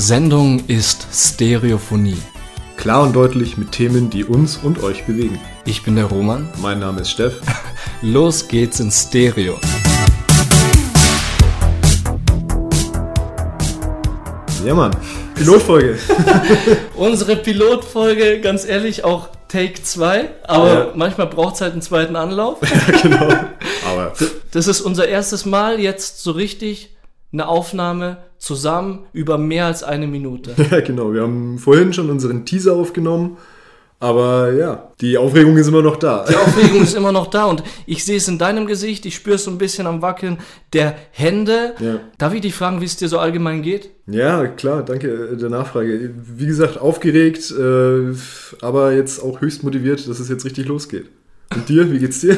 Sendung 0.00 0.62
ist 0.68 1.08
Stereophonie. 1.12 2.22
Klar 2.76 3.02
und 3.02 3.16
deutlich 3.16 3.56
mit 3.58 3.72
Themen, 3.72 4.10
die 4.10 4.22
uns 4.24 4.56
und 4.56 4.80
euch 4.84 5.04
bewegen. 5.06 5.40
Ich 5.64 5.82
bin 5.82 5.96
der 5.96 6.04
Roman. 6.04 6.48
Mein 6.62 6.78
Name 6.78 7.00
ist 7.00 7.10
Steff. 7.10 7.40
Los 8.02 8.46
geht's 8.46 8.78
in 8.78 8.92
Stereo. 8.92 9.58
Ja, 14.64 14.74
Mann. 14.74 14.92
Pilotfolge. 15.34 15.98
Unsere 16.94 17.34
Pilotfolge, 17.34 18.40
ganz 18.40 18.64
ehrlich, 18.64 19.02
auch 19.02 19.28
Take 19.48 19.82
2, 19.82 20.30
aber 20.46 20.68
Ja. 20.74 20.92
manchmal 20.94 21.26
braucht 21.26 21.56
es 21.56 21.60
halt 21.60 21.72
einen 21.72 21.82
zweiten 21.82 22.14
Anlauf. 22.14 22.58
ja, 22.62 22.98
genau. 23.02 23.28
Aber 23.84 24.12
Das 24.52 24.68
ist 24.68 24.80
unser 24.80 25.08
erstes 25.08 25.44
Mal 25.44 25.80
jetzt 25.80 26.22
so 26.22 26.30
richtig 26.32 26.96
eine 27.32 27.48
Aufnahme 27.48 28.18
zusammen 28.38 29.06
über 29.12 29.38
mehr 29.38 29.66
als 29.66 29.82
eine 29.82 30.06
Minute. 30.06 30.54
ja, 30.70 30.80
genau. 30.80 31.12
Wir 31.12 31.22
haben 31.22 31.58
vorhin 31.58 31.92
schon 31.92 32.10
unseren 32.10 32.44
Teaser 32.44 32.74
aufgenommen. 32.74 33.36
Aber 34.00 34.52
ja, 34.52 34.92
die 35.00 35.18
Aufregung 35.18 35.56
ist 35.56 35.66
immer 35.66 35.82
noch 35.82 35.96
da. 35.96 36.24
Die 36.28 36.36
Aufregung 36.36 36.82
ist 36.82 36.94
immer 36.94 37.10
noch 37.10 37.26
da 37.26 37.46
und 37.46 37.64
ich 37.84 38.04
sehe 38.04 38.18
es 38.18 38.28
in 38.28 38.38
deinem 38.38 38.66
Gesicht, 38.66 39.04
ich 39.06 39.16
spüre 39.16 39.34
es 39.34 39.44
so 39.44 39.50
ein 39.50 39.58
bisschen 39.58 39.88
am 39.88 40.02
Wackeln 40.02 40.38
der 40.72 40.94
Hände. 41.10 41.74
Ja. 41.80 41.98
Darf 42.16 42.32
ich 42.32 42.40
dich 42.40 42.54
fragen, 42.54 42.80
wie 42.80 42.84
es 42.84 42.96
dir 42.96 43.08
so 43.08 43.18
allgemein 43.18 43.60
geht? 43.62 43.90
Ja, 44.06 44.46
klar, 44.46 44.84
danke 44.84 45.36
der 45.36 45.50
Nachfrage. 45.50 46.14
Wie 46.14 46.46
gesagt, 46.46 46.78
aufgeregt, 46.78 47.50
äh, 47.50 48.14
aber 48.60 48.92
jetzt 48.92 49.20
auch 49.20 49.40
höchst 49.40 49.64
motiviert, 49.64 50.06
dass 50.06 50.20
es 50.20 50.28
jetzt 50.28 50.44
richtig 50.44 50.68
losgeht. 50.68 51.06
Und 51.52 51.68
dir, 51.68 51.90
wie 51.90 51.98
geht's 51.98 52.20
dir? 52.20 52.36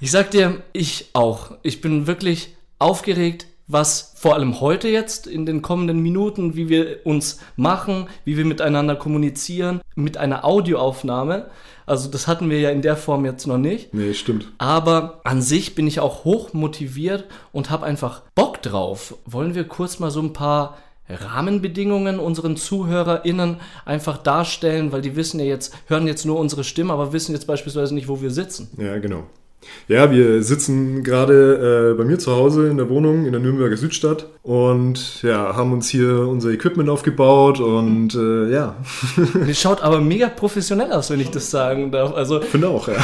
Ich 0.00 0.10
sag 0.10 0.30
dir, 0.30 0.62
ich 0.74 1.08
auch. 1.14 1.52
Ich 1.62 1.80
bin 1.80 2.06
wirklich 2.06 2.54
aufgeregt, 2.78 3.46
was 3.68 4.14
vor 4.16 4.34
allem 4.34 4.60
heute 4.60 4.88
jetzt 4.88 5.26
in 5.26 5.46
den 5.46 5.62
kommenden 5.62 6.00
Minuten, 6.00 6.56
wie 6.56 6.68
wir 6.68 7.00
uns 7.04 7.38
machen, 7.56 8.08
wie 8.24 8.36
wir 8.36 8.44
miteinander 8.44 8.96
kommunizieren, 8.96 9.80
mit 9.94 10.16
einer 10.16 10.44
Audioaufnahme. 10.44 11.50
Also 11.86 12.10
das 12.10 12.26
hatten 12.26 12.50
wir 12.50 12.60
ja 12.60 12.70
in 12.70 12.82
der 12.82 12.96
Form 12.96 13.24
jetzt 13.24 13.46
noch 13.46 13.58
nicht. 13.58 13.94
Nee, 13.94 14.14
stimmt. 14.14 14.52
Aber 14.58 15.20
an 15.24 15.40
sich 15.40 15.74
bin 15.74 15.86
ich 15.86 16.00
auch 16.00 16.24
hoch 16.24 16.52
motiviert 16.52 17.24
und 17.52 17.70
habe 17.70 17.86
einfach 17.86 18.22
Bock 18.34 18.60
drauf. 18.62 19.16
Wollen 19.24 19.54
wir 19.54 19.64
kurz 19.64 19.98
mal 19.98 20.10
so 20.10 20.20
ein 20.20 20.32
paar 20.32 20.76
Rahmenbedingungen 21.08 22.18
unseren 22.18 22.56
ZuhörerInnen 22.56 23.56
einfach 23.86 24.18
darstellen, 24.18 24.92
weil 24.92 25.00
die 25.00 25.16
wissen 25.16 25.40
ja 25.40 25.46
jetzt, 25.46 25.74
hören 25.86 26.06
jetzt 26.06 26.26
nur 26.26 26.38
unsere 26.38 26.64
Stimme, 26.64 26.92
aber 26.92 27.12
wissen 27.12 27.32
jetzt 27.32 27.46
beispielsweise 27.46 27.94
nicht, 27.94 28.08
wo 28.08 28.20
wir 28.20 28.30
sitzen. 28.30 28.68
Ja, 28.76 28.98
genau. 28.98 29.24
Ja, 29.88 30.10
wir 30.10 30.42
sitzen 30.42 31.02
gerade 31.02 31.92
äh, 31.92 31.98
bei 31.98 32.04
mir 32.04 32.18
zu 32.18 32.32
Hause 32.32 32.68
in 32.68 32.76
der 32.76 32.88
Wohnung 32.88 33.26
in 33.26 33.32
der 33.32 33.40
Nürnberger 33.40 33.76
Südstadt 33.76 34.26
und 34.42 35.22
ja, 35.22 35.56
haben 35.56 35.72
uns 35.72 35.88
hier 35.88 36.28
unser 36.28 36.50
Equipment 36.50 36.88
aufgebaut 36.88 37.60
und 37.60 38.14
äh, 38.14 38.50
ja, 38.50 38.76
Das 39.46 39.60
schaut 39.60 39.82
aber 39.82 40.00
mega 40.00 40.28
professionell 40.28 40.92
aus, 40.92 41.10
wenn 41.10 41.20
ich 41.20 41.30
das 41.30 41.50
sagen 41.50 41.90
darf. 41.90 42.14
Also 42.14 42.40
finde 42.40 42.68
auch, 42.68 42.88
ja. 42.88 42.96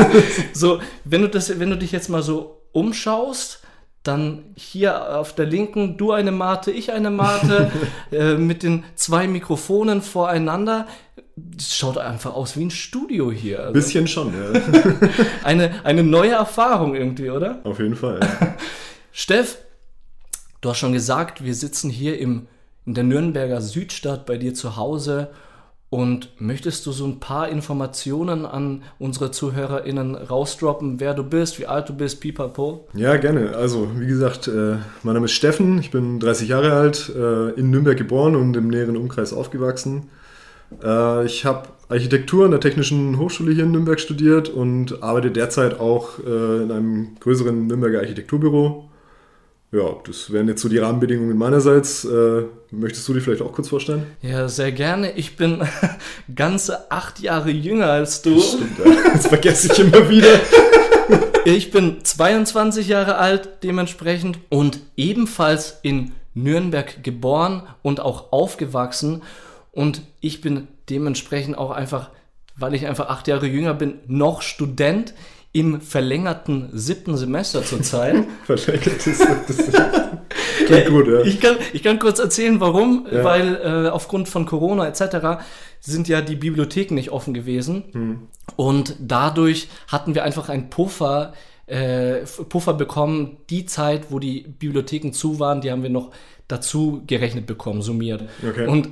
so, 0.52 0.80
wenn 1.04 1.22
du 1.22 1.28
das, 1.28 1.58
wenn 1.58 1.70
du 1.70 1.76
dich 1.76 1.92
jetzt 1.92 2.08
mal 2.08 2.22
so 2.22 2.62
umschaust, 2.72 3.62
dann 4.02 4.44
hier 4.54 5.18
auf 5.18 5.34
der 5.34 5.46
linken 5.46 5.96
du 5.96 6.12
eine 6.12 6.32
Mate, 6.32 6.70
ich 6.70 6.92
eine 6.92 7.10
Mate, 7.10 7.70
äh, 8.12 8.34
mit 8.34 8.62
den 8.62 8.84
zwei 8.94 9.26
Mikrofonen 9.26 10.02
voreinander. 10.02 10.86
Das 11.56 11.76
schaut 11.76 11.98
einfach 11.98 12.34
aus 12.34 12.56
wie 12.56 12.64
ein 12.64 12.70
Studio 12.70 13.30
hier. 13.30 13.60
Also 13.60 13.72
Bisschen 13.72 14.06
schon, 14.06 14.32
ja. 14.32 14.60
eine, 15.44 15.84
eine 15.84 16.02
neue 16.02 16.32
Erfahrung 16.32 16.94
irgendwie, 16.94 17.30
oder? 17.30 17.60
Auf 17.64 17.78
jeden 17.78 17.96
Fall. 17.96 18.20
Ja. 18.20 18.54
Steff, 19.12 19.58
du 20.60 20.70
hast 20.70 20.78
schon 20.78 20.92
gesagt, 20.92 21.44
wir 21.44 21.54
sitzen 21.54 21.90
hier 21.90 22.18
im, 22.18 22.46
in 22.86 22.94
der 22.94 23.04
Nürnberger 23.04 23.60
Südstadt 23.60 24.26
bei 24.26 24.36
dir 24.36 24.54
zu 24.54 24.76
Hause. 24.76 25.30
Und 25.90 26.28
möchtest 26.38 26.84
du 26.84 26.92
so 26.92 27.06
ein 27.06 27.18
paar 27.18 27.48
Informationen 27.48 28.44
an 28.44 28.82
unsere 28.98 29.30
ZuhörerInnen 29.30 30.16
rausdroppen, 30.16 31.00
wer 31.00 31.14
du 31.14 31.24
bist, 31.24 31.58
wie 31.58 31.66
alt 31.66 31.88
du 31.88 31.94
bist, 31.94 32.20
pipapo? 32.20 32.86
Ja, 32.92 33.16
gerne. 33.16 33.56
Also, 33.56 33.88
wie 33.96 34.06
gesagt, 34.06 34.48
äh, 34.48 34.76
mein 35.02 35.14
Name 35.14 35.24
ist 35.24 35.32
Steffen, 35.32 35.78
ich 35.78 35.90
bin 35.90 36.20
30 36.20 36.50
Jahre 36.50 36.74
alt, 36.74 37.10
äh, 37.16 37.50
in 37.58 37.70
Nürnberg 37.70 37.96
geboren 37.96 38.36
und 38.36 38.54
im 38.54 38.68
näheren 38.68 38.98
Umkreis 38.98 39.32
aufgewachsen. 39.32 40.10
Äh, 40.82 41.26
ich 41.26 41.44
habe 41.44 41.68
Architektur 41.88 42.44
an 42.44 42.50
der 42.50 42.60
Technischen 42.60 43.18
Hochschule 43.18 43.52
hier 43.52 43.64
in 43.64 43.72
Nürnberg 43.72 43.98
studiert 43.98 44.48
und 44.48 45.02
arbeite 45.02 45.30
derzeit 45.30 45.80
auch 45.80 46.18
äh, 46.18 46.62
in 46.62 46.70
einem 46.70 47.08
größeren 47.20 47.66
Nürnberger 47.66 48.00
Architekturbüro. 48.00 48.88
Ja, 49.70 49.96
das 50.06 50.32
wären 50.32 50.48
jetzt 50.48 50.62
so 50.62 50.68
die 50.70 50.78
Rahmenbedingungen 50.78 51.36
meinerseits. 51.36 52.04
Äh, 52.04 52.44
möchtest 52.70 53.06
du 53.06 53.14
dich 53.14 53.22
vielleicht 53.22 53.42
auch 53.42 53.52
kurz 53.52 53.68
vorstellen? 53.68 54.06
Ja, 54.22 54.48
sehr 54.48 54.72
gerne. 54.72 55.12
Ich 55.12 55.36
bin 55.36 55.62
ganze 56.34 56.90
acht 56.90 57.20
Jahre 57.20 57.50
jünger 57.50 57.90
als 57.90 58.22
du. 58.22 58.40
Stimmt, 58.40 58.78
ja. 58.78 59.12
Das 59.12 59.26
vergesse 59.26 59.72
ich 59.72 59.78
immer 59.78 60.08
wieder. 60.08 60.40
Ich 61.44 61.70
bin 61.70 62.04
22 62.04 62.88
Jahre 62.88 63.16
alt 63.16 63.62
dementsprechend 63.62 64.38
und 64.50 64.80
ebenfalls 64.98 65.78
in 65.80 66.12
Nürnberg 66.34 67.02
geboren 67.02 67.62
und 67.80 68.00
auch 68.00 68.32
aufgewachsen. 68.32 69.22
Und 69.72 70.02
ich 70.20 70.40
bin 70.40 70.68
dementsprechend 70.90 71.56
auch 71.56 71.70
einfach, 71.70 72.10
weil 72.56 72.74
ich 72.74 72.86
einfach 72.86 73.08
acht 73.08 73.28
Jahre 73.28 73.46
jünger 73.46 73.74
bin, 73.74 74.00
noch 74.06 74.42
Student 74.42 75.14
im 75.52 75.80
verlängerten 75.80 76.68
siebten 76.72 77.16
Semester 77.16 77.64
zurzeit. 77.64 78.24
Versteckt 78.44 78.86
ist 79.06 79.20
das. 79.20 79.48
Klingt 80.66 80.88
gut, 80.88 81.08
ja. 81.08 81.20
Ich 81.22 81.40
kann, 81.40 81.56
ich 81.72 81.82
kann 81.82 81.98
kurz 81.98 82.18
erzählen, 82.18 82.60
warum. 82.60 83.06
Ja. 83.10 83.24
Weil 83.24 83.56
äh, 83.56 83.88
aufgrund 83.88 84.28
von 84.28 84.44
Corona 84.44 84.86
etc. 84.86 85.42
sind 85.80 86.08
ja 86.08 86.20
die 86.20 86.36
Bibliotheken 86.36 86.94
nicht 86.94 87.10
offen 87.10 87.32
gewesen. 87.34 87.84
Hm. 87.92 88.28
Und 88.56 88.96
dadurch 89.00 89.68
hatten 89.88 90.14
wir 90.14 90.24
einfach 90.24 90.48
einen 90.48 90.68
Puffer, 90.70 91.32
äh, 91.66 92.20
Puffer 92.48 92.74
bekommen. 92.74 93.38
Die 93.50 93.64
Zeit, 93.64 94.10
wo 94.10 94.18
die 94.18 94.42
Bibliotheken 94.42 95.12
zu 95.12 95.40
waren, 95.40 95.60
die 95.60 95.70
haben 95.70 95.82
wir 95.82 95.90
noch 95.90 96.10
dazu 96.48 97.02
gerechnet 97.06 97.46
bekommen, 97.46 97.82
summiert. 97.82 98.24
Okay. 98.46 98.66
Und 98.66 98.88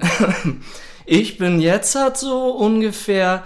ich 1.07 1.39
bin 1.39 1.61
jetzt 1.61 1.95
halt 1.95 2.17
so 2.17 2.51
ungefähr 2.51 3.43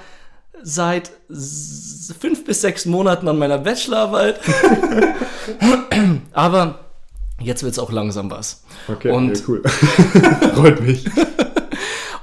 seit 0.62 1.10
fünf 1.28 2.44
bis 2.44 2.60
sechs 2.60 2.84
Monaten 2.86 3.28
an 3.28 3.38
meiner 3.38 3.58
Bachelorarbeit. 3.58 4.40
Aber 6.32 6.80
jetzt 7.40 7.62
wird 7.62 7.72
es 7.72 7.78
auch 7.78 7.92
langsam 7.92 8.30
was. 8.30 8.64
Okay, 8.88 9.10
Und- 9.10 9.38
ja, 9.38 9.44
cool. 9.48 9.62
Freut 10.54 10.80
mich. 10.82 11.06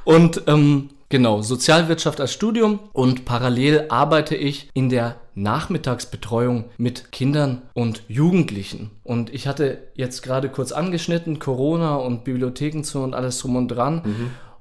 Und 0.04 0.44
ähm, 0.48 0.90
genau, 1.10 1.42
Sozialwirtschaft 1.42 2.22
als 2.22 2.32
Studium 2.34 2.80
und 2.94 3.26
parallel 3.26 3.86
arbeite 3.90 4.36
ich 4.36 4.70
in 4.74 4.90
der 4.90 5.16
Nachmittagsbetreuung 5.38 6.66
mit 6.78 7.12
Kindern 7.12 7.62
und 7.74 8.04
Jugendlichen. 8.08 8.90
Und 9.04 9.34
ich 9.34 9.48
hatte 9.48 9.78
jetzt 9.94 10.24
gerade 10.24 10.50
kurz 10.50 10.72
angeschnitten, 10.72 11.40
Corona 11.40 11.96
und 11.96 12.24
Bibliotheken 12.24 12.84
zu 12.84 13.00
und 13.00 13.14
alles 13.14 13.38
drum 13.40 13.56
und 13.56 13.68
dran. 13.70 14.02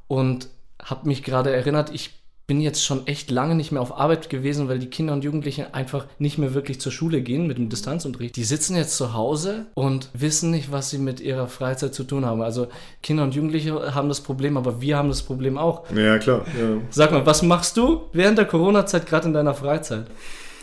Und 0.06 0.48
habe 0.82 1.08
mich 1.08 1.22
gerade 1.22 1.50
erinnert, 1.50 1.92
ich 1.92 2.10
bin 2.46 2.60
jetzt 2.60 2.84
schon 2.84 3.08
echt 3.08 3.30
lange 3.32 3.56
nicht 3.56 3.72
mehr 3.72 3.82
auf 3.82 3.98
Arbeit 3.98 4.30
gewesen, 4.30 4.68
weil 4.68 4.78
die 4.78 4.86
Kinder 4.86 5.12
und 5.14 5.24
Jugendlichen 5.24 5.74
einfach 5.74 6.06
nicht 6.20 6.38
mehr 6.38 6.54
wirklich 6.54 6.80
zur 6.80 6.92
Schule 6.92 7.20
gehen 7.20 7.48
mit 7.48 7.58
dem 7.58 7.68
Distanzunterricht. 7.68 8.36
Die 8.36 8.44
sitzen 8.44 8.76
jetzt 8.76 8.96
zu 8.96 9.14
Hause 9.14 9.66
und 9.74 10.10
wissen 10.12 10.52
nicht, 10.52 10.70
was 10.70 10.90
sie 10.90 10.98
mit 10.98 11.18
ihrer 11.18 11.48
Freizeit 11.48 11.92
zu 11.92 12.04
tun 12.04 12.24
haben. 12.24 12.42
Also 12.42 12.68
Kinder 13.02 13.24
und 13.24 13.34
Jugendliche 13.34 13.94
haben 13.94 14.08
das 14.08 14.20
Problem, 14.20 14.56
aber 14.56 14.80
wir 14.80 14.96
haben 14.96 15.08
das 15.08 15.22
Problem 15.22 15.58
auch. 15.58 15.90
Ja, 15.90 16.18
klar. 16.18 16.44
Ja. 16.60 16.76
Sag 16.90 17.10
mal, 17.10 17.26
was 17.26 17.42
machst 17.42 17.76
du 17.76 18.02
während 18.12 18.38
der 18.38 18.44
Corona-Zeit 18.44 19.06
gerade 19.06 19.26
in 19.26 19.34
deiner 19.34 19.54
Freizeit? 19.54 20.06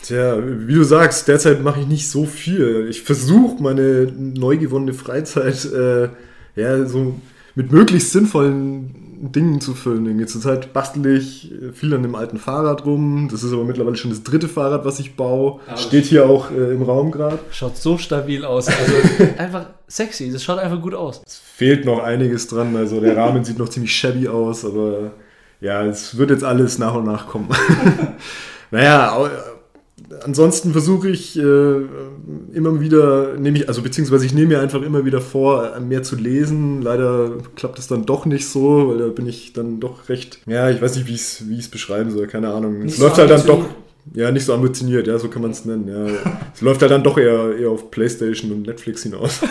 Tja, 0.04 0.36
wie 0.38 0.74
du 0.74 0.84
sagst, 0.84 1.28
derzeit 1.28 1.62
mache 1.62 1.80
ich 1.80 1.86
nicht 1.86 2.10
so 2.10 2.26
viel. 2.26 2.88
Ich 2.90 3.02
versuche 3.02 3.62
meine 3.62 4.12
neu 4.12 4.58
gewonnene 4.58 4.92
Freizeit 4.92 5.64
äh, 5.64 6.10
ja, 6.56 6.84
so 6.84 7.14
mit 7.54 7.72
möglichst 7.72 8.12
sinnvollen 8.12 9.30
Dingen 9.32 9.62
zu 9.62 9.72
füllen. 9.72 10.04
Irgendwie 10.04 10.26
Zurzeit 10.26 10.74
bastel 10.74 11.06
ich 11.06 11.50
viel 11.72 11.94
an 11.94 12.02
dem 12.02 12.16
alten 12.16 12.36
Fahrrad 12.36 12.84
rum. 12.84 13.28
Das 13.30 13.42
ist 13.42 13.54
aber 13.54 13.64
mittlerweile 13.64 13.96
schon 13.96 14.10
das 14.10 14.22
dritte 14.22 14.46
Fahrrad, 14.46 14.84
was 14.84 14.98
ich 14.98 15.16
baue. 15.16 15.60
Aber 15.66 15.78
Steht 15.78 16.04
hier 16.04 16.28
auch 16.28 16.50
äh, 16.50 16.74
im 16.74 16.82
Raum 16.82 17.10
gerade. 17.10 17.38
Schaut 17.50 17.78
so 17.78 17.96
stabil 17.96 18.44
aus. 18.44 18.68
Also 18.74 19.32
einfach 19.38 19.66
sexy. 19.88 20.30
Das 20.30 20.44
schaut 20.44 20.58
einfach 20.58 20.82
gut 20.82 20.94
aus. 20.94 21.22
Es 21.24 21.38
fehlt 21.38 21.86
noch 21.86 22.02
einiges 22.02 22.46
dran. 22.46 22.76
Also 22.76 23.00
der 23.00 23.16
Rahmen 23.16 23.42
sieht 23.46 23.58
noch 23.58 23.70
ziemlich 23.70 23.96
shabby 23.96 24.28
aus, 24.28 24.66
aber 24.66 25.12
ja, 25.62 25.82
es 25.82 26.18
wird 26.18 26.28
jetzt 26.28 26.44
alles 26.44 26.78
nach 26.78 26.94
und 26.94 27.04
nach 27.04 27.26
kommen. 27.26 27.48
naja, 28.70 29.16
ansonsten 30.22 30.72
versuche 30.72 31.08
ich 31.08 31.38
äh, 31.38 31.76
immer 32.52 32.80
wieder, 32.80 33.34
nehme 33.38 33.58
ich, 33.58 33.68
also 33.68 33.82
beziehungsweise 33.82 34.26
ich 34.26 34.34
nehme 34.34 34.48
mir 34.48 34.60
einfach 34.60 34.82
immer 34.82 35.04
wieder 35.04 35.20
vor, 35.20 35.78
mehr 35.80 36.02
zu 36.02 36.16
lesen. 36.16 36.82
Leider 36.82 37.32
klappt 37.56 37.78
es 37.78 37.86
dann 37.86 38.06
doch 38.06 38.26
nicht 38.26 38.48
so, 38.48 38.88
weil 38.88 38.98
da 38.98 39.08
bin 39.08 39.26
ich 39.26 39.52
dann 39.52 39.80
doch 39.80 40.08
recht, 40.08 40.40
ja, 40.46 40.70
ich 40.70 40.80
weiß 40.80 40.96
nicht, 40.96 41.08
wie 41.08 41.14
ich 41.14 41.64
es 41.64 41.68
beschreiben 41.68 42.10
soll, 42.10 42.26
keine 42.26 42.52
Ahnung. 42.52 42.80
Nicht 42.80 42.92
es 42.92 42.96
so 42.98 43.04
läuft 43.04 43.18
halt 43.18 43.30
dann 43.30 43.46
doch, 43.46 43.64
ja, 44.12 44.30
nicht 44.30 44.44
so 44.44 44.54
ambitioniert, 44.54 45.06
ja, 45.06 45.18
so 45.18 45.28
kann 45.28 45.42
man 45.42 45.52
es 45.52 45.64
nennen. 45.64 45.88
Ja. 45.88 46.06
es 46.54 46.60
läuft 46.60 46.82
halt 46.82 46.90
dann 46.90 47.02
doch 47.02 47.18
eher, 47.18 47.56
eher 47.56 47.70
auf 47.70 47.90
Playstation 47.90 48.52
und 48.52 48.66
Netflix 48.66 49.02
hinaus. 49.02 49.40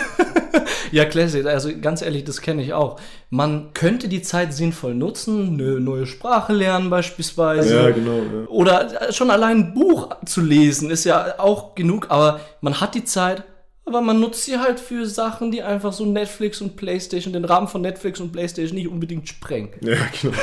ja, 0.92 1.04
Classic, 1.04 1.44
also 1.46 1.70
ganz 1.80 2.02
ehrlich, 2.02 2.24
das 2.24 2.40
kenne 2.40 2.62
ich 2.62 2.72
auch. 2.72 3.00
Man 3.30 3.72
könnte 3.74 4.08
die 4.08 4.22
Zeit 4.22 4.54
sinnvoll 4.54 4.94
nutzen, 4.94 5.54
eine 5.54 5.80
neue 5.80 6.06
Sprache 6.06 6.52
lernen 6.52 6.90
beispielsweise. 6.90 7.74
Ja, 7.74 7.90
genau. 7.90 8.18
Ja. 8.18 8.48
Oder 8.48 9.12
schon 9.12 9.30
allein 9.30 9.56
ein 9.58 9.74
Buch 9.74 10.16
zu 10.24 10.40
lesen, 10.40 10.90
ist 10.90 11.04
ja 11.04 11.38
auch 11.38 11.74
genug, 11.74 12.06
aber 12.10 12.40
man 12.60 12.80
hat 12.80 12.94
die 12.94 13.04
Zeit, 13.04 13.44
aber 13.86 14.00
man 14.00 14.18
nutzt 14.18 14.44
sie 14.44 14.58
halt 14.58 14.80
für 14.80 15.06
Sachen, 15.06 15.50
die 15.50 15.62
einfach 15.62 15.92
so 15.92 16.06
Netflix 16.06 16.60
und 16.60 16.76
Playstation, 16.76 17.32
den 17.32 17.44
Rahmen 17.44 17.68
von 17.68 17.82
Netflix 17.82 18.18
und 18.20 18.32
Playstation 18.32 18.76
nicht 18.76 18.88
unbedingt 18.88 19.28
sprengen. 19.28 19.70
Ja, 19.82 19.96
genau. 20.20 20.34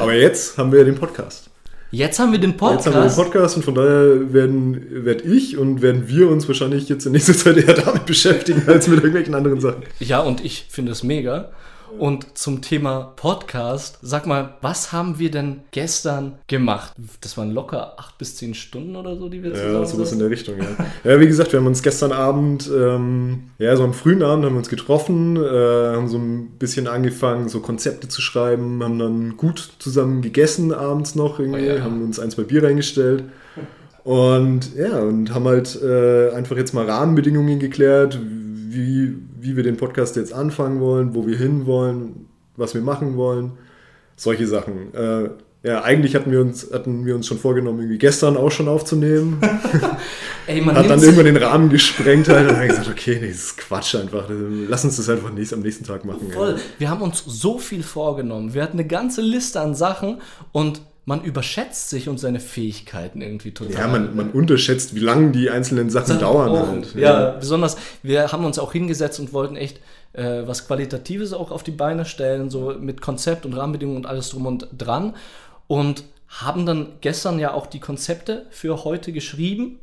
Aber 0.00 0.14
jetzt 0.14 0.58
haben 0.58 0.72
wir 0.72 0.80
ja 0.80 0.84
den 0.84 0.96
Podcast. 0.96 1.47
Jetzt 1.90 2.18
haben 2.18 2.32
wir 2.32 2.38
den 2.38 2.56
Podcast. 2.56 2.86
Jetzt 2.86 2.94
haben 2.94 3.02
wir 3.02 3.08
den 3.08 3.16
Podcast 3.16 3.56
und 3.56 3.64
von 3.64 3.74
daher 3.74 4.32
werden 4.32 5.04
werd 5.04 5.24
ich 5.24 5.56
und 5.56 5.80
werden 5.80 6.06
wir 6.06 6.28
uns 6.28 6.46
wahrscheinlich 6.46 6.88
jetzt 6.88 7.06
in 7.06 7.12
nächster 7.12 7.34
Zeit 7.34 7.56
eher 7.56 7.74
damit 7.74 8.04
beschäftigen 8.04 8.62
als 8.66 8.88
mit 8.88 8.98
irgendwelchen 8.98 9.34
anderen 9.34 9.60
Sachen. 9.60 9.84
Ja, 9.98 10.20
und 10.20 10.44
ich 10.44 10.66
finde 10.68 10.92
es 10.92 11.02
mega. 11.02 11.50
Und 11.98 12.36
zum 12.36 12.60
Thema 12.60 13.12
Podcast, 13.16 13.98
sag 14.02 14.26
mal, 14.26 14.54
was 14.60 14.92
haben 14.92 15.18
wir 15.18 15.30
denn 15.30 15.60
gestern 15.70 16.38
gemacht? 16.46 16.92
Das 17.20 17.36
waren 17.36 17.50
locker 17.50 17.94
acht 17.98 18.18
bis 18.18 18.36
zehn 18.36 18.54
Stunden 18.54 18.96
oder 18.96 19.16
so, 19.16 19.28
die 19.28 19.42
wir 19.42 19.54
zusammen 19.54 19.74
Ja, 19.74 19.84
sowas 19.86 20.12
in 20.12 20.18
der 20.18 20.30
Richtung, 20.30 20.56
ja. 20.58 20.66
ja, 21.12 21.20
wie 21.20 21.26
gesagt, 21.26 21.52
wir 21.52 21.60
haben 21.60 21.66
uns 21.66 21.82
gestern 21.82 22.12
Abend, 22.12 22.70
ähm, 22.74 23.50
ja, 23.58 23.74
so 23.76 23.84
am 23.84 23.94
frühen 23.94 24.22
Abend 24.22 24.44
haben 24.44 24.54
wir 24.54 24.58
uns 24.58 24.68
getroffen, 24.68 25.36
äh, 25.36 25.48
haben 25.48 26.08
so 26.08 26.18
ein 26.18 26.50
bisschen 26.58 26.86
angefangen, 26.88 27.48
so 27.48 27.60
Konzepte 27.60 28.08
zu 28.08 28.20
schreiben, 28.20 28.82
haben 28.82 28.98
dann 28.98 29.36
gut 29.36 29.70
zusammen 29.78 30.22
gegessen 30.22 30.72
abends 30.72 31.14
noch 31.14 31.38
irgendwie, 31.40 31.68
Oh 31.68 31.74
ja. 31.76 31.82
haben 31.82 32.02
uns 32.02 32.18
ein, 32.18 32.30
zwei 32.30 32.42
Bier 32.42 32.64
reingestellt. 32.64 33.24
Und 34.04 34.74
ja, 34.74 35.00
und 35.00 35.34
haben 35.34 35.44
halt 35.46 35.80
äh, 35.82 36.30
einfach 36.30 36.56
jetzt 36.56 36.72
mal 36.72 36.86
Rahmenbedingungen 36.86 37.58
geklärt, 37.58 38.18
wie, 38.22 39.16
wie 39.40 39.56
wir 39.56 39.62
den 39.62 39.76
Podcast 39.76 40.16
jetzt 40.16 40.32
anfangen 40.32 40.80
wollen, 40.80 41.14
wo 41.14 41.26
wir 41.26 41.36
hin 41.36 41.66
wollen, 41.66 42.26
was 42.56 42.74
wir 42.74 42.82
machen 42.82 43.16
wollen, 43.16 43.52
solche 44.16 44.46
Sachen. 44.46 44.94
Äh, 44.94 45.30
ja, 45.64 45.82
eigentlich 45.82 46.14
hatten 46.14 46.30
wir, 46.30 46.40
uns, 46.40 46.70
hatten 46.72 47.04
wir 47.04 47.16
uns 47.16 47.26
schon 47.26 47.38
vorgenommen, 47.38 47.80
irgendwie 47.80 47.98
gestern 47.98 48.36
auch 48.36 48.50
schon 48.50 48.68
aufzunehmen. 48.68 49.40
Ey, 50.46 50.62
Hat 50.62 50.88
dann 50.88 51.02
irgendwann 51.02 51.24
den 51.24 51.36
Rahmen 51.36 51.68
gesprengt 51.68 52.28
halt 52.28 52.48
und 52.48 52.56
dann 52.56 52.68
gesagt, 52.68 52.88
okay, 52.88 53.18
nee, 53.20 53.28
das 53.28 53.38
ist 53.38 53.58
Quatsch 53.58 53.96
einfach. 53.96 54.28
Lass 54.30 54.84
uns 54.84 54.96
das 54.96 55.08
einfach 55.08 55.32
nächst, 55.32 55.52
am 55.52 55.60
nächsten 55.60 55.84
Tag 55.84 56.04
machen. 56.04 56.30
Voll. 56.32 56.56
Wir 56.78 56.88
haben 56.88 57.02
uns 57.02 57.24
so 57.26 57.58
viel 57.58 57.82
vorgenommen. 57.82 58.54
Wir 58.54 58.62
hatten 58.62 58.78
eine 58.78 58.86
ganze 58.86 59.20
Liste 59.20 59.60
an 59.60 59.74
Sachen 59.74 60.20
und 60.52 60.80
man 61.08 61.24
überschätzt 61.24 61.88
sich 61.88 62.06
und 62.06 62.18
seine 62.18 62.38
Fähigkeiten 62.38 63.22
irgendwie 63.22 63.52
total. 63.52 63.72
Ja, 63.72 63.88
man, 63.88 64.14
man 64.14 64.30
unterschätzt, 64.30 64.94
wie 64.94 65.00
lange 65.00 65.30
die 65.30 65.48
einzelnen 65.48 65.88
Sachen 65.88 66.18
dauern. 66.18 66.50
Oh, 66.50 66.66
Halt. 66.66 66.94
ja, 66.94 67.30
besonders, 67.30 67.78
wir 68.02 68.30
haben 68.30 68.44
uns 68.44 68.58
auch 68.58 68.72
hingesetzt 68.72 69.18
und 69.18 69.32
wollten 69.32 69.56
echt 69.56 69.80
äh, 70.12 70.42
was 70.44 70.66
Qualitatives 70.66 71.32
auch 71.32 71.50
auf 71.50 71.62
die 71.62 71.70
Beine 71.70 72.04
stellen, 72.04 72.50
so 72.50 72.74
mit 72.78 73.00
Konzept 73.00 73.46
und 73.46 73.54
Rahmenbedingungen 73.54 73.96
und 73.96 74.06
alles 74.06 74.28
drum 74.28 74.44
und 74.44 74.68
dran. 74.76 75.16
Und 75.66 76.04
haben 76.28 76.66
dann 76.66 76.88
gestern 77.00 77.38
ja 77.38 77.54
auch 77.54 77.68
die 77.68 77.80
Konzepte 77.80 78.44
für 78.50 78.84
heute 78.84 79.10
geschrieben, 79.10 79.78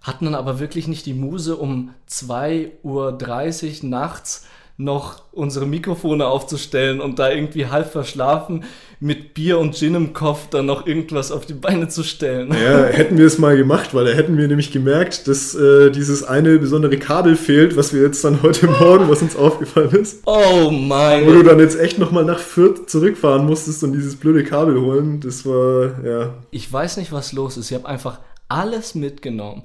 hatten 0.00 0.26
dann 0.26 0.36
aber 0.36 0.60
wirklich 0.60 0.86
nicht 0.86 1.06
die 1.06 1.14
Muse, 1.14 1.56
um 1.56 1.92
2.30 2.08 3.82
Uhr 3.82 3.88
nachts 3.88 4.46
noch 4.84 5.22
unsere 5.32 5.66
Mikrofone 5.66 6.26
aufzustellen 6.26 7.00
und 7.00 7.18
da 7.18 7.30
irgendwie 7.30 7.66
halb 7.66 7.90
verschlafen 7.90 8.64
mit 9.00 9.34
Bier 9.34 9.58
und 9.58 9.74
Gin 9.74 9.94
im 9.96 10.12
Kopf 10.12 10.48
dann 10.50 10.66
noch 10.66 10.86
irgendwas 10.86 11.32
auf 11.32 11.44
die 11.44 11.54
Beine 11.54 11.88
zu 11.88 12.04
stellen. 12.04 12.52
Ja, 12.52 12.84
hätten 12.84 13.18
wir 13.18 13.26
es 13.26 13.38
mal 13.38 13.56
gemacht, 13.56 13.94
weil 13.94 14.04
da 14.04 14.12
hätten 14.12 14.36
wir 14.38 14.46
nämlich 14.46 14.70
gemerkt, 14.70 15.26
dass 15.26 15.54
äh, 15.54 15.90
dieses 15.90 16.22
eine 16.22 16.58
besondere 16.58 16.96
Kabel 16.98 17.34
fehlt, 17.34 17.76
was 17.76 17.92
wir 17.92 18.02
jetzt 18.02 18.22
dann 18.24 18.42
heute 18.42 18.66
Morgen, 18.68 19.08
was 19.08 19.22
uns 19.22 19.34
aufgefallen 19.34 19.90
ist, 19.90 20.22
Oh 20.26 20.70
mein 20.70 21.26
wo 21.26 21.32
du 21.32 21.42
dann 21.42 21.58
jetzt 21.58 21.80
echt 21.80 21.98
nochmal 21.98 22.24
nach 22.24 22.38
Fürth 22.38 22.88
zurückfahren 22.88 23.44
musstest 23.44 23.82
und 23.82 23.92
dieses 23.92 24.16
blöde 24.16 24.44
Kabel 24.44 24.80
holen. 24.80 25.20
Das 25.20 25.44
war, 25.44 26.04
ja, 26.04 26.34
Ich 26.50 26.72
weiß 26.72 26.98
nicht, 26.98 27.12
was 27.12 27.32
los 27.32 27.56
ist. 27.56 27.70
Ich 27.70 27.76
habe 27.76 27.88
einfach 27.88 28.20
alles 28.48 28.94
mitgenommen. 28.94 29.62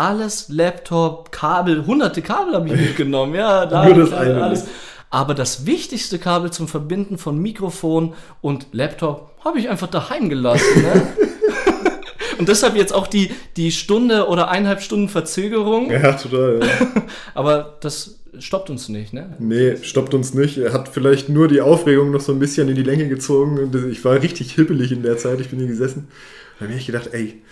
Alles, 0.00 0.48
Laptop, 0.48 1.30
Kabel, 1.30 1.84
hunderte 1.84 2.22
Kabel 2.22 2.54
habe 2.54 2.68
ich 2.68 2.72
mitgenommen. 2.80 3.34
Ja, 3.34 3.66
da 3.66 3.84
Nur 3.84 3.96
das 3.96 4.10
da, 4.10 4.20
eine 4.20 4.42
alles. 4.42 4.64
Aber 5.10 5.34
das 5.34 5.66
wichtigste 5.66 6.18
Kabel 6.18 6.50
zum 6.50 6.68
Verbinden 6.68 7.18
von 7.18 7.36
Mikrofon 7.38 8.14
und 8.40 8.68
Laptop 8.72 9.30
habe 9.44 9.58
ich 9.58 9.68
einfach 9.68 9.88
daheim 9.88 10.30
gelassen. 10.30 10.82
Ne? 10.82 11.02
und 12.38 12.48
deshalb 12.48 12.76
jetzt 12.76 12.94
auch 12.94 13.08
die, 13.08 13.30
die 13.58 13.72
Stunde 13.72 14.28
oder 14.28 14.48
eineinhalb 14.48 14.80
Stunden 14.80 15.10
Verzögerung. 15.10 15.90
ja, 15.90 16.12
total. 16.14 16.60
Ja. 16.62 17.02
Aber 17.34 17.76
das 17.82 18.20
stoppt 18.38 18.70
uns 18.70 18.88
nicht. 18.88 19.12
Ne? 19.12 19.36
Nee, 19.38 19.76
stoppt 19.82 20.14
uns 20.14 20.32
nicht. 20.32 20.56
Er 20.56 20.72
hat 20.72 20.88
vielleicht 20.88 21.28
nur 21.28 21.46
die 21.46 21.60
Aufregung 21.60 22.10
noch 22.10 22.22
so 22.22 22.32
ein 22.32 22.38
bisschen 22.38 22.70
in 22.70 22.74
die 22.74 22.84
Länge 22.84 23.06
gezogen. 23.08 23.70
Ich 23.90 24.02
war 24.02 24.14
richtig 24.14 24.52
hippelig 24.52 24.92
in 24.92 25.02
der 25.02 25.18
Zeit. 25.18 25.42
Ich 25.42 25.50
bin 25.50 25.58
hier 25.58 25.68
gesessen. 25.68 26.08
Da 26.58 26.64
habe 26.64 26.74
ich 26.74 26.86
gedacht, 26.86 27.10
ey, 27.12 27.42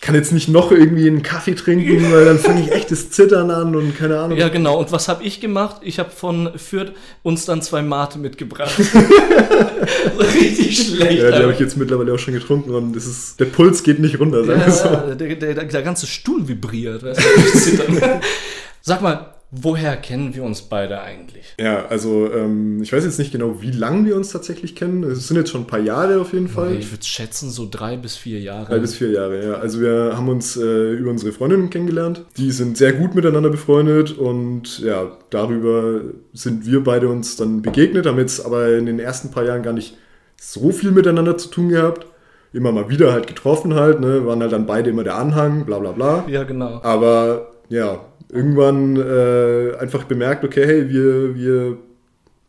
ich 0.00 0.06
kann 0.06 0.14
jetzt 0.14 0.32
nicht 0.32 0.48
noch 0.48 0.72
irgendwie 0.72 1.06
einen 1.06 1.22
Kaffee 1.22 1.54
trinken, 1.54 2.10
weil 2.10 2.24
dann 2.24 2.38
fange 2.38 2.62
ich 2.62 2.72
echt 2.72 2.90
das 2.90 3.10
Zittern 3.10 3.50
an 3.50 3.76
und 3.76 3.98
keine 3.98 4.18
Ahnung. 4.18 4.38
Ja, 4.38 4.48
genau. 4.48 4.78
Und 4.78 4.90
was 4.92 5.08
habe 5.08 5.22
ich 5.24 5.42
gemacht? 5.42 5.82
Ich 5.82 5.98
habe 5.98 6.08
von 6.08 6.52
Fürth 6.56 6.92
uns 7.22 7.44
dann 7.44 7.60
zwei 7.60 7.82
Mate 7.82 8.18
mitgebracht. 8.18 8.72
so 8.78 8.98
richtig 10.18 10.86
schlecht. 10.86 11.18
Ja, 11.22 11.30
die 11.32 11.42
habe 11.42 11.52
ich 11.52 11.60
jetzt 11.60 11.76
mittlerweile 11.76 12.14
auch 12.14 12.18
schon 12.18 12.32
getrunken 12.32 12.70
und 12.70 12.96
das 12.96 13.04
ist, 13.04 13.40
der 13.40 13.44
Puls 13.44 13.82
geht 13.82 13.98
nicht 13.98 14.18
runter. 14.18 14.42
Sagen 14.42 14.62
wir 14.64 14.72
so. 14.72 14.88
Ja, 14.88 15.14
der, 15.14 15.36
der, 15.36 15.64
der, 15.64 15.82
ganze 15.82 16.06
Stuhl 16.06 16.48
vibriert. 16.48 17.02
Weißt 17.02 17.20
du. 17.20 18.00
Sag 18.80 19.02
mal, 19.02 19.29
woher 19.50 19.96
kennen 19.96 20.34
wir 20.34 20.44
uns 20.44 20.62
beide 20.62 21.00
eigentlich? 21.00 21.54
Ja, 21.58 21.86
also 21.86 22.32
ähm, 22.32 22.82
ich 22.82 22.92
weiß 22.92 23.04
jetzt 23.04 23.18
nicht 23.18 23.32
genau, 23.32 23.60
wie 23.60 23.70
lange 23.70 24.06
wir 24.06 24.16
uns 24.16 24.30
tatsächlich 24.30 24.76
kennen. 24.76 25.02
Es 25.02 25.28
sind 25.28 25.36
jetzt 25.36 25.50
schon 25.50 25.62
ein 25.62 25.66
paar 25.66 25.80
Jahre 25.80 26.20
auf 26.20 26.32
jeden 26.32 26.48
Fall. 26.48 26.74
Ich 26.74 26.90
würde 26.92 27.04
schätzen, 27.04 27.50
so 27.50 27.66
drei 27.68 27.96
bis 27.96 28.16
vier 28.16 28.40
Jahre. 28.40 28.66
Drei 28.66 28.78
bis 28.78 28.94
vier 28.94 29.10
Jahre, 29.10 29.44
ja. 29.44 29.54
Also 29.54 29.80
wir 29.80 30.12
haben 30.16 30.28
uns 30.28 30.56
äh, 30.56 30.92
über 30.92 31.10
unsere 31.10 31.32
Freundinnen 31.32 31.70
kennengelernt. 31.70 32.24
Die 32.36 32.50
sind 32.52 32.76
sehr 32.76 32.92
gut 32.92 33.14
miteinander 33.14 33.50
befreundet 33.50 34.16
und 34.16 34.78
ja, 34.80 35.16
darüber 35.30 36.00
sind 36.32 36.66
wir 36.66 36.84
beide 36.84 37.08
uns 37.08 37.36
dann 37.36 37.62
begegnet, 37.62 38.06
haben 38.06 38.18
jetzt 38.18 38.44
aber 38.44 38.76
in 38.76 38.86
den 38.86 39.00
ersten 39.00 39.30
paar 39.30 39.44
Jahren 39.44 39.62
gar 39.62 39.72
nicht 39.72 39.96
so 40.36 40.70
viel 40.70 40.92
miteinander 40.92 41.36
zu 41.36 41.48
tun 41.48 41.68
gehabt. 41.68 42.06
Immer 42.52 42.72
mal 42.72 42.88
wieder 42.88 43.12
halt 43.12 43.26
getroffen 43.28 43.74
halt, 43.74 44.00
ne? 44.00 44.26
waren 44.26 44.40
halt 44.40 44.52
dann 44.52 44.66
beide 44.66 44.90
immer 44.90 45.04
der 45.04 45.16
Anhang, 45.16 45.64
bla 45.66 45.78
bla 45.78 45.92
bla. 45.92 46.24
ja, 46.28 46.42
genau. 46.42 46.80
Aber 46.82 47.52
ja, 47.68 48.00
irgendwann 48.32 48.96
äh, 48.96 49.76
einfach 49.78 50.04
bemerkt, 50.04 50.44
okay, 50.44 50.64
hey, 50.66 50.88
wir, 50.88 51.34
wir 51.34 51.78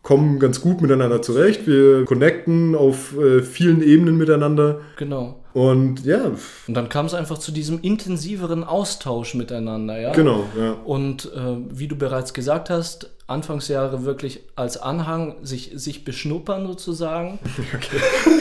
kommen 0.03 0.39
ganz 0.39 0.61
gut 0.61 0.81
miteinander 0.81 1.21
zurecht, 1.21 1.67
wir 1.67 2.05
connecten 2.05 2.75
auf 2.75 3.17
äh, 3.17 3.41
vielen 3.41 3.81
Ebenen 3.83 4.17
miteinander. 4.17 4.81
Genau. 4.97 5.37
Und 5.53 6.05
ja, 6.05 6.31
Und 6.67 6.73
dann 6.73 6.87
kam 6.87 7.05
es 7.07 7.13
einfach 7.13 7.37
zu 7.37 7.51
diesem 7.51 7.81
intensiveren 7.81 8.63
Austausch 8.63 9.35
miteinander, 9.35 9.99
ja? 9.99 10.13
genau, 10.13 10.45
ja. 10.57 10.77
Und 10.85 11.25
äh, 11.35 11.57
wie 11.69 11.89
du 11.89 11.97
bereits 11.97 12.33
gesagt 12.33 12.69
hast, 12.69 13.09
Anfangsjahre 13.27 14.05
wirklich 14.05 14.41
als 14.55 14.77
Anhang 14.77 15.35
sich, 15.41 15.71
sich 15.75 16.03
beschnuppern 16.03 16.67
sozusagen. 16.67 17.39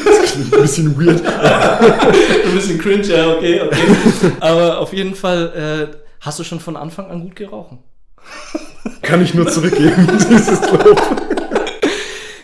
Das 0.02 0.32
klingt 0.32 0.54
ein 0.54 0.60
bisschen 0.62 1.00
weird. 1.00 1.22
Ein 2.46 2.54
bisschen 2.54 2.78
cringe, 2.78 3.06
ja, 3.06 3.32
okay, 3.32 3.60
okay. 3.62 4.32
Aber 4.40 4.78
auf 4.78 4.92
jeden 4.92 5.14
Fall 5.14 5.90
äh, 5.92 6.09
hast 6.20 6.38
du 6.38 6.44
schon 6.44 6.60
von 6.60 6.76
Anfang 6.76 7.10
an 7.10 7.22
gut 7.22 7.36
gerochen. 7.36 7.78
Kann 9.02 9.22
ich 9.22 9.34
nur 9.34 9.48
zurückgeben, 9.48 10.06
dieses 10.30 10.60
Lob. 10.70 11.00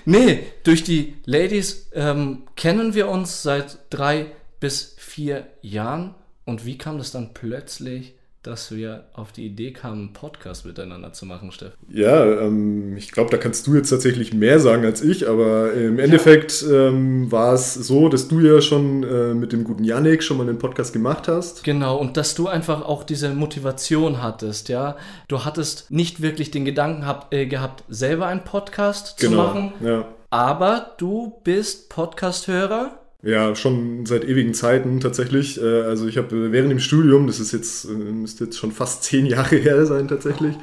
Nee, 0.09 0.45
durch 0.63 0.85
die 0.85 1.17
Ladies 1.25 1.91
ähm, 1.93 2.45
kennen 2.55 2.95
wir 2.95 3.09
uns 3.09 3.43
seit 3.43 3.79
drei 3.91 4.27
bis 4.61 4.95
vier 4.99 5.49
Jahren. 5.63 6.15
Und 6.45 6.65
wie 6.65 6.79
kam 6.79 6.99
das 6.99 7.11
dann 7.11 7.35
plötzlich, 7.35 8.16
dass 8.47 8.71
wir 8.75 9.05
auf 9.13 9.33
die 9.33 9.47
Idee 9.47 9.73
kamen, 9.73 9.99
einen 10.01 10.13
Podcast 10.13 10.65
miteinander 10.67 11.13
zu 11.13 11.27
machen, 11.27 11.51
Steff? 11.53 11.73
Ja, 11.89 12.25
ähm, 12.25 12.97
ich 12.97 13.11
glaube, 13.13 13.31
da 13.31 13.37
kannst 13.39 13.67
du 13.67 13.75
jetzt 13.75 13.91
tatsächlich 13.91 14.33
mehr 14.33 14.61
sagen 14.61 14.85
als 14.85 15.03
ich, 15.03 15.29
aber 15.29 15.73
im 15.73 15.99
Endeffekt 15.99 16.65
ähm, 16.71 17.31
war 17.33 17.55
es 17.55 17.75
so, 17.75 18.09
dass 18.09 18.29
du 18.29 18.41
ja 18.41 18.61
schon 18.61 19.03
äh, 19.03 19.35
mit 19.35 19.53
dem 19.53 19.65
guten 19.65 19.85
Yannick 19.85 20.23
schon 20.23 20.37
mal 20.39 20.49
einen 20.49 20.59
Podcast 20.59 20.93
gemacht 20.93 21.29
hast. 21.29 21.65
Genau, 21.65 21.97
und 21.97 22.17
dass 22.17 22.35
du 22.35 22.49
einfach 22.49 22.83
auch 22.85 23.05
diese 23.05 23.31
Motivation 23.35 24.23
hattest, 24.23 24.69
ja. 24.69 24.97
Du 25.29 25.45
hattest 25.45 25.91
nicht 25.91 26.23
wirklich 26.23 26.51
den 26.51 26.65
Gedanken 26.65 27.07
hab, 27.07 27.33
äh, 27.35 27.47
gehabt, 27.47 27.85
selber 27.89 28.27
einen 28.27 28.45
Podcast 28.45 29.19
zu 29.19 29.31
machen, 29.31 29.73
Genau, 29.81 29.91
Ja. 29.91 30.09
aber 30.31 30.95
du 30.99 31.41
bist 31.45 31.89
Podcast-Hörer. 31.89 32.99
Ja, 33.27 33.57
schon 33.57 34.07
seit 34.07 34.25
ewigen 34.25 34.55
Zeiten 34.55 35.01
tatsächlich. 35.01 35.61
Äh, 35.61 35.83
Also 35.83 36.07
ich 36.07 36.17
habe 36.17 36.53
während 36.53 36.71
dem 36.71 36.79
Studium, 36.81 37.27
das 37.27 37.41
ist 37.41 37.53
jetzt, 37.53 37.85
äh, 37.87 37.89
müsste 37.93 38.45
jetzt 38.45 38.57
schon 38.59 38.71
fast 38.73 39.03
zehn 39.09 39.27
Jahre 39.27 39.57
her 39.57 39.85
sein 39.85 40.07
tatsächlich, 40.09 40.55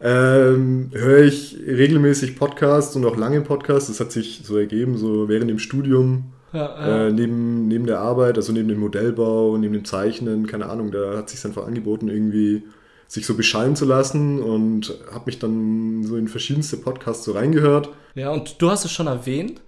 ähm, 0.00 0.90
höre 0.92 1.24
ich 1.24 1.56
regelmäßig 1.66 2.36
Podcasts 2.36 2.96
und 2.96 3.04
auch 3.04 3.16
lange 3.16 3.40
Podcasts. 3.42 3.88
Das 3.88 4.00
hat 4.00 4.10
sich 4.12 4.40
so 4.44 4.56
ergeben, 4.56 4.96
so 4.96 5.28
während 5.28 5.50
dem 5.50 5.58
Studium, 5.58 6.32
Ja, 6.52 7.06
äh, 7.08 7.12
neben, 7.12 7.68
neben 7.68 7.86
der 7.86 8.00
Arbeit, 8.00 8.36
also 8.36 8.52
neben 8.52 8.68
dem 8.68 8.80
Modellbau, 8.80 9.56
neben 9.58 9.74
dem 9.74 9.84
Zeichnen, 9.84 10.46
keine 10.46 10.66
Ahnung, 10.68 10.90
da 10.92 11.16
hat 11.16 11.30
sich 11.30 11.44
einfach 11.44 11.66
angeboten, 11.66 12.08
irgendwie 12.08 12.62
sich 13.06 13.26
so 13.26 13.34
beschallen 13.34 13.76
zu 13.76 13.84
lassen 13.84 14.42
und 14.42 14.94
habe 15.12 15.24
mich 15.26 15.38
dann 15.38 16.02
so 16.04 16.16
in 16.16 16.28
verschiedenste 16.28 16.78
Podcasts 16.78 17.24
so 17.24 17.32
reingehört. 17.32 17.90
Ja, 18.14 18.30
und 18.30 18.60
du 18.60 18.70
hast 18.70 18.84
es 18.86 18.90
schon 18.92 19.06
erwähnt, 19.06 19.60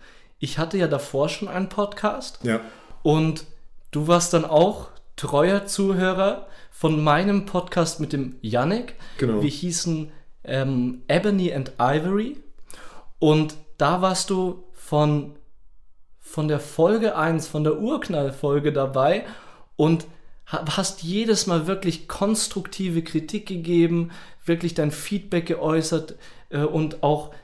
ich 0.45 0.59
hatte 0.59 0.77
ja 0.77 0.89
davor 0.89 1.31
schon 1.31 1.49
einen 1.49 1.71
Podcast. 1.71 2.41
Ja. 2.43 2.61
Und 3.03 3.47
du 3.93 4.09
warst 4.09 4.35
dann 4.35 4.45
auch 4.45 4.91
treuer 5.17 5.65
Zuhörer 5.65 6.47
von 6.71 7.03
meinem 7.03 7.47
Podcast 7.47 7.99
mit 7.99 8.13
dem 8.13 8.37
Yannick. 8.43 8.97
Genau. 9.17 9.41
Wir 9.41 9.49
hießen 9.49 10.13
ähm, 10.45 11.03
Ebony 11.09 11.51
and 11.55 11.73
Ivory. 11.79 12.37
Und 13.19 13.55
da 13.79 14.03
warst 14.03 14.29
du 14.29 14.65
von, 14.75 15.37
von 16.21 16.47
der 16.47 16.61
Folge 16.61 17.17
1, 17.17 17.49
von 17.49 17.65
der 17.65 17.79
Urknallfolge 17.79 18.71
dabei 18.71 19.25
und 19.77 20.07
hast 20.47 21.03
jedes 21.03 21.47
Mal 21.47 21.67
wirklich 21.67 22.07
konstruktive 22.07 23.03
Kritik 23.03 23.47
gegeben, 23.47 24.11
wirklich 24.45 24.75
dein 24.75 24.91
Feedback 24.91 25.47
geäußert 25.47 26.17
äh, 26.51 26.59
und 26.59 27.03
auch 27.03 27.35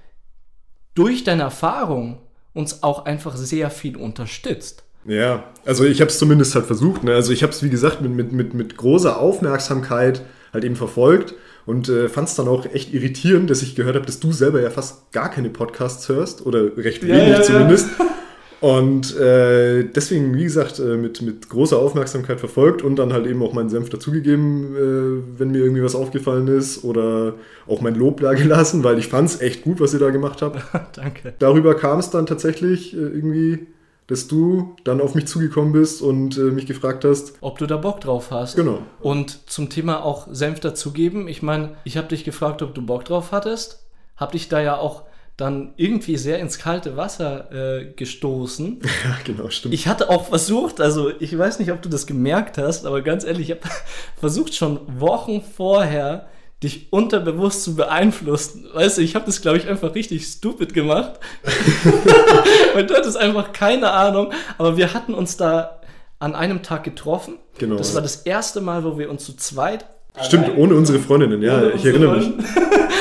durch 0.95 1.25
deine 1.25 1.45
Erfahrung 1.45 2.19
uns 2.52 2.83
auch 2.83 3.04
einfach 3.04 3.37
sehr 3.37 3.71
viel 3.71 3.97
unterstützt. 3.97 4.85
Ja, 5.04 5.45
also 5.64 5.85
ich 5.85 6.00
habe 6.00 6.11
es 6.11 6.19
zumindest 6.19 6.54
halt 6.54 6.66
versucht. 6.66 7.04
Ne? 7.04 7.14
Also 7.14 7.33
ich 7.33 7.42
habe 7.42 7.52
es, 7.52 7.62
wie 7.62 7.71
gesagt, 7.71 8.00
mit, 8.00 8.12
mit, 8.12 8.33
mit, 8.33 8.54
mit 8.54 8.76
großer 8.76 9.19
Aufmerksamkeit 9.19 10.23
halt 10.52 10.64
eben 10.64 10.76
verfolgt 10.76 11.35
und 11.64 11.88
äh, 11.88 12.09
fand 12.09 12.28
es 12.28 12.35
dann 12.35 12.49
auch 12.49 12.66
echt 12.66 12.92
irritierend, 12.92 13.49
dass 13.50 13.62
ich 13.62 13.76
gehört 13.76 13.95
habe, 13.95 14.07
dass 14.07 14.21
du 14.21 14.33
selber 14.33 14.61
ja 14.61 14.71
fast 14.71 15.12
gar 15.12 15.30
keine 15.30 15.50
Podcasts 15.50 16.09
hörst 16.09 16.45
oder 16.45 16.76
recht 16.76 17.02
wenig 17.02 17.28
ja, 17.28 17.38
ja, 17.38 17.42
zumindest. 17.42 17.88
Ja. 17.99 18.07
Und 18.61 19.17
äh, 19.17 19.85
deswegen, 19.85 20.35
wie 20.35 20.45
gesagt, 20.45 20.79
äh, 20.79 20.97
mit, 20.97 21.23
mit 21.23 21.49
großer 21.49 21.79
Aufmerksamkeit 21.79 22.40
verfolgt 22.40 22.83
und 22.83 22.97
dann 22.97 23.12
halt 23.12 23.26
eben 23.26 23.43
auch 23.43 23.55
meinen 23.55 23.71
Senf 23.71 23.88
dazugegeben, 23.88 24.76
äh, 24.76 25.38
wenn 25.38 25.50
mir 25.50 25.62
irgendwie 25.62 25.83
was 25.83 25.95
aufgefallen 25.95 26.47
ist 26.49 26.85
oder 26.85 27.35
auch 27.67 27.81
mein 27.81 27.95
Lob 27.95 28.21
da 28.21 28.35
gelassen, 28.35 28.85
weil 28.85 28.99
ich 28.99 29.09
fand 29.09 29.31
es 29.31 29.40
echt 29.40 29.62
gut, 29.62 29.81
was 29.81 29.95
ihr 29.95 30.00
da 30.00 30.11
gemacht 30.11 30.43
habt. 30.43 30.62
Danke. 30.97 31.33
Darüber 31.38 31.75
kam 31.75 31.99
es 31.99 32.11
dann 32.11 32.26
tatsächlich 32.26 32.93
äh, 32.95 32.99
irgendwie 32.99 33.67
dass 34.11 34.26
du 34.26 34.75
dann 34.83 35.00
auf 35.00 35.14
mich 35.14 35.29
zugekommen 35.29 35.73
bist 35.73 36.02
und 36.02 36.37
äh, 36.37 36.40
mich 36.40 36.67
gefragt 36.67 37.05
hast, 37.05 37.35
ob 37.40 37.59
du 37.59 37.67
da 37.67 37.76
Bock 37.76 38.00
drauf 38.00 38.33
hast. 38.33 38.57
Genau. 38.57 38.81
Und 38.99 39.49
zum 39.49 39.71
Thema 39.71 40.02
auch 40.02 40.26
Senf 40.33 40.59
dazugeben, 40.59 41.29
ich 41.29 41.43
meine, 41.43 41.76
ich 41.85 41.97
habe 41.97 42.09
dich 42.09 42.25
gefragt, 42.25 42.61
ob 42.61 42.75
du 42.75 42.85
Bock 42.85 43.05
drauf 43.05 43.31
hattest, 43.31 43.85
habe 44.17 44.33
dich 44.33 44.49
da 44.49 44.61
ja 44.61 44.76
auch 44.76 45.05
dann 45.40 45.73
irgendwie 45.76 46.16
sehr 46.16 46.38
ins 46.38 46.59
kalte 46.59 46.97
Wasser 46.97 47.50
äh, 47.52 47.92
gestoßen. 47.94 48.80
Ja, 49.04 49.16
genau, 49.25 49.49
stimmt. 49.49 49.73
Ich 49.73 49.88
hatte 49.88 50.11
auch 50.11 50.28
versucht, 50.28 50.80
also 50.80 51.11
ich 51.20 51.37
weiß 51.37 51.59
nicht, 51.59 51.73
ob 51.73 51.80
du 51.80 51.88
das 51.88 52.06
gemerkt 52.06 52.59
hast, 52.59 52.85
aber 52.85 53.00
ganz 53.00 53.25
ehrlich, 53.25 53.49
ich 53.49 53.56
habe 53.56 53.68
versucht 54.20 54.54
schon 54.54 54.80
Wochen 55.00 55.42
vorher 55.42 56.28
dich 56.62 56.92
unterbewusst 56.92 57.62
zu 57.62 57.75
beeinflussen. 57.75 58.68
Weißt 58.75 58.99
du, 58.99 59.02
ich 59.02 59.14
habe 59.14 59.25
das, 59.25 59.40
glaube 59.40 59.56
ich, 59.56 59.66
einfach 59.66 59.94
richtig 59.94 60.26
stupid 60.26 60.75
gemacht. 60.75 61.18
Weil 62.75 62.87
du 62.87 62.94
hattest 62.94 63.16
einfach 63.16 63.52
keine 63.52 63.90
Ahnung. 63.92 64.32
Aber 64.59 64.76
wir 64.76 64.92
hatten 64.92 65.14
uns 65.14 65.38
da 65.38 65.80
an 66.18 66.35
einem 66.35 66.62
Tag 66.62 66.85
getroffen. 66.85 67.38
Genau. 67.59 67.76
Das 67.76 67.94
war 67.94 68.02
das 68.02 68.16
erste 68.16 68.61
Mal, 68.61 68.85
wo 68.85 68.99
wir 68.99 69.09
uns 69.09 69.25
zu 69.25 69.35
zweit. 69.35 69.87
Stimmt, 70.23 70.57
ohne 70.57 70.75
unsere 70.75 70.99
Freundinnen, 70.99 71.43
ja, 71.43 71.71
ich 71.71 71.85
erinnere 71.85 72.17
mich. 72.19 72.33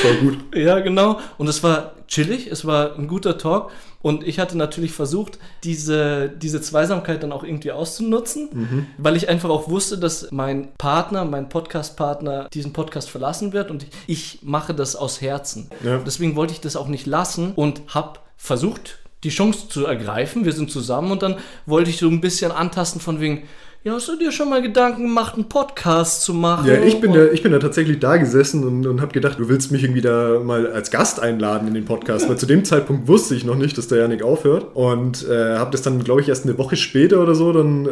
Voll 0.02 0.16
gut. 0.22 0.38
Ja, 0.56 0.80
genau. 0.80 1.20
Und 1.38 1.48
es 1.48 1.64
war 1.64 1.94
chillig, 2.08 2.48
es 2.48 2.66
war 2.66 2.96
ein 2.98 3.08
guter 3.08 3.38
Talk. 3.38 3.72
Und 4.02 4.26
ich 4.26 4.40
hatte 4.40 4.58
natürlich 4.58 4.94
versucht, 4.94 5.40
diese, 5.64 6.30
diese 6.30 6.62
Zweisamkeit 6.62 7.22
dann 7.22 7.34
auch 7.34 7.44
irgendwie 7.44 7.72
auszunutzen, 7.72 8.50
mhm. 8.52 8.88
weil 8.98 9.18
ich 9.18 9.28
einfach 9.28 9.50
auch 9.50 9.70
wusste, 9.70 9.98
dass 9.98 10.32
mein 10.32 10.70
Partner, 10.78 11.26
mein 11.26 11.50
Podcast-Partner 11.50 12.48
diesen 12.54 12.72
Podcast 12.72 13.10
verlassen 13.10 13.52
wird 13.52 13.70
und 13.70 13.86
ich 14.08 14.40
mache 14.42 14.74
das 14.74 14.96
aus 14.96 15.22
Herzen. 15.22 15.70
Ja. 15.84 15.98
Deswegen 16.06 16.38
wollte 16.38 16.54
ich 16.54 16.62
das 16.62 16.78
auch 16.78 16.88
nicht 16.88 17.08
lassen 17.08 17.52
und 17.56 17.82
habe 17.90 18.20
versucht, 18.38 19.00
die 19.26 19.30
Chance 19.30 19.68
zu 19.68 19.86
ergreifen. 19.86 20.46
Wir 20.46 20.54
sind 20.54 20.72
zusammen 20.72 21.12
und 21.12 21.22
dann 21.22 21.36
wollte 21.66 21.90
ich 21.90 21.98
so 21.98 22.08
ein 22.08 22.22
bisschen 22.22 22.54
antasten 22.54 23.02
von 23.02 23.20
wegen, 23.20 23.44
ja, 23.84 23.94
hast 23.94 24.10
du 24.10 24.18
dir 24.18 24.34
schon 24.34 24.50
mal 24.50 24.62
Gedanken 24.62 25.04
gemacht, 25.04 25.36
einen 25.36 25.48
Podcast 25.48 26.24
zu 26.24 26.34
machen? 26.34 26.68
Ja, 26.68 26.84
ich 26.84 27.00
bin, 27.00 27.14
da, 27.14 27.28
ich 27.28 27.42
bin 27.42 27.54
da 27.54 27.60
tatsächlich 27.60 28.00
da 28.00 28.18
gesessen 28.18 28.66
und, 28.66 28.86
und 28.86 29.00
habe 29.00 29.14
gedacht, 29.14 29.40
du 29.40 29.48
willst 29.48 29.72
mich 29.72 29.84
irgendwie 29.84 30.02
da 30.02 30.40
mal 30.44 30.68
als 30.68 30.92
Gast 30.92 31.22
einladen 31.22 31.66
in 31.70 31.74
den 31.74 31.86
Podcast, 31.86 32.28
weil 32.28 32.38
zu 32.38 32.46
dem 32.46 32.66
Zeitpunkt 32.66 33.08
wusste 33.08 33.36
ich 33.36 33.46
noch 33.46 33.56
nicht, 33.56 33.78
dass 33.78 33.88
der 33.88 34.00
Janik 34.00 34.22
aufhört 34.22 34.76
und 34.76 35.26
äh, 35.30 35.56
habe 35.56 35.72
das 35.72 35.82
dann, 35.82 36.04
glaube 36.04 36.20
ich, 36.20 36.28
erst 36.28 36.46
eine 36.46 36.58
Woche 36.58 36.76
später 36.76 37.22
oder 37.22 37.36
so 37.36 37.54
dann 37.54 37.86
äh, 37.86 37.90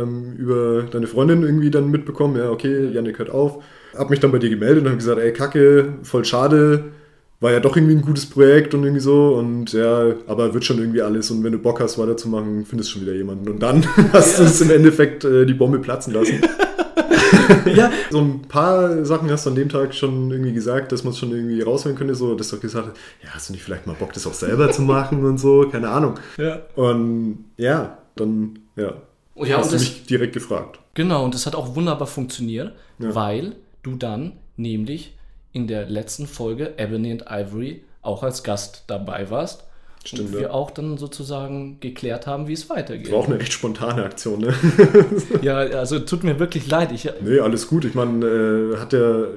ähm, 0.00 0.34
über 0.38 0.84
deine 0.84 1.08
Freundin 1.08 1.42
irgendwie 1.42 1.72
dann 1.72 1.90
mitbekommen, 1.90 2.36
ja, 2.36 2.50
okay, 2.50 2.88
Janik 2.92 3.18
hört 3.18 3.30
auf. 3.30 3.64
Habe 3.98 4.10
mich 4.10 4.20
dann 4.20 4.30
bei 4.30 4.38
dir 4.38 4.50
gemeldet 4.50 4.84
und 4.84 4.90
habe 4.90 4.98
gesagt, 4.98 5.18
ey, 5.18 5.32
Kacke, 5.32 5.94
voll 6.04 6.24
schade, 6.24 6.84
war 7.40 7.52
ja 7.52 7.60
doch 7.60 7.76
irgendwie 7.76 7.94
ein 7.94 8.02
gutes 8.02 8.26
Projekt 8.26 8.72
und 8.74 8.82
irgendwie 8.82 9.02
so 9.02 9.34
und 9.34 9.72
ja, 9.72 10.14
aber 10.26 10.54
wird 10.54 10.64
schon 10.64 10.78
irgendwie 10.78 11.02
alles 11.02 11.30
und 11.30 11.44
wenn 11.44 11.52
du 11.52 11.58
Bock 11.58 11.80
hast 11.80 11.98
weiterzumachen, 11.98 12.64
findest 12.64 12.90
du 12.90 12.94
schon 12.94 13.02
wieder 13.02 13.14
jemanden 13.14 13.48
und 13.48 13.62
dann 13.62 13.86
hast 14.12 14.38
ja. 14.38 14.44
du 14.44 14.50
es 14.50 14.60
im 14.60 14.70
Endeffekt 14.70 15.24
äh, 15.24 15.44
die 15.44 15.54
Bombe 15.54 15.78
platzen 15.78 16.14
lassen. 16.14 16.40
ja. 17.74 17.90
So 18.10 18.20
ein 18.20 18.42
paar 18.42 19.04
Sachen 19.04 19.30
hast 19.30 19.46
du 19.46 19.50
an 19.50 19.56
dem 19.56 19.68
Tag 19.68 19.94
schon 19.94 20.30
irgendwie 20.30 20.52
gesagt, 20.52 20.92
dass 20.92 21.04
man 21.04 21.12
es 21.12 21.18
schon 21.18 21.32
irgendwie 21.32 21.60
raushören 21.60 21.96
könnte, 21.96 22.14
so, 22.14 22.34
dass 22.34 22.48
du 22.48 22.58
gesagt 22.58 22.88
hast, 22.88 22.96
ja, 23.22 23.30
hast 23.30 23.48
du 23.48 23.52
nicht 23.52 23.62
vielleicht 23.62 23.86
mal 23.86 23.94
Bock, 23.94 24.12
das 24.12 24.26
auch 24.26 24.34
selber 24.34 24.70
zu 24.70 24.82
machen 24.82 25.24
und 25.24 25.38
so, 25.38 25.68
keine 25.70 25.88
Ahnung. 25.88 26.14
Ja. 26.38 26.62
Und 26.76 27.44
ja, 27.56 27.98
dann, 28.14 28.60
ja, 28.76 28.94
oh, 29.34 29.44
ja 29.44 29.58
hast 29.58 29.72
du 29.72 29.76
mich 29.76 30.06
direkt 30.06 30.32
gefragt. 30.32 30.78
Genau, 30.94 31.24
und 31.24 31.34
das 31.34 31.46
hat 31.46 31.54
auch 31.54 31.74
wunderbar 31.74 32.06
funktioniert, 32.06 32.72
ja. 32.98 33.14
weil 33.14 33.56
du 33.82 33.96
dann 33.96 34.32
nämlich 34.56 35.15
in 35.56 35.66
der 35.66 35.86
letzten 35.86 36.26
Folge 36.26 36.74
Ebony 36.76 37.12
and 37.12 37.24
Ivory 37.30 37.82
auch 38.02 38.22
als 38.22 38.42
Gast 38.42 38.84
dabei 38.88 39.30
warst. 39.30 39.64
Stimmt, 40.04 40.20
und 40.20 40.32
wir 40.34 40.40
ja. 40.42 40.50
auch 40.50 40.70
dann 40.70 40.98
sozusagen 40.98 41.80
geklärt 41.80 42.26
haben, 42.26 42.46
wie 42.46 42.52
es 42.52 42.68
weitergeht. 42.68 43.10
War 43.10 43.20
auch 43.20 43.26
eine 43.26 43.40
echt 43.40 43.54
spontane 43.54 44.04
Aktion, 44.04 44.40
ne? 44.40 44.54
ja, 45.42 45.56
also 45.56 45.98
tut 45.98 46.24
mir 46.24 46.38
wirklich 46.38 46.68
leid. 46.68 46.92
Ich, 46.92 47.10
nee, 47.22 47.40
alles 47.40 47.66
gut. 47.68 47.86
Ich 47.86 47.94
meine, 47.94 48.24
äh, 48.24 48.76
hat 48.76 48.92
der, 48.92 49.28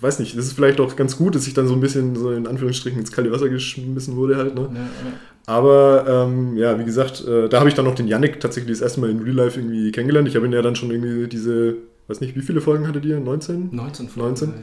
weiß 0.00 0.18
nicht, 0.18 0.36
das 0.36 0.46
ist 0.46 0.52
vielleicht 0.54 0.80
auch 0.80 0.96
ganz 0.96 1.16
gut, 1.16 1.36
dass 1.36 1.46
ich 1.46 1.54
dann 1.54 1.68
so 1.68 1.74
ein 1.74 1.80
bisschen 1.80 2.16
so 2.16 2.32
in 2.32 2.48
Anführungsstrichen 2.48 2.98
ins 2.98 3.12
kalte 3.12 3.30
Wasser 3.30 3.48
geschmissen 3.48 4.16
wurde 4.16 4.36
halt, 4.36 4.56
ne? 4.56 4.68
Ja, 4.74 4.80
ja. 4.80 5.12
Aber 5.46 6.04
ähm, 6.06 6.56
ja, 6.58 6.78
wie 6.78 6.84
gesagt, 6.84 7.24
äh, 7.26 7.48
da 7.48 7.60
habe 7.60 7.68
ich 7.70 7.74
dann 7.76 7.86
noch 7.86 7.94
den 7.94 8.08
Yannick 8.08 8.40
tatsächlich 8.40 8.72
das 8.72 8.82
erste 8.82 9.00
Mal 9.00 9.10
in 9.10 9.22
Real 9.22 9.36
Life 9.36 9.58
irgendwie 9.58 9.92
kennengelernt. 9.92 10.28
Ich 10.28 10.34
habe 10.34 10.44
ihn 10.44 10.52
ja 10.52 10.60
dann 10.60 10.76
schon 10.76 10.90
irgendwie 10.90 11.28
diese, 11.28 11.76
weiß 12.08 12.20
nicht, 12.20 12.36
wie 12.36 12.42
viele 12.42 12.60
Folgen 12.60 12.86
hattet 12.86 13.06
ihr? 13.06 13.18
19? 13.18 13.70
19 13.72 14.08
Folgen. 14.08 14.28
19? 14.28 14.54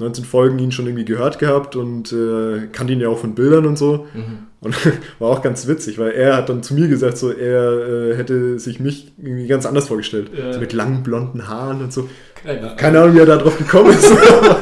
19 0.00 0.24
Folgen 0.24 0.58
ihn 0.58 0.72
schon 0.72 0.86
irgendwie 0.86 1.04
gehört 1.04 1.38
gehabt 1.38 1.76
und 1.76 2.12
äh, 2.12 2.66
kannte 2.72 2.92
ihn 2.92 3.00
ja 3.00 3.08
auch 3.08 3.18
von 3.18 3.34
Bildern 3.34 3.66
und 3.66 3.76
so. 3.76 4.06
Mhm. 4.14 4.46
Und 4.60 4.74
war 5.18 5.30
auch 5.30 5.42
ganz 5.42 5.66
witzig, 5.66 5.98
weil 5.98 6.12
er 6.12 6.36
hat 6.36 6.48
dann 6.48 6.62
zu 6.62 6.74
mir 6.74 6.88
gesagt, 6.88 7.18
so 7.18 7.30
er 7.30 8.10
äh, 8.10 8.16
hätte 8.16 8.58
sich 8.58 8.80
mich 8.80 9.12
irgendwie 9.18 9.46
ganz 9.46 9.66
anders 9.66 9.88
vorgestellt. 9.88 10.30
Ja. 10.36 10.54
So 10.54 10.60
mit 10.60 10.72
langen 10.72 11.02
blonden 11.02 11.48
Haaren 11.48 11.82
und 11.82 11.92
so. 11.92 12.08
Keine, 12.42 12.74
Keine 12.76 13.00
Ahnung, 13.00 13.14
wie 13.14 13.20
er 13.20 13.26
da 13.26 13.36
drauf 13.36 13.56
gekommen 13.58 13.90
ist. 13.90 14.10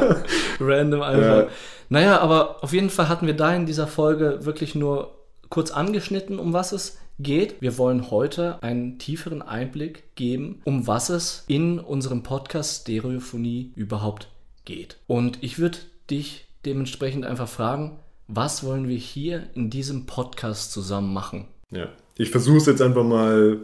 Random 0.61 1.02
einfach. 1.02 1.38
Ja. 1.38 1.49
Naja, 1.88 2.21
aber 2.21 2.62
auf 2.62 2.73
jeden 2.73 2.90
Fall 2.90 3.09
hatten 3.09 3.26
wir 3.26 3.35
da 3.35 3.54
in 3.54 3.66
dieser 3.66 3.87
Folge 3.87 4.40
wirklich 4.42 4.75
nur 4.75 5.14
kurz 5.49 5.71
angeschnitten, 5.71 6.38
um 6.38 6.52
was 6.52 6.73
es 6.73 6.99
geht. 7.18 7.61
Wir 7.61 7.78
wollen 7.78 8.11
heute 8.11 8.62
einen 8.62 8.99
tieferen 8.99 9.42
Einblick 9.42 10.14
geben, 10.14 10.61
um 10.64 10.87
was 10.87 11.09
es 11.09 11.45
in 11.49 11.78
unserem 11.78 12.23
Podcast 12.23 12.83
Stereophonie 12.83 13.73
überhaupt 13.75 14.28
geht. 14.68 14.98
Und 15.08 15.38
ich 15.42 15.58
würde 15.58 15.78
dich 16.08 16.46
dementsprechend 16.64 17.26
einfach 17.26 17.48
fragen, 17.48 17.98
was 18.28 18.62
wollen 18.62 18.87
wir 18.87 18.96
hier 18.96 19.48
in 19.54 19.70
diesem 19.70 20.06
Podcast 20.06 20.70
zusammen 20.70 21.12
machen? 21.12 21.46
Ja, 21.70 21.88
ich 22.16 22.30
versuche 22.30 22.58
es 22.58 22.66
jetzt 22.66 22.82
einfach 22.82 23.04
mal 23.04 23.58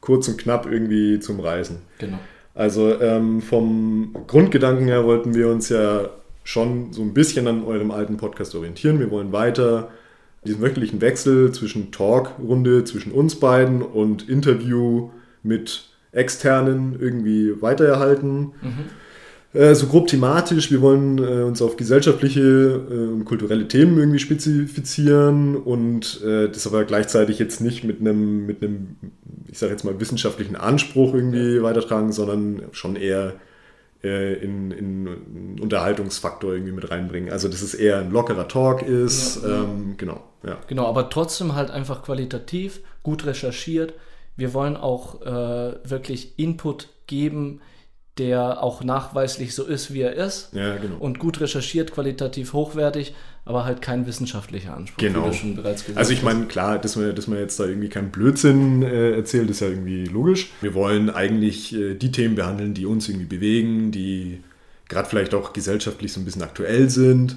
kurz 0.00 0.26
und 0.28 0.38
knapp 0.38 0.66
irgendwie 0.66 1.20
zum 1.20 1.38
Reisen. 1.40 1.82
Genau. 1.98 2.18
Also 2.54 3.00
ähm, 3.00 3.42
vom 3.42 4.16
Grundgedanken 4.26 4.86
her 4.86 5.04
wollten 5.04 5.34
wir 5.34 5.48
uns 5.48 5.68
ja 5.68 6.08
schon 6.42 6.92
so 6.92 7.02
ein 7.02 7.12
bisschen 7.12 7.46
an 7.46 7.62
eurem 7.64 7.90
alten 7.90 8.16
Podcast 8.16 8.54
orientieren. 8.54 8.98
Wir 8.98 9.10
wollen 9.10 9.32
weiter 9.32 9.90
diesen 10.44 10.62
wöchentlichen 10.62 11.00
Wechsel 11.00 11.52
zwischen 11.52 11.92
Talkrunde 11.92 12.84
zwischen 12.84 13.12
uns 13.12 13.38
beiden 13.38 13.82
und 13.82 14.28
Interview 14.28 15.10
mit 15.42 15.90
Externen 16.12 16.98
irgendwie 16.98 17.60
weitererhalten. 17.60 18.52
Mhm. 18.62 18.84
Äh, 19.54 19.74
so 19.74 19.86
grob 19.86 20.08
thematisch. 20.08 20.70
Wir 20.70 20.82
wollen 20.82 21.18
äh, 21.18 21.42
uns 21.42 21.62
auf 21.62 21.76
gesellschaftliche 21.76 22.40
äh, 22.40 23.12
und 23.12 23.24
kulturelle 23.24 23.66
Themen 23.66 23.98
irgendwie 23.98 24.18
spezifizieren 24.18 25.56
und 25.56 26.22
äh, 26.22 26.48
das 26.48 26.66
aber 26.66 26.84
gleichzeitig 26.84 27.38
jetzt 27.38 27.60
nicht 27.60 27.82
mit 27.82 28.00
einem, 28.00 28.44
mit 28.44 28.62
einem, 28.62 28.96
ich 29.50 29.58
sage 29.58 29.72
jetzt 29.72 29.84
mal, 29.84 29.98
wissenschaftlichen 30.00 30.56
Anspruch 30.56 31.14
irgendwie 31.14 31.62
weitertragen, 31.62 32.12
sondern 32.12 32.62
schon 32.72 32.96
eher 32.96 33.34
in, 34.00 34.70
in, 34.70 34.70
in, 34.70 35.60
Unterhaltungsfaktor 35.60 36.52
irgendwie 36.52 36.70
mit 36.70 36.88
reinbringen. 36.88 37.32
Also 37.32 37.48
dass 37.48 37.62
es 37.62 37.74
eher 37.74 37.98
ein 37.98 38.12
lockerer 38.12 38.46
Talk 38.46 38.82
ist. 38.82 39.42
Ja, 39.42 39.64
ähm, 39.64 39.94
genau, 39.96 40.22
ja. 40.46 40.56
Genau, 40.68 40.86
aber 40.86 41.10
trotzdem 41.10 41.56
halt 41.56 41.72
einfach 41.72 42.04
qualitativ, 42.04 42.78
gut 43.02 43.26
recherchiert. 43.26 43.94
Wir 44.36 44.54
wollen 44.54 44.76
auch 44.76 45.20
äh, 45.22 45.74
wirklich 45.82 46.38
Input 46.38 46.90
geben 47.08 47.60
der 48.18 48.62
auch 48.62 48.82
nachweislich 48.82 49.54
so 49.54 49.64
ist, 49.64 49.92
wie 49.92 50.00
er 50.00 50.14
ist. 50.14 50.50
Ja, 50.52 50.76
genau. 50.76 50.96
Und 50.98 51.18
gut 51.18 51.40
recherchiert, 51.40 51.92
qualitativ 51.92 52.52
hochwertig, 52.52 53.14
aber 53.44 53.64
halt 53.64 53.80
kein 53.80 54.06
wissenschaftlicher 54.06 54.76
Anspruch, 54.76 54.98
Genau. 54.98 55.30
Also 55.94 56.12
ich 56.12 56.22
meine, 56.22 56.46
klar, 56.46 56.78
dass 56.78 56.96
man, 56.96 57.14
dass 57.14 57.28
man 57.28 57.38
jetzt 57.38 57.58
da 57.58 57.64
irgendwie 57.64 57.88
keinen 57.88 58.10
Blödsinn 58.10 58.82
äh, 58.82 59.12
erzählt, 59.12 59.48
ist 59.50 59.60
ja 59.60 59.68
irgendwie 59.68 60.04
logisch. 60.04 60.50
Wir 60.60 60.74
wollen 60.74 61.10
eigentlich 61.10 61.74
äh, 61.74 61.94
die 61.94 62.12
Themen 62.12 62.34
behandeln, 62.34 62.74
die 62.74 62.84
uns 62.84 63.08
irgendwie 63.08 63.26
bewegen, 63.26 63.90
die 63.90 64.42
gerade 64.88 65.08
vielleicht 65.08 65.34
auch 65.34 65.52
gesellschaftlich 65.52 66.12
so 66.12 66.20
ein 66.20 66.24
bisschen 66.24 66.42
aktuell 66.42 66.90
sind. 66.90 67.36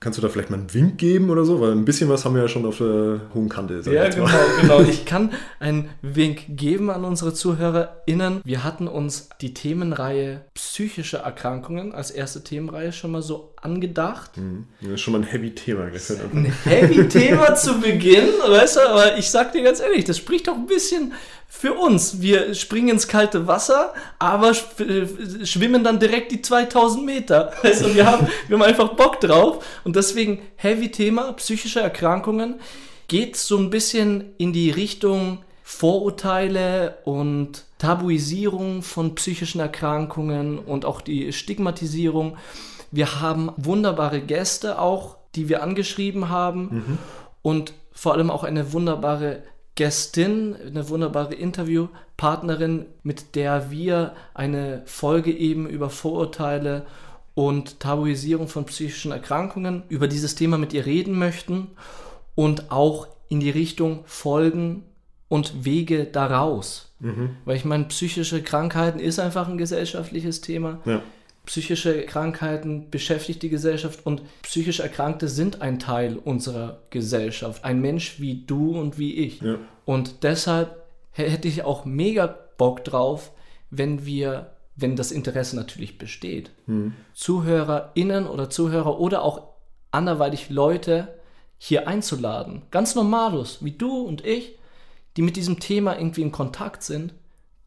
Kannst 0.00 0.16
du 0.16 0.22
da 0.22 0.28
vielleicht 0.28 0.50
mal 0.50 0.58
einen 0.58 0.72
Wink 0.74 0.96
geben 0.98 1.28
oder 1.28 1.44
so? 1.44 1.60
Weil 1.60 1.72
ein 1.72 1.84
bisschen 1.84 2.08
was 2.08 2.24
haben 2.24 2.34
wir 2.36 2.42
ja 2.42 2.48
schon 2.48 2.64
auf 2.66 2.78
der 2.78 3.20
hohen 3.34 3.48
Kante. 3.48 3.82
sag 3.82 3.90
ich 3.92 3.96
Ja, 3.96 4.04
jetzt 4.04 4.14
genau, 4.14 4.28
mal. 4.28 4.38
genau. 4.60 4.80
Ich 4.82 5.04
kann 5.04 5.32
einen 5.58 5.88
Wink 6.02 6.44
geben 6.50 6.88
an 6.90 7.04
unsere 7.04 7.34
ZuhörerInnen. 7.34 8.40
Wir 8.44 8.62
hatten 8.62 8.86
uns 8.86 9.28
die 9.40 9.54
Themenreihe 9.54 10.42
psychische 10.54 11.18
Erkrankungen 11.18 11.92
als 11.92 12.10
erste 12.12 12.44
Themenreihe 12.44 12.92
schon 12.92 13.10
mal 13.10 13.22
so 13.22 13.54
angedacht. 13.62 14.36
Mhm. 14.36 14.66
Das 14.80 14.92
ist 14.92 15.00
schon 15.00 15.12
mal 15.12 15.18
ein 15.20 15.24
heavy 15.26 15.54
Thema. 15.54 15.86
Das 15.90 16.10
ist 16.10 16.20
Ein 16.32 16.52
heavy 16.64 17.08
Thema 17.08 17.54
zu 17.56 17.80
Beginn, 17.80 18.28
weißt 18.46 18.76
du, 18.76 18.80
aber 18.88 19.18
ich 19.18 19.30
sag 19.30 19.52
dir 19.52 19.62
ganz 19.62 19.80
ehrlich, 19.80 20.04
das 20.04 20.16
spricht 20.18 20.48
doch 20.48 20.54
ein 20.54 20.66
bisschen 20.66 21.12
für 21.48 21.72
uns. 21.74 22.20
Wir 22.20 22.54
springen 22.54 22.88
ins 22.90 23.08
kalte 23.08 23.46
Wasser, 23.46 23.94
aber 24.18 24.50
sch- 24.50 25.46
schwimmen 25.46 25.82
dann 25.82 25.98
direkt 25.98 26.30
die 26.32 26.42
2000 26.42 27.04
Meter. 27.04 27.52
Also 27.62 27.94
wir 27.94 28.06
haben, 28.06 28.26
wir 28.48 28.56
haben 28.58 28.62
einfach 28.62 28.90
Bock 28.94 29.20
drauf 29.20 29.64
und 29.84 29.96
deswegen 29.96 30.40
heavy 30.56 30.90
Thema, 30.90 31.32
psychische 31.34 31.80
Erkrankungen, 31.80 32.56
geht 33.08 33.36
so 33.36 33.56
ein 33.56 33.70
bisschen 33.70 34.34
in 34.38 34.52
die 34.52 34.70
Richtung 34.70 35.38
Vorurteile 35.62 36.98
und 37.04 37.64
Tabuisierung 37.78 38.82
von 38.82 39.14
psychischen 39.14 39.60
Erkrankungen 39.60 40.58
und 40.58 40.84
auch 40.84 41.00
die 41.00 41.32
Stigmatisierung. 41.32 42.36
Wir 42.90 43.20
haben 43.20 43.50
wunderbare 43.56 44.20
Gäste 44.20 44.80
auch, 44.80 45.16
die 45.34 45.48
wir 45.48 45.62
angeschrieben 45.62 46.28
haben 46.28 46.98
und 47.42 47.72
vor 47.92 48.14
allem 48.14 48.30
auch 48.30 48.44
eine 48.44 48.72
wunderbare 48.72 49.42
Gästin, 49.74 50.56
eine 50.66 50.88
wunderbare 50.88 51.34
Interviewpartnerin, 51.34 52.86
mit 53.02 53.36
der 53.36 53.70
wir 53.70 54.14
eine 54.34 54.82
Folge 54.86 55.32
eben 55.32 55.68
über 55.68 55.90
Vorurteile 55.90 56.86
und 57.34 57.78
Tabuisierung 57.78 58.48
von 58.48 58.64
psychischen 58.64 59.12
Erkrankungen 59.12 59.84
über 59.88 60.08
dieses 60.08 60.34
Thema 60.34 60.58
mit 60.58 60.72
ihr 60.72 60.86
reden 60.86 61.16
möchten 61.16 61.68
und 62.34 62.72
auch 62.72 63.06
in 63.28 63.38
die 63.38 63.50
Richtung 63.50 64.00
Folgen 64.06 64.82
und 65.28 65.64
Wege 65.64 66.04
daraus. 66.04 66.92
Weil 67.44 67.56
ich 67.56 67.64
meine, 67.64 67.84
psychische 67.84 68.42
Krankheiten 68.42 68.98
ist 68.98 69.20
einfach 69.20 69.48
ein 69.48 69.58
gesellschaftliches 69.58 70.40
Thema. 70.40 70.80
Ja. 70.84 71.02
Psychische 71.48 72.04
Krankheiten 72.04 72.90
beschäftigt 72.90 73.42
die 73.42 73.48
Gesellschaft 73.48 74.04
und 74.04 74.20
psychisch 74.42 74.80
Erkrankte 74.80 75.28
sind 75.28 75.62
ein 75.62 75.78
Teil 75.78 76.18
unserer 76.18 76.80
Gesellschaft. 76.90 77.64
Ein 77.64 77.80
Mensch 77.80 78.20
wie 78.20 78.44
du 78.46 78.78
und 78.78 78.98
wie 78.98 79.14
ich. 79.14 79.40
Ja. 79.40 79.56
Und 79.86 80.24
deshalb 80.24 80.84
hä- 81.12 81.26
hätte 81.30 81.48
ich 81.48 81.64
auch 81.64 81.86
mega 81.86 82.26
Bock 82.58 82.84
drauf, 82.84 83.32
wenn 83.70 84.04
wir, 84.04 84.52
wenn 84.76 84.94
das 84.94 85.10
Interesse 85.10 85.56
natürlich 85.56 85.96
besteht, 85.96 86.50
ZuhörerInnen 87.14 88.26
oder 88.26 88.50
Zuhörer 88.50 89.00
oder 89.00 89.22
auch 89.22 89.42
anderweitig 89.90 90.50
Leute 90.50 91.08
hier 91.56 91.88
einzuladen. 91.88 92.62
Ganz 92.70 92.94
normalos, 92.94 93.64
wie 93.64 93.72
du 93.72 94.02
und 94.02 94.24
ich, 94.24 94.58
die 95.16 95.22
mit 95.22 95.36
diesem 95.36 95.60
Thema 95.60 95.98
irgendwie 95.98 96.22
in 96.22 96.30
Kontakt 96.32 96.82
sind, 96.82 97.14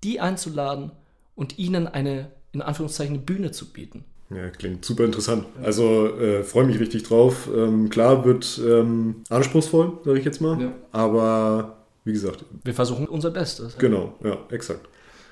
die 0.04 0.20
einzuladen 0.20 0.92
und 1.36 1.58
ihnen 1.60 1.88
eine, 1.88 2.32
in 2.54 2.62
Anführungszeichen, 2.62 3.16
eine 3.16 3.24
Bühne 3.24 3.52
zu 3.52 3.72
bieten. 3.72 4.04
Ja, 4.30 4.50
klingt 4.50 4.86
super 4.86 5.04
interessant. 5.04 5.46
Also 5.62 6.08
äh, 6.18 6.44
freue 6.44 6.66
mich 6.66 6.80
richtig 6.80 7.04
drauf. 7.04 7.50
Ähm, 7.54 7.90
klar 7.90 8.24
wird 8.24 8.62
ähm, 8.66 9.24
anspruchsvoll, 9.30 9.94
sage 10.06 10.20
ich 10.20 10.26
jetzt 10.26 10.40
mal. 10.42 10.62
Ja. 10.62 10.72
Aber 10.94 11.78
wie 12.06 12.14
gesagt, 12.14 12.46
Wir 12.64 12.74
versuchen 12.74 13.08
unser 13.08 13.32
Bestes. 13.32 13.78
genau, 13.78 14.16
ja, 14.24 14.38
exakt. 14.50 14.88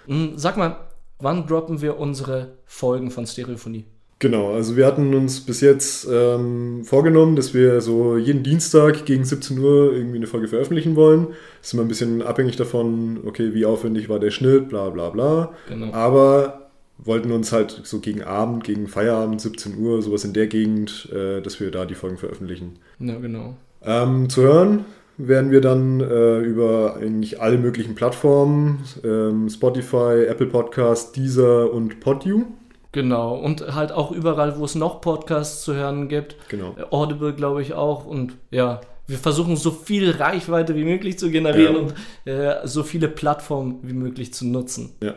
Mm, 0.08 0.36
Sag 0.36 0.58
mal, 0.58 0.76
wann 1.20 1.48
droppen 1.48 1.82
wir 1.82 1.98
unsere 1.98 2.58
Folgen 2.66 3.10
von 3.10 3.26
Stereophonie? 3.26 3.86
Genau, 4.22 4.52
also 4.54 4.76
wir 4.76 4.86
hatten 4.86 5.14
uns 5.14 5.40
bis 5.40 5.62
jetzt 5.62 6.06
ähm, 6.12 6.84
vorgenommen, 6.84 7.38
dass 7.38 7.54
wir 7.54 7.80
so 7.80 8.18
jeden 8.18 8.44
Dienstag 8.44 9.06
gegen 9.06 9.24
17 9.24 9.58
Uhr 9.60 9.94
irgendwie 9.94 10.18
eine 10.18 10.28
Folge 10.28 10.50
veröffentlichen 10.50 10.98
wollen. 10.98 11.28
Das 11.60 11.68
ist 11.70 11.74
immer 11.74 11.84
ein 11.84 11.88
bisschen 11.88 12.22
abhängig 12.22 12.58
davon, 12.58 13.22
okay, 13.26 13.54
wie 13.54 13.66
aufwendig 13.66 14.10
war 14.10 14.20
der 14.20 14.32
Schnitt, 14.32 14.68
bla 14.68 14.90
bla 14.90 15.10
bla. 15.10 15.54
Genau. 15.70 15.94
Aber 15.94 16.59
wollten 17.04 17.32
uns 17.32 17.52
halt 17.52 17.82
so 17.84 18.00
gegen 18.00 18.24
Abend, 18.24 18.64
gegen 18.64 18.88
Feierabend, 18.88 19.42
17 19.42 19.78
Uhr, 19.78 20.02
sowas 20.02 20.26
in 20.26 20.34
der 20.34 20.48
Gegend, 20.48 21.10
äh, 21.14 21.42
dass 21.42 21.60
wir 21.60 21.72
da 21.72 21.86
die 21.86 21.96
Folgen 21.96 22.18
veröffentlichen. 22.18 22.80
Ja, 23.00 23.18
genau. 23.18 23.56
Ähm, 23.84 24.30
zu 24.30 24.42
hören 24.42 24.86
werden 25.18 25.52
wir 25.52 25.62
dann 25.62 26.00
äh, 26.02 26.40
über 26.40 26.96
eigentlich 26.98 27.42
alle 27.42 27.58
möglichen 27.58 27.96
Plattformen, 27.96 28.84
ähm, 29.04 29.50
Spotify, 29.50 30.26
Apple 30.28 30.48
Podcast, 30.48 31.16
Deezer 31.16 31.72
und 31.72 32.00
PodU. 32.00 32.44
Genau. 32.92 33.36
Und 33.38 33.76
halt 33.76 33.92
auch 33.92 34.12
überall, 34.12 34.58
wo 34.58 34.66
es 34.66 34.76
noch 34.76 35.02
Podcasts 35.02 35.64
zu 35.64 35.76
hören 35.76 36.08
gibt. 36.08 36.36
Genau. 36.50 36.76
Äh, 36.78 36.84
Audible, 36.90 37.34
glaube 37.34 37.62
ich, 37.62 37.74
auch. 37.74 38.06
Und 38.06 38.34
ja, 38.50 38.82
wir 39.08 39.18
versuchen 39.18 39.58
so 39.58 39.72
viel 39.72 40.12
Reichweite 40.12 40.76
wie 40.76 40.86
möglich 40.86 41.20
zu 41.20 41.30
generieren 41.30 41.76
Ja. 41.76 41.82
und 41.82 42.64
äh, 42.64 42.68
so 42.68 42.84
viele 42.84 43.08
Plattformen 43.08 43.80
wie 43.84 43.94
möglich 43.94 44.34
zu 44.34 44.48
nutzen. 44.48 44.92
Ja. 45.04 45.16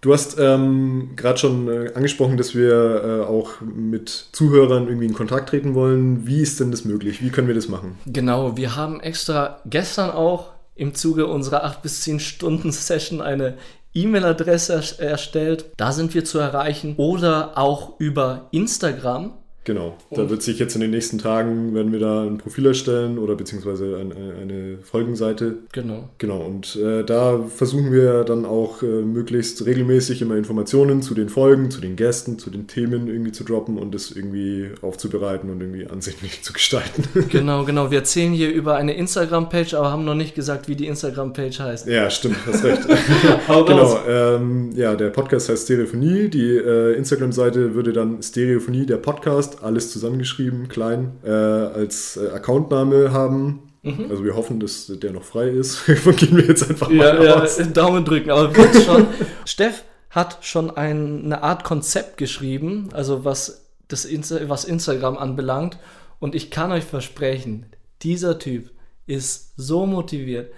Du 0.00 0.14
hast 0.14 0.38
ähm, 0.38 1.10
gerade 1.16 1.38
schon 1.38 1.68
äh, 1.68 1.92
angesprochen, 1.94 2.38
dass 2.38 2.54
wir 2.54 3.04
äh, 3.04 3.24
auch 3.26 3.60
mit 3.60 4.08
Zuhörern 4.32 4.86
irgendwie 4.88 5.06
in 5.06 5.12
Kontakt 5.14 5.50
treten 5.50 5.74
wollen. 5.74 6.26
Wie 6.26 6.40
ist 6.40 6.58
denn 6.58 6.70
das 6.70 6.86
möglich? 6.86 7.20
Wie 7.22 7.28
können 7.30 7.48
wir 7.48 7.54
das 7.54 7.68
machen? 7.68 7.98
Genau, 8.06 8.56
wir 8.56 8.76
haben 8.76 9.00
extra 9.00 9.60
gestern 9.66 10.10
auch 10.10 10.52
im 10.74 10.94
Zuge 10.94 11.26
unserer 11.26 11.64
8 11.64 11.82
bis 11.82 12.00
10 12.00 12.18
Stunden 12.20 12.72
Session 12.72 13.20
eine 13.20 13.58
E-Mail-Adresse 13.92 14.72
erst- 14.74 15.00
erstellt. 15.00 15.66
Da 15.76 15.92
sind 15.92 16.14
wir 16.14 16.24
zu 16.24 16.38
erreichen. 16.38 16.94
Oder 16.96 17.58
auch 17.58 17.98
über 18.00 18.48
Instagram. 18.52 19.34
Genau. 19.64 19.98
Da 20.10 20.30
wird 20.30 20.42
sich 20.42 20.58
jetzt 20.58 20.74
in 20.74 20.80
den 20.80 20.90
nächsten 20.90 21.18
Tagen, 21.18 21.74
werden 21.74 21.92
wir 21.92 22.00
da 22.00 22.22
ein 22.22 22.38
Profil 22.38 22.66
erstellen 22.66 23.18
oder 23.18 23.34
beziehungsweise 23.36 23.98
ein, 23.98 24.12
eine, 24.12 24.78
Folgenseite. 24.82 25.58
Genau. 25.72 26.08
Genau, 26.18 26.38
und 26.38 26.76
äh, 26.76 27.04
da 27.04 27.40
versuchen 27.42 27.92
wir 27.92 28.24
dann 28.24 28.46
auch 28.46 28.82
äh, 28.82 28.86
möglichst 28.86 29.64
regelmäßig 29.66 30.22
immer 30.22 30.36
Informationen 30.36 31.02
zu 31.02 31.14
den 31.14 31.28
Folgen, 31.28 31.70
zu 31.70 31.80
den 31.80 31.96
Gästen, 31.96 32.38
zu 32.38 32.50
den 32.50 32.66
Themen 32.66 33.08
irgendwie 33.08 33.32
zu 33.32 33.44
droppen 33.44 33.76
und 33.76 33.94
das 33.94 34.10
irgendwie 34.10 34.70
aufzubereiten 34.80 35.50
und 35.50 35.60
irgendwie 35.60 35.86
ansehnlich 35.86 36.42
zu 36.42 36.52
gestalten. 36.52 37.04
Genau, 37.30 37.64
genau. 37.64 37.90
Wir 37.90 37.98
erzählen 37.98 38.32
hier 38.32 38.50
über 38.50 38.76
eine 38.76 38.94
Instagram-Page, 38.94 39.74
aber 39.74 39.92
haben 39.92 40.04
noch 40.04 40.14
nicht 40.14 40.34
gesagt, 40.34 40.68
wie 40.68 40.74
die 40.74 40.86
Instagram-Page 40.86 41.60
heißt. 41.60 41.86
ja, 41.86 42.10
stimmt, 42.10 42.36
hast 42.46 42.64
recht. 42.64 42.82
Genau, 43.70 43.98
ähm, 44.08 44.70
ja, 44.74 44.96
der 44.96 45.10
Podcast 45.10 45.48
heißt 45.48 45.64
Stereophonie. 45.64 46.28
Die 46.28 46.56
äh, 46.56 46.94
Instagram-Seite 46.94 47.74
würde 47.74 47.92
dann 47.92 48.22
Stereophonie, 48.22 48.86
der 48.86 48.96
Podcast, 48.96 49.49
alles 49.62 49.92
zusammengeschrieben, 49.92 50.68
klein, 50.68 51.12
äh, 51.24 51.30
als 51.30 52.16
äh, 52.16 52.30
Accountname 52.30 53.12
haben. 53.12 53.62
Also 53.82 54.24
wir 54.24 54.36
hoffen, 54.36 54.60
dass 54.60 54.88
der 54.88 55.12
noch 55.12 55.22
frei 55.24 55.48
ist. 55.48 55.82
Davon 55.88 56.14
gehen 56.14 56.36
wir 56.36 56.44
jetzt 56.44 56.68
einfach 56.68 56.88
mal 56.88 56.96
Ja, 56.96 57.22
ja, 57.22 57.42
aus. 57.42 57.56
Daumen 57.72 58.04
drücken. 58.04 58.30
Aber 58.30 58.54
wird 58.54 58.84
schon. 58.84 59.06
Steff 59.46 59.84
hat 60.10 60.38
schon 60.42 60.70
ein, 60.70 61.24
eine 61.24 61.42
Art 61.42 61.64
Konzept 61.64 62.18
geschrieben, 62.18 62.90
also 62.92 63.24
was, 63.24 63.70
das 63.88 64.04
Insta 64.04 64.48
was 64.48 64.64
Instagram 64.64 65.16
anbelangt. 65.16 65.78
Und 66.18 66.34
ich 66.34 66.50
kann 66.50 66.72
euch 66.72 66.84
versprechen, 66.84 67.66
dieser 68.02 68.38
Typ 68.38 68.70
ist 69.06 69.54
so 69.56 69.86
motiviert, 69.86 70.52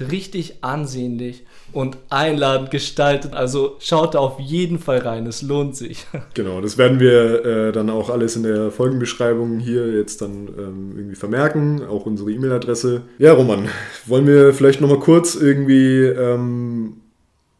richtig 0.00 0.58
ansehnlich 0.62 1.44
und 1.72 1.98
einladend 2.08 2.70
gestaltet. 2.70 3.34
Also 3.34 3.76
schaut 3.80 4.14
da 4.14 4.20
auf 4.20 4.40
jeden 4.40 4.78
Fall 4.78 4.98
rein, 4.98 5.26
es 5.26 5.42
lohnt 5.42 5.76
sich. 5.76 6.06
Genau, 6.34 6.60
das 6.60 6.78
werden 6.78 7.00
wir 7.00 7.44
äh, 7.44 7.72
dann 7.72 7.90
auch 7.90 8.10
alles 8.10 8.36
in 8.36 8.44
der 8.44 8.70
Folgenbeschreibung 8.70 9.58
hier 9.58 9.92
jetzt 9.96 10.22
dann 10.22 10.48
ähm, 10.56 10.92
irgendwie 10.96 11.16
vermerken, 11.16 11.84
auch 11.84 12.06
unsere 12.06 12.30
E-Mail-Adresse. 12.30 13.02
Ja, 13.18 13.32
Roman, 13.32 13.68
wollen 14.06 14.26
wir 14.26 14.54
vielleicht 14.54 14.80
nochmal 14.80 15.00
kurz 15.00 15.34
irgendwie 15.34 16.04
ähm, 16.04 16.98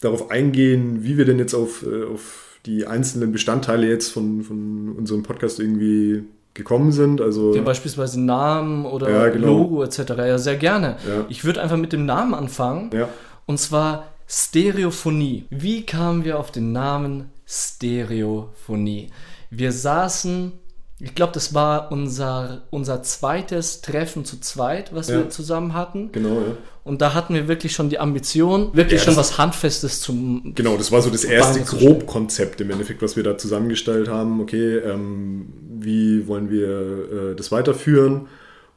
darauf 0.00 0.30
eingehen, 0.30 1.02
wie 1.02 1.18
wir 1.18 1.24
denn 1.24 1.38
jetzt 1.38 1.54
auf, 1.54 1.84
äh, 1.84 2.04
auf 2.04 2.58
die 2.66 2.86
einzelnen 2.86 3.32
Bestandteile 3.32 3.88
jetzt 3.88 4.10
von, 4.10 4.42
von 4.42 4.92
unserem 4.96 5.22
Podcast 5.22 5.58
irgendwie 5.58 6.24
gekommen 6.58 6.92
sind? 6.92 7.22
Also, 7.22 7.54
Ja, 7.54 7.62
beispielsweise 7.62 8.20
Namen 8.20 8.84
oder 8.84 9.08
Ja, 9.10 9.28
genau. 9.30 9.46
Logo 9.46 9.82
etc. 9.82 9.98
Ja, 10.18 10.36
sehr 10.36 10.56
gerne. 10.56 10.96
Ja. 11.08 11.24
Ich 11.30 11.44
würde 11.44 11.62
einfach 11.62 11.78
mit 11.78 11.94
dem 11.94 12.04
Namen 12.04 12.34
anfangen. 12.34 12.90
ja, 12.92 13.08
Und 13.46 13.58
zwar 13.58 14.08
Stereophonie. 14.26 15.46
Wie 15.48 15.86
kamen 15.86 16.24
wir 16.24 16.38
auf 16.38 16.50
den 16.50 16.72
Namen 16.72 17.30
Stereophonie? 17.46 19.10
Wir 19.50 19.72
saßen 19.72 20.52
Ich 21.00 21.14
glaube, 21.14 21.32
das 21.32 21.54
war 21.54 21.92
unser, 21.92 22.62
unser 22.70 23.04
zweites 23.04 23.80
Treffen 23.82 24.24
zu 24.24 24.40
zweit, 24.40 24.92
was 24.92 25.08
wir 25.08 25.30
zusammen 25.30 25.72
hatten. 25.72 26.10
Genau, 26.10 26.40
ja. 26.40 26.56
Und 26.82 27.02
da 27.02 27.14
hatten 27.14 27.34
wir 27.34 27.46
wirklich 27.46 27.72
schon 27.72 27.88
die 27.88 28.00
Ambition, 28.00 28.70
wirklich 28.74 29.02
schon 29.02 29.14
was 29.14 29.38
Handfestes 29.38 30.00
zum. 30.00 30.54
Genau, 30.56 30.76
das 30.76 30.90
war 30.90 31.00
so 31.00 31.10
das 31.10 31.22
erste. 31.22 31.60
Grobkonzept 31.60 32.60
im 32.62 32.70
Endeffekt, 32.70 33.00
was 33.00 33.14
wir 33.14 33.22
da 33.22 33.38
zusammengestellt 33.38 34.08
haben. 34.08 34.40
Okay, 34.40 34.78
ähm, 34.78 35.52
wie 35.80 36.26
wollen 36.26 36.50
wir 36.50 36.68
äh, 36.68 37.34
das 37.36 37.52
weiterführen? 37.52 38.28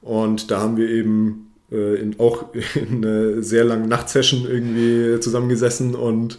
Und 0.02 0.50
da 0.52 0.60
haben 0.60 0.78
wir 0.78 0.90
eben 0.90 1.52
äh, 1.72 1.96
in, 1.96 2.20
auch 2.20 2.54
in 2.76 3.06
einer 3.06 3.42
sehr 3.42 3.64
langen 3.64 3.88
Nachtsession 3.88 4.46
irgendwie 4.48 5.20
zusammengesessen 5.20 5.96
und 5.96 6.38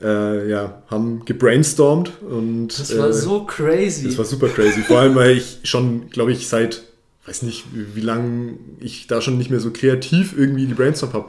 äh, 0.00 0.50
ja, 0.50 0.82
haben 0.88 1.24
gebrainstormt. 1.24 2.22
Und, 2.22 2.68
Das 2.78 2.96
war 2.98 3.08
äh, 3.08 3.12
so 3.12 3.44
crazy. 3.44 4.06
Das 4.06 4.18
war 4.18 4.24
super 4.24 4.48
crazy. 4.48 4.82
Vor 4.82 4.98
allem, 4.98 5.14
weil 5.14 5.36
ich 5.36 5.60
schon, 5.64 6.10
glaube 6.10 6.32
ich, 6.32 6.48
seit, 6.48 6.82
weiß 7.26 7.42
nicht, 7.42 7.66
wie, 7.72 7.96
wie 7.96 8.00
lange 8.00 8.54
ich 8.80 9.06
da 9.06 9.20
schon 9.20 9.38
nicht 9.38 9.50
mehr 9.50 9.60
so 9.60 9.70
kreativ 9.70 10.36
irgendwie 10.36 10.66
gebrainstormt 10.66 11.14
habe. 11.14 11.28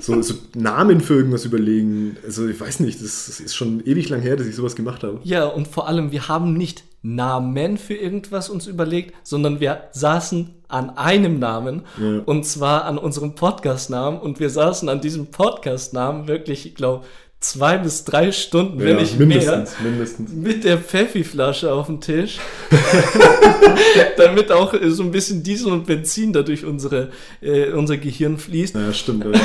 So, 0.00 0.20
so 0.22 0.34
Namen 0.54 1.00
für 1.00 1.14
irgendwas 1.14 1.44
überlegen. 1.44 2.16
Also 2.24 2.46
ich 2.46 2.60
weiß 2.60 2.80
nicht, 2.80 3.02
das, 3.02 3.26
das 3.26 3.40
ist 3.40 3.56
schon 3.56 3.84
ewig 3.84 4.08
lang 4.08 4.20
her, 4.20 4.36
dass 4.36 4.46
ich 4.46 4.54
sowas 4.54 4.76
gemacht 4.76 5.02
habe. 5.02 5.20
ja, 5.24 5.46
und 5.46 5.66
vor 5.66 5.88
allem, 5.88 6.12
wir 6.12 6.28
haben 6.28 6.52
nicht 6.54 6.84
Namen 7.02 7.78
für 7.78 7.94
irgendwas 7.94 8.48
uns 8.48 8.66
überlegt, 8.66 9.14
sondern 9.24 9.60
wir 9.60 9.84
saßen 9.92 10.54
an 10.68 10.90
einem 10.96 11.38
Namen 11.38 11.82
Ja. 12.00 12.20
und 12.24 12.44
zwar 12.46 12.84
an 12.84 12.96
unserem 12.98 13.34
Podcast-Namen 13.34 14.20
und 14.20 14.40
wir 14.40 14.50
saßen 14.50 14.88
an 14.88 15.00
diesem 15.00 15.26
Podcast-Namen 15.26 16.28
wirklich, 16.28 16.64
ich 16.66 16.74
glaube, 16.74 17.04
zwei 17.40 17.76
bis 17.76 18.04
drei 18.04 18.30
Stunden, 18.30 18.78
wenn 18.78 18.94
ja, 18.94 19.00
nicht 19.00 19.18
mehr. 19.18 19.26
mindestens, 19.26 19.74
mindestens. 19.82 20.32
mit 20.32 20.62
der 20.64 20.78
Pfeffi-Flasche 20.78 21.72
auf 21.72 21.86
dem 21.86 22.00
Tisch, 22.00 22.38
damit 24.16 24.52
auch 24.52 24.72
so 24.88 25.02
ein 25.02 25.10
bisschen 25.10 25.42
Diesel 25.42 25.72
und 25.72 25.86
Benzin 25.86 26.32
da 26.32 26.42
durch 26.42 26.64
unsere, 26.64 27.10
äh, 27.40 27.72
unser 27.72 27.96
Gehirn 27.96 28.38
fließt. 28.38 28.76
Ja, 28.76 28.92
stimmt. 28.92 29.24
Ja. 29.24 29.32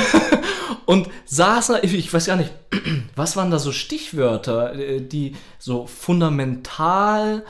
Und 0.86 1.08
saßen, 1.26 1.76
ich, 1.82 1.94
ich 1.94 2.12
weiß 2.12 2.26
gar 2.26 2.36
nicht, 2.36 2.50
was 3.16 3.36
waren 3.36 3.50
da 3.50 3.58
so 3.58 3.72
Stichwörter, 3.72 4.74
äh, 4.74 5.00
die 5.00 5.34
so 5.58 5.86
fundamental 5.86 7.44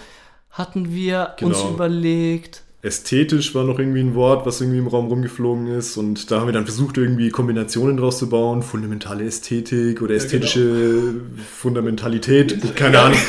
hatten 0.50 0.92
wir 0.92 1.34
uns 1.40 1.58
Genau. 1.58 1.70
überlegt. 1.74 2.62
Ästhetisch 2.80 3.54
war 3.56 3.64
noch 3.64 3.78
irgendwie 3.80 4.00
ein 4.00 4.14
Wort, 4.14 4.46
was 4.46 4.60
irgendwie 4.60 4.78
im 4.78 4.86
Raum 4.86 5.08
rumgeflogen 5.08 5.66
ist. 5.66 5.96
Und 5.96 6.30
da 6.30 6.40
haben 6.40 6.46
wir 6.46 6.52
dann 6.52 6.64
versucht, 6.64 6.96
irgendwie 6.96 7.28
Kombinationen 7.30 7.96
draus 7.96 8.18
zu 8.18 8.28
bauen. 8.28 8.62
Fundamentale 8.62 9.24
Ästhetik 9.24 10.00
oder 10.00 10.14
ästhetische 10.14 11.14
Fundamentalität. 11.56 12.74
Keine 12.76 13.00
Ahnung. 13.00 13.18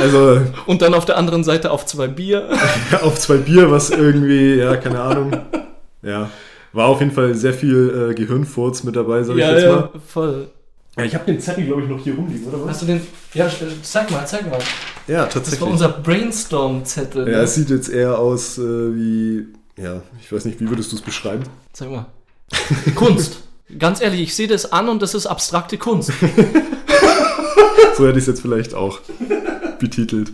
Also 0.00 0.40
Und 0.66 0.80
dann 0.80 0.94
auf 0.94 1.06
der 1.06 1.16
anderen 1.16 1.42
Seite 1.42 1.72
auf 1.72 1.84
zwei 1.84 2.06
Bier. 2.06 2.48
auf 3.02 3.18
zwei 3.18 3.38
Bier, 3.38 3.68
was 3.72 3.90
irgendwie, 3.90 4.54
ja, 4.54 4.76
keine 4.76 5.00
Ahnung. 5.00 5.32
Ja, 6.02 6.30
war 6.72 6.86
auf 6.86 7.00
jeden 7.00 7.12
Fall 7.12 7.34
sehr 7.34 7.54
viel 7.54 8.10
äh, 8.10 8.14
Gehirnfurz 8.14 8.82
mit 8.84 8.96
dabei, 8.96 9.22
sag 9.22 9.34
ich 9.36 9.40
ja, 9.40 9.52
jetzt 9.52 9.64
ja, 9.64 9.70
mal. 9.76 9.90
voll. 10.06 10.48
Ja, 10.96 11.04
ich 11.04 11.14
habe 11.14 11.24
den 11.26 11.40
Zettel, 11.40 11.64
glaube 11.64 11.82
ich, 11.82 11.88
noch 11.88 12.02
hier 12.02 12.14
rumliegen, 12.14 12.46
oder 12.52 12.68
Hast 12.68 12.82
du 12.82 12.86
den? 12.86 13.00
Ja, 13.32 13.48
zeig 13.82 14.10
mal, 14.10 14.26
zeig 14.26 14.50
mal. 14.50 14.58
Ja, 15.06 15.24
Das 15.24 15.34
tatsächlich. 15.34 15.60
war 15.60 15.68
unser 15.68 15.88
Brainstorm-Zettel. 15.90 17.28
ja, 17.28 17.38
ne? 17.38 17.42
es 17.44 17.54
sieht 17.54 17.70
jetzt 17.70 17.88
eher 17.88 18.18
aus 18.18 18.58
äh, 18.58 18.62
wie, 18.62 19.46
ja, 19.80 20.02
ich 20.20 20.32
weiß 20.32 20.44
nicht, 20.44 20.60
wie 20.60 20.68
würdest 20.68 20.90
du 20.92 20.96
es 20.96 21.02
beschreiben? 21.02 21.44
Sag 21.72 21.90
mal. 21.90 22.06
Kunst. 22.94 23.42
Ganz 23.78 24.00
ehrlich, 24.00 24.20
ich 24.22 24.34
sehe 24.34 24.48
das 24.48 24.72
an 24.72 24.88
und 24.88 25.02
das 25.02 25.14
ist 25.14 25.26
abstrakte 25.26 25.78
Kunst. 25.78 26.12
So 27.96 28.06
hätte 28.06 28.18
ich 28.18 28.22
es 28.22 28.28
jetzt 28.28 28.42
vielleicht 28.42 28.74
auch 28.74 29.00
betitelt. 29.78 30.32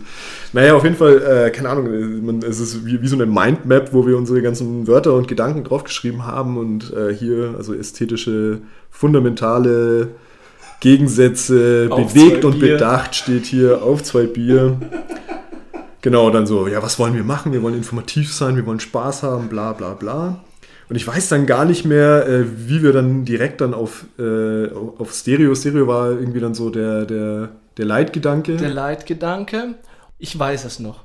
Naja, 0.53 0.75
auf 0.75 0.83
jeden 0.83 0.95
Fall, 0.95 1.21
äh, 1.21 1.51
keine 1.51 1.69
Ahnung, 1.69 2.25
man, 2.25 2.39
es 2.39 2.59
ist 2.59 2.85
wie, 2.85 3.01
wie 3.01 3.07
so 3.07 3.15
eine 3.15 3.25
Mindmap, 3.25 3.93
wo 3.93 4.05
wir 4.05 4.17
unsere 4.17 4.41
ganzen 4.41 4.87
Wörter 4.87 5.13
und 5.13 5.27
Gedanken 5.27 5.63
draufgeschrieben 5.63 6.25
haben 6.25 6.57
und 6.57 6.93
äh, 6.93 7.13
hier, 7.13 7.55
also 7.57 7.73
ästhetische, 7.73 8.59
fundamentale 8.89 10.09
Gegensätze, 10.79 11.87
Auf 11.89 12.13
bewegt 12.13 12.45
und 12.45 12.59
Bier. 12.59 12.73
bedacht 12.73 13.15
steht 13.15 13.45
hier 13.45 13.81
auf 13.81 14.03
zwei 14.03 14.23
Bier. 14.23 14.77
Genau, 16.01 16.29
dann 16.29 16.45
so, 16.45 16.67
ja, 16.67 16.83
was 16.83 16.99
wollen 16.99 17.15
wir 17.15 17.23
machen? 17.23 17.51
Wir 17.51 17.63
wollen 17.63 17.75
informativ 17.75 18.31
sein, 18.31 18.55
wir 18.55 18.65
wollen 18.65 18.79
Spaß 18.79 19.23
haben, 19.23 19.47
bla 19.47 19.73
bla 19.73 19.93
bla. 19.93 20.43
Und 20.87 20.95
ich 20.95 21.07
weiß 21.07 21.29
dann 21.29 21.47
gar 21.47 21.65
nicht 21.65 21.85
mehr, 21.85 22.27
äh, 22.27 22.45
wie 22.67 22.83
wir 22.83 22.93
dann 22.93 23.25
direkt 23.25 23.61
dann 23.61 23.73
auf, 23.73 24.05
äh, 24.19 24.67
auf 24.71 25.13
Stereo, 25.13 25.55
Stereo 25.55 25.87
war 25.87 26.11
irgendwie 26.11 26.39
dann 26.39 26.53
so 26.53 26.69
der, 26.69 27.05
der, 27.05 27.49
der 27.77 27.85
Leitgedanke. 27.85 28.57
Der 28.57 28.69
Leitgedanke. 28.69 29.75
Ich 30.17 30.37
weiß 30.37 30.65
es 30.65 30.79
noch. 30.79 31.03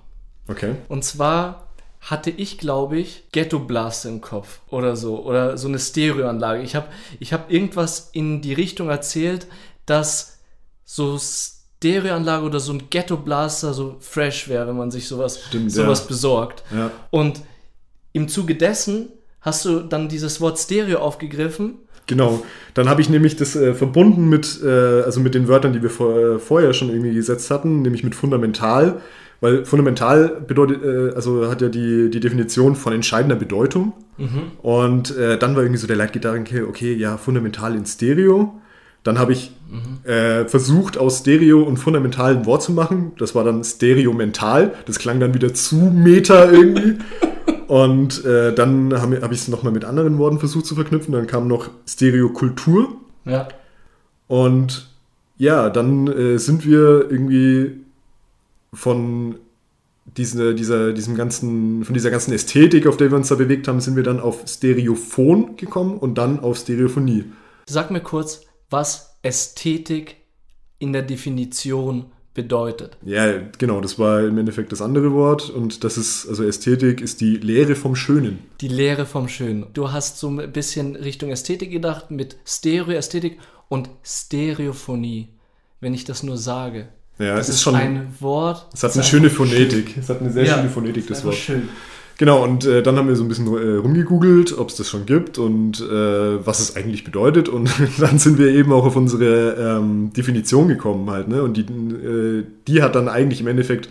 okay. 0.49 0.77
Und 0.89 1.05
zwar 1.05 1.67
hatte 2.01 2.31
ich, 2.31 2.59
glaube 2.59 2.99
ich, 2.99 3.25
Ghetto 3.31 3.59
Blast 3.59 4.07
im 4.07 4.21
Kopf 4.21 4.61
oder 4.69 4.97
so. 4.97 5.25
Oder 5.25 5.59
so 5.59 5.69
eine 5.69 5.79
Stereoanlage. 5.79 6.63
Ich 6.63 6.75
habe 6.75 6.89
ich 7.19 7.33
hab 7.33 7.51
irgendwas 7.51 8.09
in 8.13 8.41
die 8.41 8.55
Richtung 8.55 8.89
erzählt, 8.89 9.47
dass 9.85 10.39
so 10.85 11.19
Stereoanlage 11.19 12.45
oder 12.45 12.59
so 12.59 12.73
ein 12.73 12.89
Ghetto 12.89 13.17
Blaster 13.17 13.75
so 13.75 13.97
fresh 14.01 14.49
wäre, 14.49 14.67
wenn 14.67 14.77
man 14.77 14.91
sich 14.91 15.09
sowas, 15.09 15.41
Stimmt, 15.49 15.73
sowas 15.73 16.01
ja. 16.01 16.07
besorgt. 16.07 16.63
Ja. 16.75 16.91
Und 17.11 17.43
im 18.13 18.29
Zuge 18.29 18.55
dessen 18.55 19.11
hast 19.41 19.65
du 19.65 19.81
dann 19.81 20.09
dieses 20.09 20.41
Wort 20.41 20.59
Stereo 20.59 21.01
aufgegriffen. 21.01 21.79
Genau. 22.07 22.43
Dann 22.75 22.89
habe 22.89 23.01
ich 23.01 23.09
nämlich 23.09 23.37
das 23.37 23.57
äh, 23.57 23.75
verbunden 23.75 24.29
mit, 24.29 24.61
äh, 24.65 24.69
also 25.03 25.21
mit 25.21 25.35
den 25.35 25.49
Wörtern, 25.49 25.73
die 25.73 25.83
wir 25.83 25.91
vor, 25.91 26.19
äh, 26.19 26.39
vorher 26.39 26.73
schon 26.73 26.89
irgendwie 26.91 27.15
gesetzt 27.15 27.51
hatten, 27.51 27.83
nämlich 27.83 28.05
mit 28.05 28.15
fundamental. 28.15 29.01
Weil 29.41 29.65
fundamental 29.65 30.43
bedeutet, 30.47 30.83
äh, 30.83 31.15
also 31.15 31.49
hat 31.49 31.63
ja 31.63 31.69
die, 31.69 32.11
die 32.11 32.21
Definition 32.21 32.77
von 32.77 32.93
entscheidender 32.93 33.37
Bedeutung. 33.37 33.93
Und 34.63 35.17
äh, 35.17 35.39
dann 35.39 35.57
war 35.57 35.63
irgendwie 35.63 35.81
so 35.81 35.87
der 35.87 35.97
Leitgedanke, 35.97 36.69
okay, 36.69 36.95
ja, 36.95 37.17
fundamental 37.17 37.75
in 37.75 37.87
Stereo. 37.87 38.61
Dann 39.03 39.19
habe 39.19 39.33
ich 39.33 39.53
äh, 40.05 40.45
versucht, 40.45 40.99
aus 40.99 41.21
Stereo 41.21 41.63
und 41.63 41.79
fundamental 41.79 42.37
ein 42.37 42.45
Wort 42.45 42.63
zu 42.63 42.73
machen. 42.73 43.13
Das 43.19 43.35
war 43.35 43.45
dann 43.45 43.65
Stereo-mental. 43.65 44.75
Das 44.85 44.99
klang 44.99 45.21
dann 45.21 45.33
wieder 45.33 45.55
zu 45.55 45.77
Meta 45.77 46.51
irgendwie. 46.51 46.99
und 47.71 48.25
äh, 48.25 48.53
dann 48.53 48.93
habe 49.01 49.23
hab 49.23 49.31
ich 49.31 49.43
es 49.43 49.47
nochmal 49.47 49.73
mit 49.73 49.85
anderen 49.85 50.19
Worten 50.19 50.41
versucht 50.41 50.67
zu 50.67 50.75
verknüpfen. 50.75 51.13
Dann 51.13 51.29
kam 51.29 51.47
noch 51.47 51.71
Stereokultur. 51.87 52.97
Ja. 53.25 53.47
Und 54.27 54.91
ja, 55.39 55.71
dann 55.71 56.09
äh, 56.09 56.39
sind 56.39 56.67
wir 56.67 57.09
irgendwie 57.09 57.77
von 58.75 59.37
diese, 60.17 60.53
dieser, 60.57 60.93
diesem 60.93 61.15
ganzen, 61.15 61.85
von 61.85 61.95
dieser 61.95 62.11
ganzen 62.11 62.33
Ästhetik, 62.33 62.89
auf 62.89 62.97
der 62.97 63.13
wir 63.13 63.17
uns 63.17 63.29
da 63.29 63.37
bewegt 63.37 63.69
haben, 63.69 63.81
sind 63.81 63.95
wir 63.95 64.03
dann 64.03 64.19
auf 64.19 64.43
Stereophon 64.49 65.57
gekommen 65.57 65.97
und 65.97 66.19
dann 66.19 66.41
auf 66.41 66.59
Stereophonie. 66.59 67.27
Sag 67.67 67.93
mir 67.93 68.01
kurz, 68.01 68.41
was 68.69 69.17
Ästhetik 69.23 70.17
in 70.81 70.93
der 70.93 71.03
Definition 71.03 72.07
bedeutet. 72.35 72.97
Ja, 73.05 73.27
genau, 73.59 73.81
das 73.81 73.99
war 73.99 74.21
im 74.23 74.39
Endeffekt 74.39 74.71
das 74.73 74.81
andere 74.81 75.13
Wort 75.13 75.51
und 75.51 75.83
das 75.85 75.97
ist, 75.99 76.29
also 76.29 76.45
Ästhetik 76.45 77.01
ist 77.01 77.21
die 77.21 77.37
Lehre 77.37 77.75
vom 77.75 77.97
Schönen. 77.97 78.39
Die 78.61 78.69
Lehre 78.69 79.05
vom 79.07 79.29
Schönen. 79.29 79.67
Du 79.73 79.91
hast 79.93 80.19
so 80.19 80.29
ein 80.29 80.53
bisschen 80.53 80.95
Richtung 80.97 81.31
Ästhetik 81.31 81.71
gedacht 81.71 82.11
mit 82.11 82.37
Stereoästhetik 82.45 83.39
und 83.69 83.91
Stereophonie, 84.05 85.29
wenn 85.81 85.93
ich 85.95 86.05
das 86.05 86.23
nur 86.23 86.37
sage. 86.37 86.89
Ja, 87.19 87.35
Das 87.37 87.49
es 87.49 87.49
ist 87.51 87.55
ist 87.57 87.63
schon, 87.63 87.75
ein 87.75 88.15
Wort. 88.21 88.67
es 88.73 88.83
hat 88.83 88.95
eine 88.95 89.03
schöne 89.05 89.29
Phonetik. 89.29 89.97
Es 89.99 90.09
hat 90.09 90.21
eine 90.21 90.31
sehr 90.33 90.45
Ja, 90.45 90.55
schöne 90.57 90.71
Phonetik, 90.71 91.07
das 91.09 91.25
Wort. 91.25 91.35
schön. 91.35 91.69
Genau, 92.21 92.45
und 92.45 92.67
äh, 92.67 92.83
dann 92.83 92.97
haben 92.99 93.09
wir 93.09 93.17
so 93.17 93.25
ein 93.25 93.29
bisschen 93.29 93.47
äh, 93.47 93.77
rumgegoogelt, 93.79 94.59
ob 94.59 94.69
es 94.69 94.77
das 94.77 94.91
schon 94.91 95.07
gibt 95.07 95.39
und 95.39 95.81
äh, 95.81 96.47
was 96.47 96.61
es 96.61 96.77
eigentlich 96.77 97.03
bedeutet. 97.03 97.49
Und 97.49 97.71
dann 97.99 98.19
sind 98.19 98.37
wir 98.37 98.49
eben 98.49 98.75
auch 98.75 98.85
auf 98.85 98.95
unsere 98.95 99.55
ähm, 99.55 100.13
Definition 100.13 100.69
gekommen 100.69 101.09
halt. 101.09 101.29
Ne? 101.29 101.43
Und 101.43 101.57
die, 101.57 101.63
äh, 101.63 102.45
die 102.69 102.83
hat 102.83 102.95
dann 102.95 103.09
eigentlich 103.09 103.41
im 103.41 103.47
Endeffekt 103.47 103.89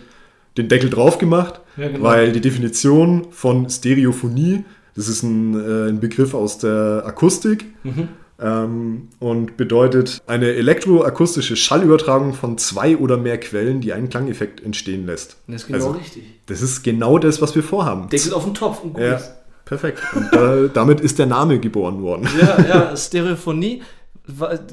den 0.56 0.68
Deckel 0.68 0.90
drauf 0.90 1.18
gemacht, 1.18 1.60
Ja, 1.76 1.88
genau. 1.88 2.04
weil 2.04 2.30
die 2.30 2.40
Definition 2.40 3.26
von 3.32 3.68
Stereophonie, 3.68 4.62
das 4.94 5.08
ist 5.08 5.24
ein, 5.24 5.54
äh, 5.54 5.88
ein 5.88 5.98
Begriff 5.98 6.32
aus 6.32 6.58
der 6.58 7.02
Akustik 7.04 7.64
Mhm. 7.82 8.10
Ähm, 8.40 9.08
und 9.18 9.56
bedeutet 9.56 10.22
eine 10.26 10.52
elektroakustische 10.52 11.56
Schallübertragung 11.56 12.34
von 12.34 12.58
zwei 12.58 12.96
oder 12.96 13.16
mehr 13.16 13.38
Quellen, 13.38 13.80
die 13.80 13.92
einen 13.92 14.08
Klangeffekt 14.08 14.62
entstehen 14.62 15.06
lässt. 15.06 15.36
Das 15.46 15.62
ist 15.62 15.66
genau 15.66 15.78
Also, 15.78 15.90
richtig. 15.98 16.22
Das 16.46 16.62
ist 16.62 16.82
genau 16.82 17.18
das, 17.18 17.40
was 17.42 17.54
wir 17.54 17.62
vorhaben. 17.62 18.08
Deckel 18.08 18.34
auf 18.34 18.44
den 18.44 18.54
Topf 18.54 18.82
und 18.82 18.94
gut 18.94 19.02
Ja, 19.02 19.20
perfekt. 19.64 20.00
Und 20.14 20.28
da, 20.32 20.66
damit 20.74 21.00
ist 21.00 21.18
der 21.18 21.26
Name 21.26 21.58
geboren 21.58 22.02
worden. 22.02 22.28
Ja, 22.40 22.60
ja, 22.66 22.96
Stereophonie. 22.96 23.82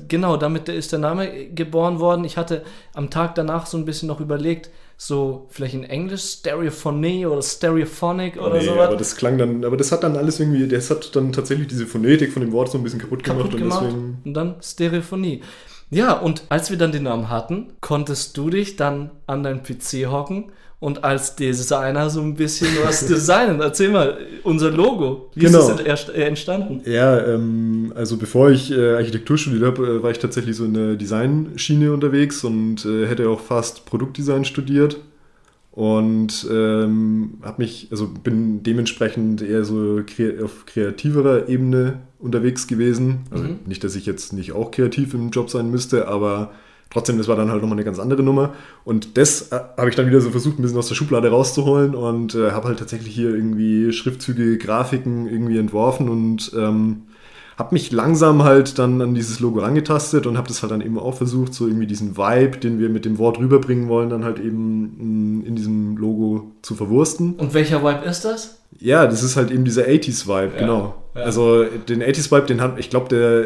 Genau, 0.08 0.38
damit 0.38 0.70
ist 0.70 0.92
der 0.92 1.00
Name 1.00 1.48
geboren 1.50 2.00
worden. 2.00 2.26
Ich 2.26 2.38
hatte 2.38 2.64
am 2.94 3.10
Tag 3.10 3.36
danach 3.36 3.66
so 3.66 3.78
ein 3.78 3.86
bisschen 3.86 4.08
noch 4.08 4.20
überlegt, 4.20 4.70
so 5.00 5.46
vielleicht 5.50 5.76
in 5.76 5.84
Englisch 5.84 6.24
Stereophonie 6.24 7.26
oder 7.28 7.42
Stereophonic 7.44 8.38
oder 8.42 8.56
Nee, 8.58 8.66
sowas. 8.66 8.88
aber 8.88 8.98
das 8.98 9.16
klang 9.16 9.38
dann, 9.38 9.64
aber 9.64 9.78
das 9.78 9.92
hat 9.92 10.04
dann 10.04 10.16
alles 10.18 10.40
irgendwie, 10.40 10.68
das 10.68 10.90
hat 10.90 11.16
dann 11.16 11.32
tatsächlich 11.32 11.68
diese 11.68 11.86
Phonetik 11.86 12.34
von 12.34 12.42
dem 12.42 12.52
Wort 12.52 12.72
so 12.72 12.78
ein 12.80 12.84
bisschen 12.84 13.00
kaputt, 13.00 13.24
kaputt 13.24 13.52
gemacht, 13.52 13.60
gemacht 13.60 13.82
und 13.84 13.88
deswegen. 13.92 14.18
und 14.26 14.34
dann 14.34 14.56
Stereophonie. 14.62 15.42
Ja, 15.90 16.14
und 16.14 16.44
als 16.50 16.70
wir 16.72 16.78
dann 16.78 16.92
den 16.92 17.04
Namen 17.04 17.30
hatten, 17.30 17.74
konntest 17.80 18.36
du 18.38 18.50
dich 18.50 18.76
dann 18.76 19.12
an 19.28 19.44
deinen 19.44 19.62
PC 19.64 20.08
hocken 20.12 20.52
und 20.80 21.04
als 21.04 21.36
Designer 21.36 22.10
so 22.10 22.22
ein 22.22 22.36
bisschen 22.36 22.68
was 22.84 23.06
designen. 23.08 23.60
Erzähl 23.62 23.90
mal, 23.90 24.18
unser 24.44 24.70
Logo, 24.70 25.32
wie 25.34 25.46
Genau. 25.46 25.60
ist 25.72 25.82
es 25.86 26.10
äh, 26.10 26.22
entstanden? 26.22 26.82
Ja, 26.86 27.20
ähm, 27.26 27.92
also 27.96 28.18
bevor 28.18 28.52
ich 28.52 28.72
äh, 28.72 28.94
Architektur 28.96 29.38
studiert 29.40 29.64
habe, 29.64 29.88
äh, 29.88 30.04
war 30.04 30.12
ich 30.12 30.20
tatsächlich 30.20 30.56
so 30.56 30.66
in 30.66 30.74
der 30.76 30.96
Designschiene 30.96 31.92
unterwegs 31.92 32.44
und 32.44 32.86
äh, 32.86 33.08
hätte 33.08 33.28
auch 33.30 33.40
fast 33.40 33.86
Produktdesign 33.86 34.46
studiert. 34.46 34.98
Und 35.72 36.48
ähm, 36.52 37.36
habe 37.44 37.62
mich, 37.62 37.88
also 37.92 38.08
bin 38.08 38.64
dementsprechend 38.64 39.44
eher 39.44 39.64
so 39.64 40.02
kre 40.08 40.44
auf 40.44 40.66
kreativerer 40.66 41.50
Ebene 41.50 42.00
unterwegs 42.20 42.66
gewesen. 42.66 43.20
Also 43.30 43.44
Mhm. 43.44 43.60
nicht, 43.68 43.84
dass 43.84 43.96
ich 43.96 44.08
jetzt 44.08 44.34
nicht 44.34 44.54
auch 44.54 44.72
kreativ 44.72 45.14
im 45.14 45.30
Job 45.30 45.52
sein 45.52 45.70
müsste, 45.70 46.08
aber 46.08 46.52
trotzdem, 46.90 47.18
das 47.18 47.28
war 47.28 47.36
dann 47.36 47.52
halt 47.52 47.62
nochmal 47.62 47.78
eine 47.78 47.86
ganz 47.86 48.00
andere 48.00 48.24
Nummer. 48.24 48.54
Und 48.84 49.18
das 49.18 49.52
äh, 49.52 49.60
habe 49.78 49.90
ich 49.90 49.96
dann 49.96 50.08
wieder 50.08 50.22
so 50.22 50.30
versucht, 50.32 50.60
ein 50.60 50.62
bisschen 50.62 50.78
aus 50.78 50.88
der 50.88 50.96
Schublade 50.96 51.30
rauszuholen 51.30 51.96
und 51.96 52.36
äh, 52.36 52.52
habe 52.52 52.68
halt 52.68 52.80
tatsächlich 52.80 53.14
hier 53.14 53.34
irgendwie 53.34 53.92
Schriftzüge, 53.92 54.58
Grafiken 54.58 55.28
irgendwie 55.28 55.58
entworfen 55.58 56.10
und 56.10 56.52
ähm, 56.58 57.04
habe 57.58 57.74
mich 57.74 57.92
langsam 57.92 58.44
halt 58.44 58.78
dann 58.78 59.02
an 59.02 59.16
dieses 59.16 59.40
Logo 59.40 59.60
rangetastet 59.60 60.28
und 60.28 60.38
habe 60.38 60.48
das 60.48 60.62
halt 60.62 60.72
dann 60.72 60.82
eben 60.82 61.00
auch 61.00 61.16
versucht, 61.16 61.56
so 61.56 61.66
irgendwie 61.66 61.88
diesen 61.88 62.16
Vibe, 62.16 62.58
den 62.58 62.80
wir 62.80 62.90
mit 62.90 63.04
dem 63.04 63.18
Wort 63.18 63.40
rüberbringen 63.40 63.90
wollen, 63.90 64.12
dann 64.12 64.24
halt 64.24 64.40
eben 64.40 65.40
mh, 65.40 65.48
in 65.48 65.56
diesem 65.56 65.98
Logo 65.98 66.52
zu 66.62 66.76
verwursten. 66.76 67.34
Und 67.34 67.56
welcher 67.56 67.84
Vibe 67.84 68.06
ist 68.06 68.26
das? 68.26 68.62
Ja, 68.80 69.08
das 69.08 69.24
ist 69.24 69.38
halt 69.38 69.50
eben 69.50 69.66
dieser 69.66 69.86
80s-Vibe, 69.86 70.54
Ja, 70.54 70.60
genau. 70.60 70.96
Ja. 71.18 71.24
Also 71.24 71.64
den 71.64 72.04
80s-Vibe, 72.04 72.46
den 72.46 72.62
hat, 72.62 72.78
ich 72.78 72.90
glaube, 72.90 73.10
der, 73.10 73.46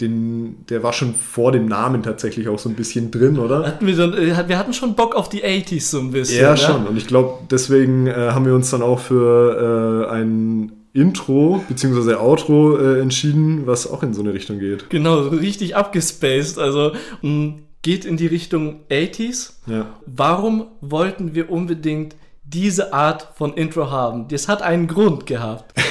den, 0.00 0.66
der 0.68 0.82
war 0.82 0.92
schon 0.92 1.14
vor 1.14 1.52
dem 1.52 1.66
Namen 1.66 2.02
tatsächlich 2.02 2.48
auch 2.48 2.58
so 2.58 2.68
ein 2.68 2.74
bisschen 2.74 3.10
drin, 3.10 3.38
oder? 3.38 3.66
Hatten 3.66 3.86
wir, 3.86 3.96
dann, 3.96 4.14
äh, 4.14 4.48
wir 4.48 4.58
hatten 4.58 4.72
schon 4.72 4.94
Bock 4.94 5.14
auf 5.14 5.28
die 5.28 5.44
80s 5.44 5.90
so 5.90 5.98
ein 6.00 6.10
bisschen. 6.10 6.42
Ja, 6.42 6.50
ne? 6.50 6.56
schon. 6.56 6.86
Und 6.86 6.96
ich 6.96 7.06
glaube, 7.06 7.44
deswegen 7.50 8.06
äh, 8.06 8.12
haben 8.12 8.44
wir 8.44 8.54
uns 8.54 8.70
dann 8.70 8.82
auch 8.82 8.98
für 9.00 10.06
äh, 10.08 10.14
ein 10.14 10.72
Intro 10.92 11.62
bzw. 11.68 12.14
Outro 12.14 12.78
äh, 12.78 13.00
entschieden, 13.00 13.66
was 13.66 13.90
auch 13.90 14.02
in 14.02 14.14
so 14.14 14.22
eine 14.22 14.32
Richtung 14.32 14.58
geht. 14.58 14.90
Genau, 14.90 15.22
so 15.22 15.30
richtig 15.30 15.76
abgespaced. 15.76 16.58
Also 16.58 16.92
mh, 17.22 17.54
geht 17.82 18.04
in 18.04 18.16
die 18.16 18.26
Richtung 18.26 18.80
80s. 18.90 19.52
Ja. 19.66 19.86
Warum 20.06 20.66
wollten 20.80 21.34
wir 21.34 21.50
unbedingt 21.50 22.16
diese 22.48 22.92
Art 22.92 23.28
von 23.34 23.54
Intro 23.54 23.90
haben? 23.90 24.28
Das 24.28 24.48
hat 24.48 24.62
einen 24.62 24.86
Grund 24.86 25.26
gehabt. 25.26 25.74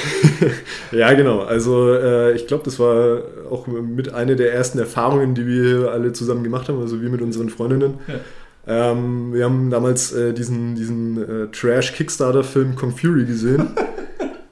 Ja, 0.91 1.13
genau. 1.13 1.41
Also 1.41 1.93
äh, 1.93 2.33
ich 2.33 2.47
glaube, 2.47 2.63
das 2.63 2.79
war 2.79 3.21
auch 3.49 3.67
mit 3.67 4.13
einer 4.13 4.35
der 4.35 4.53
ersten 4.53 4.79
Erfahrungen, 4.79 5.35
die 5.35 5.45
wir 5.47 5.91
alle 5.91 6.13
zusammen 6.13 6.43
gemacht 6.43 6.69
haben, 6.69 6.79
also 6.79 7.01
wir 7.01 7.09
mit 7.09 7.21
unseren 7.21 7.49
Freundinnen. 7.49 7.95
Ja. 8.07 8.91
Ähm, 8.91 9.33
wir 9.33 9.45
haben 9.45 9.69
damals 9.69 10.11
äh, 10.13 10.33
diesen, 10.33 10.75
diesen 10.75 11.17
äh, 11.17 11.47
Trash-Kickstarter-Film 11.51 12.75
Kong 12.75 12.91
Fury 12.91 13.25
gesehen, 13.25 13.69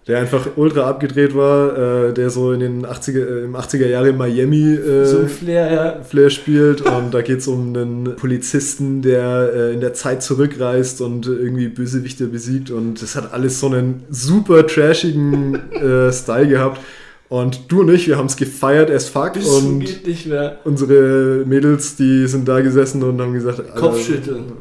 der 0.07 0.19
einfach 0.19 0.47
ultra 0.57 0.89
abgedreht 0.89 1.33
war, 1.35 2.09
äh, 2.09 2.13
der 2.13 2.29
so 2.29 2.51
in 2.51 2.59
den 2.59 2.85
80er, 2.85 3.25
äh, 3.25 3.43
im 3.45 3.55
80er 3.55 3.87
Jahre 3.87 4.09
in 4.09 4.17
Miami 4.17 4.73
äh, 4.73 5.05
So 5.05 5.27
Flair, 5.27 5.73
ja. 5.73 6.03
Flair 6.03 6.29
spielt. 6.29 6.81
Und 6.81 7.13
da 7.13 7.21
geht 7.21 7.39
es 7.39 7.47
um 7.47 7.75
einen 7.75 8.15
Polizisten, 8.17 9.01
der 9.01 9.51
äh, 9.53 9.73
in 9.73 9.79
der 9.79 9.93
Zeit 9.93 10.21
zurückreist 10.21 10.99
und 10.99 11.27
irgendwie 11.27 11.69
Bösewichte 11.69 12.27
besiegt. 12.27 12.69
Und 12.69 13.01
das 13.01 13.15
hat 13.15 13.31
alles 13.33 13.59
so 13.59 13.67
einen 13.67 14.03
super 14.09 14.67
trashigen 14.67 15.71
äh, 15.71 16.11
Style 16.11 16.47
gehabt 16.47 16.81
und 17.29 17.71
du 17.71 17.81
und 17.81 17.89
ich, 17.89 18.07
wir 18.07 18.17
haben 18.17 18.27
es 18.27 18.35
gefeiert 18.37 18.91
as 18.91 19.09
fuck 19.09 19.33
Bis 19.33 19.47
und 19.47 19.79
geht 19.79 20.05
nicht 20.05 20.25
mehr. 20.27 20.59
unsere 20.65 21.43
Mädels, 21.45 21.95
die 21.95 22.27
sind 22.27 22.47
da 22.47 22.61
gesessen 22.61 23.01
und 23.03 23.19
haben 23.19 23.33
gesagt, 23.33 23.75
Kopfschütteln. 23.75 24.51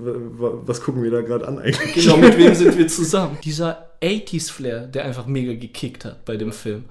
was 0.65 0.81
gucken 0.81 1.03
wir 1.03 1.11
da 1.11 1.21
gerade 1.21 1.47
an 1.47 1.59
eigentlich? 1.59 2.05
Genau, 2.05 2.17
mit 2.17 2.39
wem 2.39 2.55
sind 2.55 2.77
wir 2.79 2.89
zusammen? 2.89 3.37
Dieser 3.45 3.91
80s-Flair, 4.03 4.87
der 4.87 5.05
einfach 5.05 5.27
mega 5.27 5.53
gekickt 5.55 6.05
hat 6.05 6.25
bei 6.25 6.37
dem 6.37 6.53
Film. 6.53 6.85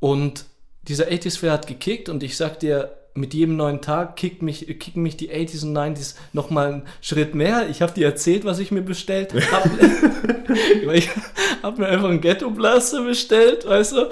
Und 0.00 0.44
dieser 0.88 1.04
80s-Flair 1.08 1.52
hat 1.52 1.66
gekickt 1.66 2.08
und 2.08 2.22
ich 2.22 2.36
sag 2.36 2.60
dir, 2.60 2.90
mit 3.14 3.32
jedem 3.32 3.56
neuen 3.56 3.80
Tag 3.80 4.16
kickt 4.16 4.42
mich, 4.42 4.66
kicken 4.78 5.02
mich 5.02 5.16
die 5.16 5.30
80s 5.30 5.64
und 5.64 5.76
90s 5.76 6.14
nochmal 6.32 6.72
einen 6.72 6.82
Schritt 7.00 7.34
mehr. 7.34 7.68
Ich 7.70 7.80
habe 7.80 7.92
dir 7.92 8.06
erzählt, 8.06 8.44
was 8.44 8.58
ich 8.58 8.72
mir 8.72 8.82
bestellt 8.82 9.34
habe. 9.52 9.70
ich 10.92 11.08
habe 11.62 11.80
mir 11.80 11.88
einfach 11.88 12.08
einen 12.08 12.20
Ghetto 12.20 12.50
Blaster 12.50 13.04
bestellt, 13.04 13.66
weißt 13.66 13.92
du? 13.92 14.10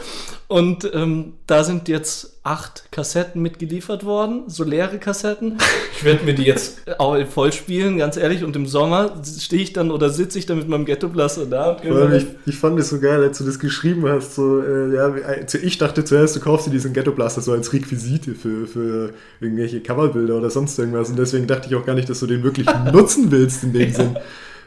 Und 0.49 0.91
ähm, 0.95 1.35
da 1.47 1.65
sind 1.65 1.89
jetzt 1.89 2.33
acht 2.45 2.91
Kassetten 2.91 3.41
mitgeliefert 3.41 4.05
worden, 4.05 4.45
so 4.49 4.65
leere 4.65 4.99
Kassetten. 4.99 5.59
Ich 5.95 6.07
werde 6.07 6.25
mir 6.25 6.35
die 6.35 6.43
jetzt 6.43 6.81
auch 6.99 7.17
voll 7.29 7.53
spielen, 7.53 7.97
ganz 7.99 8.17
ehrlich. 8.17 8.43
Und 8.43 8.57
im 8.57 8.67
Sommer 8.67 9.23
stehe 9.39 9.63
ich 9.63 9.73
dann 9.73 9.93
oder 9.93 10.11
sitze 10.11 10.37
ich 10.37 10.47
dann 10.47 10.59
mit 10.59 10.67
meinem 10.67 10.85
Ghetto 10.85 11.09
Blaster 11.09 11.47
da 11.47 11.77
ich, 12.17 12.27
ich 12.45 12.57
fand 12.57 12.77
es 12.81 12.89
so 12.89 12.99
geil, 12.99 13.23
als 13.23 13.39
du 13.39 13.45
das 13.45 13.61
geschrieben 13.61 14.09
hast. 14.09 14.35
So, 14.35 14.61
äh, 14.61 14.97
ja, 14.97 15.13
also 15.13 15.59
ich 15.59 15.79
dachte 15.79 16.05
zuerst, 16.05 16.35
du 16.35 16.41
kaufst 16.41 16.67
dir 16.67 16.73
diesen 16.73 16.93
Ghetto 16.93 17.13
Blaster 17.13 17.41
so 17.41 17.53
als 17.53 17.73
Requisite 17.73 18.35
für, 18.35 18.67
für 18.67 18.92
irgendwelche 19.41 19.81
Coverbilder 19.81 20.37
oder 20.37 20.51
sonst 20.51 20.79
irgendwas. 20.79 21.11
Und 21.11 21.19
deswegen 21.19 21.47
dachte 21.47 21.69
ich 21.69 21.75
auch 21.75 21.85
gar 21.87 21.95
nicht, 21.95 22.09
dass 22.09 22.21
du 22.21 22.27
den 22.27 22.43
wirklich 22.43 22.67
nutzen 22.93 23.31
willst 23.31 23.63
in 23.65 23.73
dem 23.73 23.89
Ja. 23.91 23.95
Sinn. 23.95 24.17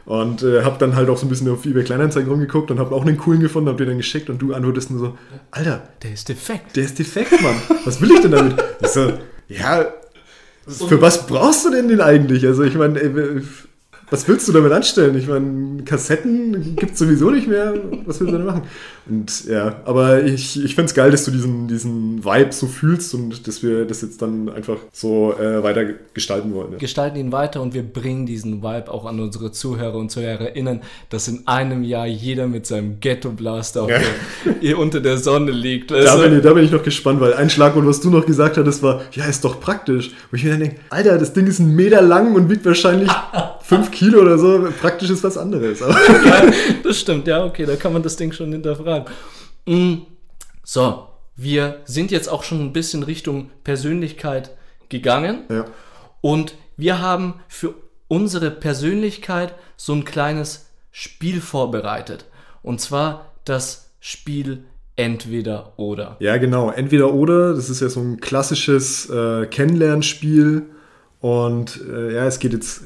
Und 0.06 0.44
äh, 0.44 0.62
habe 0.64 0.78
dann 0.78 0.96
halt 0.96 1.10
auch 1.10 1.18
so 1.18 1.26
ein 1.26 1.30
bisschen 1.30 1.50
auf 1.50 1.66
eBay 1.66 1.84
Kleinanzeigen 1.84 2.30
rumgeguckt 2.30 2.70
und 2.70 2.78
habe 2.78 2.94
auch 2.94 3.04
einen 3.04 3.18
coolen 3.18 3.40
gefunden, 3.42 3.70
habe 3.70 3.80
dir 3.84 3.90
dann 3.90 3.98
geschickt 3.98 4.30
und 4.30 4.40
du 4.40 4.54
antwortest 4.54 4.92
nur 4.92 5.00
so, 5.00 5.18
Alter, 5.50 5.82
der 6.04 6.14
ist 6.14 6.30
defekt. 6.30 6.76
der 6.76 6.84
ist 6.84 7.00
defekt, 7.00 7.32
Mann. 7.42 7.56
Was 7.86 8.00
will 8.02 8.12
ich 8.12 8.20
denn 8.22 8.30
damit? 8.32 8.54
Ich 8.82 8.90
so, 8.90 9.14
ja, 9.48 9.86
für 10.68 11.02
was 11.02 11.26
brauchst 11.26 11.66
du 11.66 11.72
denn 11.72 11.88
den 11.88 12.02
eigentlich? 12.02 12.46
Also 12.46 12.62
ich 12.64 12.76
meine, 12.76 13.00
ey, 13.02 13.42
was 14.10 14.28
willst 14.28 14.48
du 14.48 14.52
damit 14.52 14.72
anstellen? 14.72 15.18
Ich 15.18 15.28
meine, 15.28 15.84
Kassetten 15.84 16.76
gibt 16.76 16.94
es 16.94 17.00
sowieso 17.00 17.32
nicht 17.32 17.48
mehr. 17.48 17.74
Was 18.06 18.20
willst 18.20 18.34
du 18.34 18.38
damit 18.38 18.46
machen? 18.48 18.62
Und 19.08 19.46
ja, 19.46 19.82
aber 19.86 20.24
ich, 20.24 20.64
ich 20.64 20.76
finde 20.76 20.90
es 20.90 20.94
geil, 20.96 21.12
dass 21.12 21.26
du 21.26 21.32
diesen, 21.32 21.68
diesen 21.68 22.24
Vibe 22.26 22.52
so 22.52 22.68
fühlst 22.68 23.14
und 23.14 23.48
dass 23.48 23.62
wir 23.62 23.86
das 23.86 24.02
jetzt 24.02 24.22
dann 24.22 24.50
einfach 24.50 24.78
so 24.92 25.34
äh, 25.40 25.62
weiter 25.64 25.86
gestalten 26.14 26.54
wollen. 26.54 26.74
Ja. 26.74 26.78
gestalten 26.78 27.18
ihn 27.18 27.32
weiter 27.32 27.62
und 27.62 27.74
wir 27.74 27.84
bringen 27.84 28.26
diesen 28.26 28.64
Vibe 28.64 28.92
auch 28.92 29.06
an 29.06 29.20
unsere 29.20 29.52
Zuhörer 29.52 29.96
und 29.96 30.10
ZuhörerInnen, 30.12 30.82
dass 31.10 31.28
in 31.28 31.48
einem 31.48 31.84
Jahr 31.84 32.08
jeder 32.08 32.48
mit 32.48 32.66
seinem 32.66 33.00
Ghetto 33.00 33.30
Blaster 33.32 33.84
auf 33.84 33.90
Ja. 33.90 34.00
der, 34.00 34.56
hier 34.60 34.78
unter 34.80 35.02
der 35.02 35.18
Sonne 35.18 35.52
liegt. 35.52 35.92
Da 35.92 36.16
du? 36.16 36.24
bin, 36.24 36.38
ich, 36.38 36.44
da 36.44 36.54
bin 36.54 36.64
ich 36.64 36.72
noch 36.72 36.84
gespannt, 36.84 37.22
weil 37.22 37.34
ein 37.36 37.50
Schlagwort, 37.50 37.86
was 37.86 38.02
du 38.02 38.10
noch 38.10 38.26
gesagt 38.26 38.58
hattest, 38.58 38.82
war, 38.82 39.02
ja, 39.12 39.26
ist 39.26 39.44
doch 39.44 39.60
praktisch. 39.60 40.12
Wo 40.32 40.38
ich 40.38 40.44
mir 40.44 40.52
dann 40.52 40.60
denke, 40.62 40.78
Alter, 40.90 41.18
das 41.18 41.34
Ding 41.34 41.48
ist 41.48 41.60
ein 41.60 41.76
Meter 41.76 42.02
lang 42.02 42.34
und 42.36 42.50
wiegt 42.50 42.66
wahrscheinlich 42.66 43.12
fünf 43.62 43.92
Kilo 43.96 44.22
oder 44.22 44.38
so. 44.38 44.68
Praktisch 44.82 45.10
ist 45.10 45.24
was 45.24 45.38
anderes. 45.38 45.80
Ja, 46.26 46.52
das 46.84 47.00
stimmt, 47.00 47.28
ja, 47.28 47.44
okay, 47.44 47.66
da 47.66 47.76
kann 47.76 47.94
man 47.94 48.04
das 48.04 48.16
Ding 48.16 48.32
schon 48.32 48.52
hinterfragen. 48.52 49.06
Mm, 49.66 50.06
So, 50.64 51.08
wir 51.36 51.82
sind 51.86 52.12
jetzt 52.12 52.28
auch 52.28 52.44
schon 52.44 52.62
ein 52.62 52.74
bisschen 52.74 53.04
Richtung 53.04 53.50
Persönlichkeit 53.64 54.52
gegangen 54.90 55.44
ja. 55.50 55.66
und 56.22 56.56
wir 56.78 57.00
haben 57.00 57.36
für 57.48 57.74
unsere 58.08 58.52
Persönlichkeit 58.52 59.56
so 59.78 59.94
ein 59.94 60.06
kleines 60.06 60.70
Spiel 60.92 61.42
vorbereitet. 61.42 62.26
Und 62.62 62.82
zwar 62.82 63.34
das 63.46 63.92
Spiel 64.00 64.66
Entweder 64.98 65.74
oder. 65.76 66.16
ja, 66.22 66.38
genau. 66.38 66.72
Entweder 66.72 67.14
oder, 67.14 67.54
das 67.54 67.70
ist 67.70 67.82
ja 67.82 67.90
so 67.90 68.00
ein 68.00 68.22
klassisches 68.22 69.10
äh, 69.10 69.46
Kennenlernspiel. 69.46 70.68
Und 71.20 71.82
äh, 71.92 72.14
ja, 72.14 72.26
es 72.26 72.40
geht 72.40 72.54
jetzt 72.54 72.84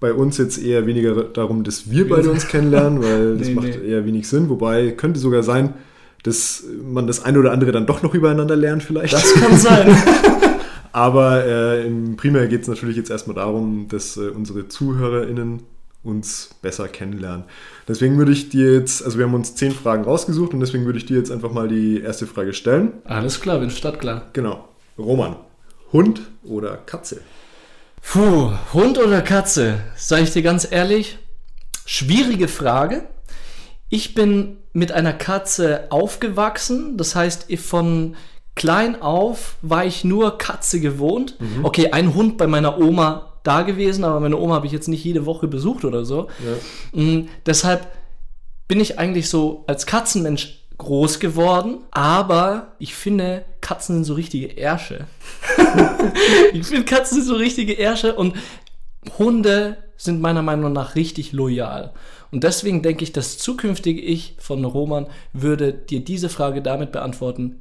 bei 0.00 0.12
uns 0.12 0.38
jetzt 0.38 0.62
eher 0.62 0.86
weniger 0.86 1.14
darum, 1.24 1.62
dass 1.62 1.90
wir 1.90 2.08
beide 2.08 2.30
uns 2.30 2.48
kennenlernen, 2.48 3.02
weil 3.02 3.36
das 3.38 3.48
Nee, 3.48 3.54
macht 3.54 3.66
nee. 3.66 3.88
eher 3.90 4.04
wenig 4.06 4.26
Sinn. 4.28 4.48
Wobei 4.48 4.90
könnte 4.92 5.20
sogar 5.20 5.42
sein, 5.42 5.74
dass 6.22 6.64
man 6.82 7.06
das 7.06 7.24
eine 7.24 7.38
oder 7.38 7.52
andere 7.52 7.72
dann 7.72 7.86
doch 7.86 8.02
noch 8.02 8.14
übereinander 8.14 8.56
lernt 8.56 8.82
vielleicht. 8.82 9.12
Das 9.12 9.32
kann 9.34 9.56
sein. 9.56 9.96
Aber 10.92 11.44
äh, 11.44 11.86
im 11.86 12.16
Primär 12.16 12.48
geht 12.48 12.62
es 12.62 12.68
natürlich 12.68 12.96
jetzt 12.96 13.10
erstmal 13.10 13.36
darum, 13.36 13.86
dass 13.88 14.16
äh, 14.16 14.28
unsere 14.30 14.66
ZuhörerInnen 14.66 15.62
uns 16.02 16.50
besser 16.62 16.88
kennenlernen. 16.88 17.44
Deswegen 17.86 18.16
würde 18.18 18.32
ich 18.32 18.48
dir 18.48 18.72
jetzt, 18.72 19.04
also 19.04 19.18
wir 19.18 19.26
haben 19.26 19.34
uns 19.34 19.54
zehn 19.54 19.70
Fragen 19.70 20.02
rausgesucht 20.04 20.54
und 20.54 20.60
deswegen 20.60 20.86
würde 20.86 20.98
ich 20.98 21.04
dir 21.06 21.18
jetzt 21.18 21.30
einfach 21.30 21.52
mal 21.52 21.68
die 21.68 22.00
erste 22.00 22.26
Frage 22.26 22.54
stellen. 22.54 22.92
Alles 23.04 23.40
klar, 23.40 23.60
bin 23.60 23.70
stadtklar. 23.70 24.28
Genau. 24.32 24.68
Roman, 24.98 25.36
Hund 25.92 26.22
oder 26.42 26.78
Katze? 26.86 27.20
Puh, 28.02 28.52
Hund 28.72 28.98
oder 28.98 29.22
Katze? 29.22 29.80
Sag 29.96 30.22
ich 30.22 30.32
dir 30.32 30.42
ganz 30.42 30.66
ehrlich, 30.70 31.18
schwierige 31.86 32.48
Frage. 32.48 33.08
Ich 33.88 34.14
bin 34.14 34.56
mit 34.72 34.92
einer 34.92 35.12
Katze 35.12 35.86
aufgewachsen, 35.90 36.96
das 36.96 37.14
heißt, 37.14 37.46
von 37.58 38.16
klein 38.54 39.00
auf 39.00 39.56
war 39.62 39.84
ich 39.84 40.04
nur 40.04 40.38
Katze 40.38 40.80
gewohnt. 40.80 41.36
Okay, 41.62 41.90
ein 41.92 42.14
Hund 42.14 42.36
bei 42.36 42.46
meiner 42.46 42.78
Oma 42.78 43.38
da 43.42 43.62
gewesen, 43.62 44.04
aber 44.04 44.20
meine 44.20 44.36
Oma 44.36 44.56
habe 44.56 44.66
ich 44.66 44.72
jetzt 44.72 44.88
nicht 44.88 45.04
jede 45.04 45.24
Woche 45.24 45.48
besucht 45.48 45.84
oder 45.84 46.04
so. 46.04 46.28
Mm, 46.92 47.28
deshalb 47.46 47.86
bin 48.68 48.80
ich 48.80 48.98
eigentlich 48.98 49.28
so 49.28 49.64
als 49.66 49.86
Katzenmensch 49.86 50.59
groß 50.80 51.20
geworden, 51.20 51.78
aber 51.90 52.72
ich 52.78 52.94
finde, 52.94 53.44
Katzen 53.60 53.96
sind 53.96 54.04
so 54.04 54.14
richtige 54.14 54.56
Ärsche. 54.56 55.06
ich 56.52 56.66
finde, 56.66 56.84
Katzen 56.84 57.18
sind 57.18 57.26
so 57.26 57.34
richtige 57.34 57.74
Ärsche 57.78 58.14
und 58.14 58.34
Hunde 59.18 59.76
sind 59.96 60.20
meiner 60.20 60.42
Meinung 60.42 60.72
nach 60.72 60.96
richtig 60.96 61.32
loyal. 61.32 61.92
Und 62.32 62.44
deswegen 62.44 62.82
denke 62.82 63.04
ich, 63.04 63.12
das 63.12 63.38
zukünftige 63.38 64.00
Ich 64.00 64.36
von 64.38 64.64
Roman 64.64 65.06
würde 65.32 65.72
dir 65.72 66.00
diese 66.00 66.28
Frage 66.28 66.62
damit 66.62 66.92
beantworten, 66.92 67.60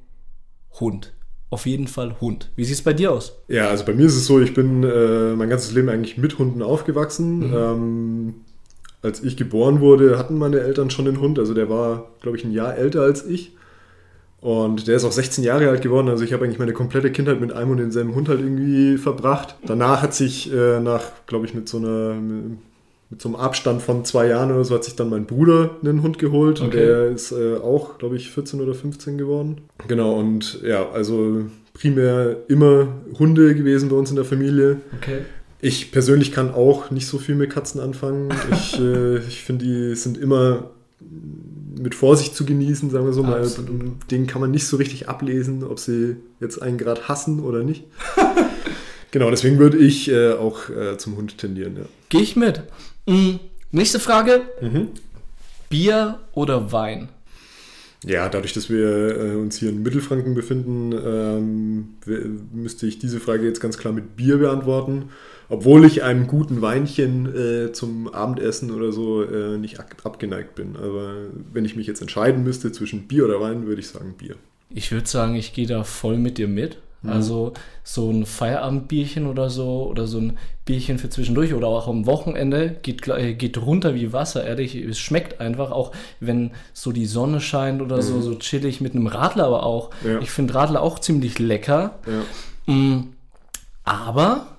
Hund. 0.80 1.14
Auf 1.50 1.66
jeden 1.66 1.88
Fall 1.88 2.22
Hund. 2.22 2.52
Wie 2.56 2.64
sieht 2.64 2.76
es 2.76 2.84
bei 2.84 2.94
dir 2.94 3.12
aus? 3.12 3.34
Ja, 3.48 3.70
also 3.70 3.84
bei 3.84 3.94
mir 3.94 4.06
ist 4.06 4.16
es 4.16 4.28
so, 4.28 4.40
ich 4.40 4.54
bin 4.54 4.84
äh, 4.84 5.36
mein 5.36 5.50
ganzes 5.50 5.74
Leben 5.74 5.90
eigentlich 5.90 6.18
mit 6.18 6.38
Hunden 6.38 6.62
aufgewachsen. 6.62 7.50
Mhm. 7.50 7.54
Ähm, 7.54 8.36
als 9.02 9.24
ich 9.24 9.38
geboren 9.38 9.80
wurde, 9.80 10.18
hatten 10.18 10.38
meine 10.38 10.60
Eltern 10.60 10.90
schon 10.90 11.06
den 11.06 11.20
Hund. 11.20 11.40
Also 11.40 11.54
der 11.54 11.70
war, 11.70 12.08
glaube 12.22 12.38
ich, 12.38 12.44
ein 12.44 12.52
Jahr 12.52 12.76
älter 12.78 13.02
als 13.02 13.26
ich. 13.26 13.56
Und 14.42 14.88
der 14.88 14.96
ist 14.96 15.04
auch 15.04 15.12
16 15.12 15.44
Jahre 15.44 15.70
alt 15.70 15.82
geworden. 15.82 16.08
Also 16.08 16.24
ich 16.24 16.34
habe 16.34 16.46
eigentlich 16.46 16.60
meine 16.60 16.74
komplette 16.74 17.12
Kindheit 17.12 17.42
mit 17.42 17.52
einem 17.52 17.72
und 17.72 17.78
denselben 17.78 18.16
Hund 18.16 18.30
halt 18.30 18.40
irgendwie 18.40 18.98
verbracht. 18.98 19.56
Danach 19.66 20.02
hat 20.02 20.14
sich 20.14 20.54
äh, 20.54 20.80
nach, 20.80 21.04
glaube 21.28 21.46
ich, 21.46 21.54
mit 21.54 21.68
so 21.68 21.78
einer 21.78 22.16
mit 23.12 23.22
so 23.24 23.30
einem 23.30 23.38
Abstand 23.38 23.82
von 23.82 24.06
zwei 24.06 24.28
Jahren 24.28 24.52
oder 24.52 24.64
so 24.64 24.76
hat 24.76 24.84
sich 24.84 24.96
dann 24.96 25.10
mein 25.10 25.26
Bruder 25.26 25.72
einen 25.84 26.04
Hund 26.04 26.20
geholt. 26.20 26.62
Okay. 26.62 26.66
Und 26.66 26.74
der 26.76 27.06
ist 27.08 27.32
äh, 27.32 27.56
auch, 27.56 27.98
glaube 27.98 28.16
ich, 28.16 28.30
14 28.30 28.62
oder 28.62 28.76
15 28.76 29.18
geworden. 29.18 29.62
Genau, 29.88 30.14
und 30.14 30.62
ja, 30.62 30.88
also 30.92 31.46
primär 31.74 32.38
immer 32.50 32.88
Hunde 33.18 33.56
gewesen 33.56 33.90
bei 33.90 33.96
uns 33.96 34.12
in 34.12 34.16
der 34.16 34.26
Familie. 34.26 34.82
Okay. 34.98 35.22
Ich 35.62 35.92
persönlich 35.92 36.32
kann 36.32 36.54
auch 36.54 36.90
nicht 36.90 37.08
so 37.08 37.18
viel 37.18 37.36
mit 37.36 37.50
Katzen 37.50 37.82
anfangen. 37.82 38.30
Ich, 38.52 38.80
äh, 38.80 39.18
ich 39.20 39.44
finde, 39.44 39.66
die 39.66 39.96
sind 39.96 40.18
immer 40.18 40.72
mit 41.78 41.96
Vorsicht 41.96 42.36
zu 42.36 42.46
genießen, 42.46 42.90
sagen 42.90 43.06
wir 43.06 43.14
so 43.14 43.24
mal. 43.24 43.48
Den 44.12 44.28
kann 44.28 44.42
man 44.42 44.52
nicht 44.52 44.68
so 44.68 44.78
richtig 44.78 45.08
ablesen, 45.08 45.64
ob 45.64 45.80
sie 45.80 46.18
jetzt 46.40 46.62
einen 46.62 46.78
gerade 46.78 47.08
hassen 47.08 47.40
oder 47.40 47.64
nicht. 47.64 47.86
genau, 49.12 49.30
deswegen 49.30 49.60
würde 49.60 49.78
ich 49.78 50.10
äh, 50.10 50.34
auch 50.34 50.70
äh, 50.70 50.98
zum 50.98 51.16
Hund 51.16 51.38
tendieren. 51.38 51.78
Ja. 51.78 51.84
Gehe 52.10 52.22
ich 52.22 52.36
mit. 52.36 52.64
Mhm. 53.06 53.40
Nächste 53.72 54.00
Frage. 54.00 54.42
Mhm. 54.62 54.90
Bier 55.70 56.20
oder 56.34 56.72
Wein? 56.72 57.10
Ja, 58.06 58.30
dadurch, 58.30 58.54
dass 58.54 58.70
wir 58.70 59.18
äh, 59.18 59.36
uns 59.36 59.58
hier 59.58 59.70
in 59.70 59.84
Mittelfranken 59.84 60.34
befinden, 60.34 60.94
ähm, 60.94 61.90
müsste 62.54 62.88
ich 62.88 62.98
diese 63.00 63.20
Frage 63.20 63.46
jetzt 63.46 63.60
ganz 63.60 63.78
klar 63.78 63.94
mit 63.94 64.16
Bier 64.16 64.38
beantworten. 64.38 65.10
Obwohl 65.50 65.84
ich 65.84 66.04
einem 66.04 66.28
guten 66.28 66.62
Weinchen 66.62 67.26
äh, 67.36 67.72
zum 67.72 68.08
Abendessen 68.08 68.72
oder 68.72 68.92
so 68.92 69.24
äh, 69.24 69.58
nicht 69.58 69.80
abgeneigt 69.80 70.56
bin. 70.56 70.76
Aber 70.76 71.14
wenn 71.52 71.66
ich 71.66 71.76
mich 71.76 71.88
jetzt 71.88 72.02
entscheiden 72.02 72.44
müsste 72.44 72.72
zwischen 72.72 73.08
Bier 73.08 73.26
oder 73.26 73.42
Wein, 73.42 73.66
würde 73.66 73.82
ich 73.82 73.88
sagen 73.88 74.14
Bier. 74.18 74.36
Ich 74.70 74.92
würde 74.92 75.08
sagen, 75.08 75.36
ich 75.36 75.54
gehe 75.54 75.66
da 75.66 75.84
voll 75.84 76.18
mit 76.18 76.38
dir 76.38 76.48
mit. 76.48 76.78
Mhm. 77.02 77.10
Also 77.10 77.54
so 77.84 78.12
ein 78.12 78.26
Feierabendbierchen 78.26 79.26
oder 79.26 79.50
so 79.50 79.88
oder 79.90 80.06
so 80.06 80.20
ein 80.20 80.38
Bierchen 80.66 81.00
für 81.00 81.10
zwischendurch 81.10 81.54
oder 81.54 81.68
auch 81.68 81.88
am 81.88 82.06
Wochenende 82.06 82.78
geht, 82.82 83.08
äh, 83.08 83.34
geht 83.34 83.58
runter 83.58 83.96
wie 83.96 84.14
Wasser, 84.14 84.46
ehrlich. 84.46 84.76
Es 84.76 85.00
schmeckt 85.00 85.40
einfach, 85.40 85.72
auch 85.72 85.94
wenn 86.20 86.52
so 86.74 86.92
die 86.92 87.06
Sonne 87.06 87.42
scheint 87.42 87.82
oder 87.82 87.98
mhm. 87.98 88.02
so, 88.02 88.22
so 88.22 88.36
chillig 88.36 88.82
mit 88.82 88.94
einem 88.94 89.08
Radler 89.08 89.46
aber 89.46 89.64
auch. 89.64 89.92
Ja. 90.06 90.20
Ich 90.20 90.30
finde 90.30 90.54
Radler 90.54 90.82
auch 90.82 91.00
ziemlich 91.00 91.40
lecker. 91.40 91.98
Ja. 92.06 92.74
Mhm. 92.74 93.14
Aber 93.84 94.59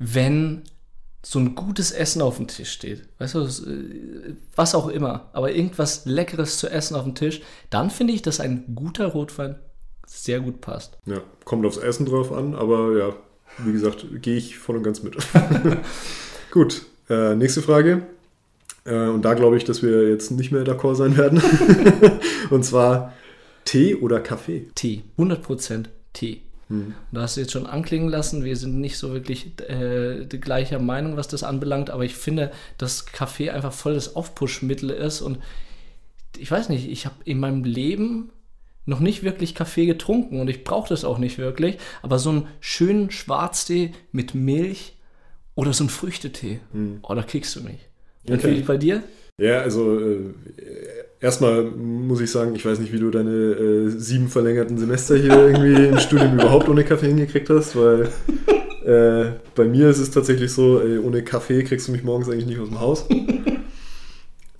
wenn 0.00 0.62
so 1.22 1.38
ein 1.38 1.54
gutes 1.54 1.92
Essen 1.92 2.22
auf 2.22 2.38
dem 2.38 2.48
Tisch 2.48 2.72
steht, 2.72 3.06
weißt 3.18 3.34
du, 3.34 3.40
äh, 3.40 4.34
was 4.56 4.74
auch 4.74 4.88
immer, 4.88 5.28
aber 5.34 5.52
irgendwas 5.52 6.06
Leckeres 6.06 6.58
zu 6.58 6.68
essen 6.68 6.96
auf 6.96 7.04
dem 7.04 7.14
Tisch, 7.14 7.42
dann 7.68 7.90
finde 7.90 8.14
ich, 8.14 8.22
dass 8.22 8.40
ein 8.40 8.74
guter 8.74 9.06
Rotwein 9.06 9.56
sehr 10.06 10.40
gut 10.40 10.60
passt. 10.62 10.98
Ja, 11.04 11.20
kommt 11.44 11.66
aufs 11.66 11.76
Essen 11.76 12.06
drauf 12.06 12.32
an, 12.32 12.54
aber 12.54 12.98
ja, 12.98 13.12
wie 13.58 13.72
gesagt, 13.72 14.06
gehe 14.22 14.38
ich 14.38 14.58
voll 14.58 14.78
und 14.78 14.82
ganz 14.82 15.02
mit. 15.02 15.16
gut, 16.50 16.82
äh, 17.10 17.34
nächste 17.36 17.60
Frage. 17.60 18.06
Äh, 18.84 19.08
und 19.08 19.22
da 19.22 19.34
glaube 19.34 19.58
ich, 19.58 19.64
dass 19.64 19.82
wir 19.82 20.08
jetzt 20.08 20.30
nicht 20.30 20.52
mehr 20.52 20.64
d'accord 20.64 20.94
sein 20.94 21.16
werden. 21.18 21.42
und 22.50 22.64
zwar 22.64 23.12
Tee 23.66 23.94
oder 23.94 24.20
Kaffee? 24.20 24.68
Tee, 24.74 25.04
100% 25.18 25.84
Tee. 26.14 26.42
Hm. 26.70 26.94
Da 27.10 27.22
hast 27.22 27.36
du 27.36 27.40
jetzt 27.40 27.50
schon 27.52 27.66
anklingen 27.66 28.08
lassen, 28.08 28.44
wir 28.44 28.56
sind 28.56 28.80
nicht 28.80 28.96
so 28.96 29.12
wirklich 29.12 29.60
äh, 29.68 30.24
die 30.24 30.40
gleiche 30.40 30.78
Meinung, 30.78 31.16
was 31.16 31.26
das 31.26 31.42
anbelangt, 31.42 31.90
aber 31.90 32.04
ich 32.04 32.14
finde, 32.14 32.52
dass 32.78 33.06
Kaffee 33.06 33.50
einfach 33.50 33.72
voll 33.72 33.94
das 33.94 34.14
Aufpushmittel 34.14 34.90
ist 34.90 35.20
und 35.20 35.38
ich 36.38 36.48
weiß 36.48 36.68
nicht, 36.68 36.88
ich 36.88 37.06
habe 37.06 37.16
in 37.24 37.40
meinem 37.40 37.64
Leben 37.64 38.30
noch 38.86 39.00
nicht 39.00 39.24
wirklich 39.24 39.56
Kaffee 39.56 39.84
getrunken 39.84 40.40
und 40.40 40.48
ich 40.48 40.62
brauche 40.62 40.88
das 40.88 41.04
auch 41.04 41.18
nicht 41.18 41.38
wirklich, 41.38 41.76
aber 42.02 42.20
so 42.20 42.30
einen 42.30 42.46
schönen 42.60 43.10
Schwarztee 43.10 43.92
mit 44.12 44.36
Milch 44.36 44.96
oder 45.56 45.72
so 45.72 45.82
einen 45.82 45.90
Früchtetee, 45.90 46.60
hm. 46.70 47.00
oh, 47.02 47.14
da 47.14 47.22
kriegst 47.22 47.56
du 47.56 47.62
mich. 47.62 47.80
Okay. 48.22 48.32
Und 48.32 48.44
wie 48.44 48.62
bei 48.62 48.76
dir? 48.76 49.02
Ja, 49.40 49.60
also 49.60 49.98
äh, 49.98 50.34
erstmal 51.18 51.64
muss 51.64 52.20
ich 52.20 52.30
sagen, 52.30 52.54
ich 52.54 52.66
weiß 52.66 52.78
nicht, 52.78 52.92
wie 52.92 52.98
du 52.98 53.10
deine 53.10 53.30
äh, 53.30 53.88
sieben 53.88 54.28
verlängerten 54.28 54.76
Semester 54.76 55.16
hier 55.16 55.32
irgendwie 55.32 55.86
im 55.86 55.98
Studium 55.98 56.34
überhaupt 56.34 56.68
ohne 56.68 56.84
Kaffee 56.84 57.08
hingekriegt 57.08 57.48
hast, 57.48 57.74
weil 57.74 58.10
äh, 58.84 59.32
bei 59.54 59.64
mir 59.64 59.88
ist 59.88 59.98
es 59.98 60.10
tatsächlich 60.10 60.52
so, 60.52 60.80
ey, 60.80 60.98
ohne 60.98 61.24
Kaffee 61.24 61.64
kriegst 61.64 61.88
du 61.88 61.92
mich 61.92 62.04
morgens 62.04 62.28
eigentlich 62.28 62.46
nicht 62.46 62.60
aus 62.60 62.68
dem 62.68 62.80
Haus. 62.80 63.06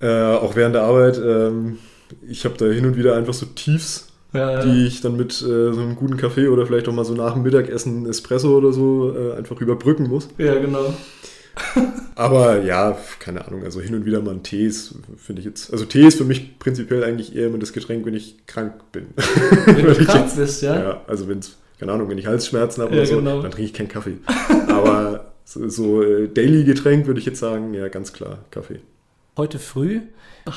Äh, 0.03 0.33
auch 0.33 0.57
während 0.57 0.75
der 0.75 0.85
Arbeit. 0.85 1.21
Ähm, 1.23 1.77
ich 2.27 2.47
habe 2.47 2.57
da 2.57 2.65
hin 2.65 2.87
und 2.87 2.97
wieder 2.97 3.17
einfach 3.17 3.35
so 3.35 3.45
Tiefs, 3.45 4.09
ja, 4.33 4.53
ja. 4.53 4.65
die 4.65 4.87
ich 4.87 5.03
dann 5.03 5.15
mit 5.15 5.43
äh, 5.43 5.75
so 5.75 5.79
einem 5.79 5.95
guten 5.95 6.17
Kaffee 6.17 6.49
oder 6.49 6.65
vielleicht 6.65 6.89
auch 6.89 6.95
mal 6.95 7.05
so 7.05 7.13
nach 7.13 7.35
dem 7.35 7.43
Mittagessen 7.43 8.07
Espresso 8.09 8.57
oder 8.57 8.73
so 8.73 9.15
äh, 9.15 9.35
einfach 9.35 9.61
überbrücken 9.61 10.09
muss. 10.09 10.31
Ja, 10.39 10.55
genau. 10.55 10.95
Aber 12.15 12.63
ja, 12.63 12.99
keine 13.19 13.47
Ahnung, 13.47 13.65
also 13.65 13.81
hin 13.81 13.95
und 13.95 14.05
wieder 14.05 14.21
mal 14.21 14.33
ein 14.33 14.43
Tee 14.43 14.67
ist, 14.67 14.95
finde 15.17 15.41
ich 15.41 15.47
jetzt. 15.47 15.73
Also 15.73 15.85
Tee 15.85 16.07
ist 16.07 16.19
für 16.19 16.25
mich 16.25 16.59
prinzipiell 16.59 17.03
eigentlich 17.05 17.35
eher 17.35 17.47
immer 17.47 17.59
das 17.59 17.73
Getränk, 17.73 18.05
wenn 18.07 18.15
ich 18.15 18.47
krank 18.47 18.93
bin. 18.93 19.07
Wenn 19.67 19.87
du 19.87 19.95
krank 20.05 20.35
bist, 20.37 20.63
ja? 20.63 20.79
Ja, 20.79 21.01
also 21.07 21.29
wenn 21.29 21.39
es, 21.39 21.57
keine 21.79 21.93
Ahnung, 21.93 22.09
wenn 22.11 22.19
ich 22.19 22.27
Halsschmerzen 22.27 22.83
habe 22.83 22.95
ja, 22.95 23.03
oder 23.03 23.11
so, 23.11 23.17
genau. 23.17 23.43
dann 23.43 23.51
trinke 23.51 23.71
ich 23.71 23.73
keinen 23.73 23.89
Kaffee. 23.89 24.19
Aber 24.69 25.33
so, 25.45 25.69
so 25.69 26.03
äh, 26.03 26.29
Daily-Getränk 26.29 27.07
würde 27.07 27.21
ich 27.21 27.27
jetzt 27.27 27.41
sagen, 27.41 27.75
ja, 27.75 27.89
ganz 27.89 28.13
klar, 28.13 28.39
Kaffee. 28.51 28.81
Heute 29.41 29.59
früh 29.59 30.03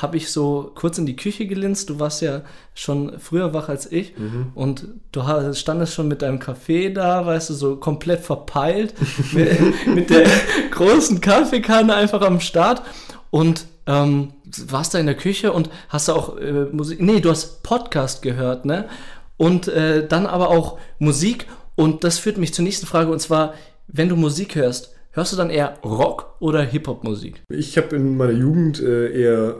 habe 0.01 0.17
ich 0.17 0.29
so 0.29 0.73
kurz 0.75 0.97
in 0.97 1.05
die 1.05 1.15
Küche 1.15 1.47
gelinst. 1.47 1.89
Du 1.89 2.01
warst 2.01 2.21
ja 2.21 2.41
schon 2.73 3.17
früher 3.17 3.53
wach 3.53 3.69
als 3.69 3.89
ich 3.89 4.17
mhm. 4.17 4.47
und 4.55 4.87
du 5.13 5.23
standest 5.53 5.93
schon 5.93 6.09
mit 6.09 6.21
deinem 6.21 6.39
Kaffee 6.39 6.89
da, 6.89 7.25
weißt 7.25 7.49
du, 7.49 7.53
so 7.53 7.77
komplett 7.77 8.19
verpeilt, 8.19 8.93
mit, 9.31 9.87
mit, 9.87 10.09
der 10.09 10.27
großen 10.71 11.21
Kaffeekanne 11.21 11.95
einfach 11.95 12.21
am 12.23 12.41
Start 12.41 12.81
und 13.29 13.67
ähm, 13.87 14.33
warst 14.67 14.93
da 14.93 14.99
in 14.99 15.05
der 15.05 15.15
Küche 15.15 15.53
und 15.53 15.69
hast 15.87 16.09
auch 16.09 16.37
äh, 16.37 16.65
Musik, 16.73 17.01
nee, 17.01 17.21
du 17.21 17.29
hast 17.29 17.63
Podcast 17.63 18.21
gehört, 18.21 18.65
ne? 18.65 18.89
Und 19.37 19.69
äh, 19.69 20.05
dann 20.05 20.25
aber 20.25 20.49
auch 20.49 20.77
Musik 20.99 21.47
und 21.75 22.03
das 22.03 22.17
führt 22.17 22.37
mich 22.37 22.53
zur 22.53 22.65
nächsten 22.65 22.85
Frage 22.85 23.09
und 23.09 23.21
zwar, 23.21 23.53
wenn 23.87 24.09
du 24.09 24.17
Musik 24.17 24.55
hörst, 24.55 24.92
Hörst 25.15 25.31
du 25.31 25.37
dann 25.37 25.51
eher 25.51 25.77
Rock 25.83 26.35
oder 26.39 26.63
Hip-Hop-Musik? 26.63 27.43
Ich 27.49 27.77
habe 27.77 27.95
in 27.95 28.17
meiner 28.17 28.31
Jugend 28.31 28.81
äh, 28.81 29.11
eher 29.11 29.57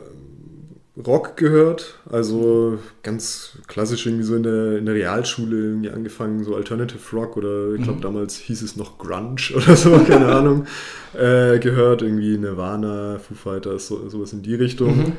Rock 1.06 1.36
gehört, 1.36 2.00
also 2.10 2.78
ganz 3.04 3.58
klassisch 3.68 4.04
irgendwie 4.06 4.24
so 4.24 4.34
in 4.34 4.42
der, 4.42 4.78
in 4.78 4.86
der 4.86 4.96
Realschule 4.96 5.56
irgendwie 5.56 5.90
angefangen, 5.90 6.42
so 6.42 6.56
Alternative 6.56 6.98
Rock 7.12 7.36
oder 7.36 7.74
ich 7.74 7.82
glaube 7.82 7.98
mhm. 7.98 8.02
damals 8.02 8.36
hieß 8.36 8.62
es 8.62 8.74
noch 8.74 8.98
Grunge 8.98 9.36
oder 9.56 9.76
so, 9.76 9.96
keine 9.98 10.26
Ahnung, 10.34 10.66
äh, 11.14 11.60
gehört, 11.60 12.02
irgendwie 12.02 12.36
Nirvana, 12.36 13.20
Foo 13.20 13.34
Fighters, 13.34 13.86
so, 13.86 14.08
sowas 14.08 14.32
in 14.32 14.42
die 14.42 14.56
Richtung. 14.56 14.96
Mhm. 14.96 15.12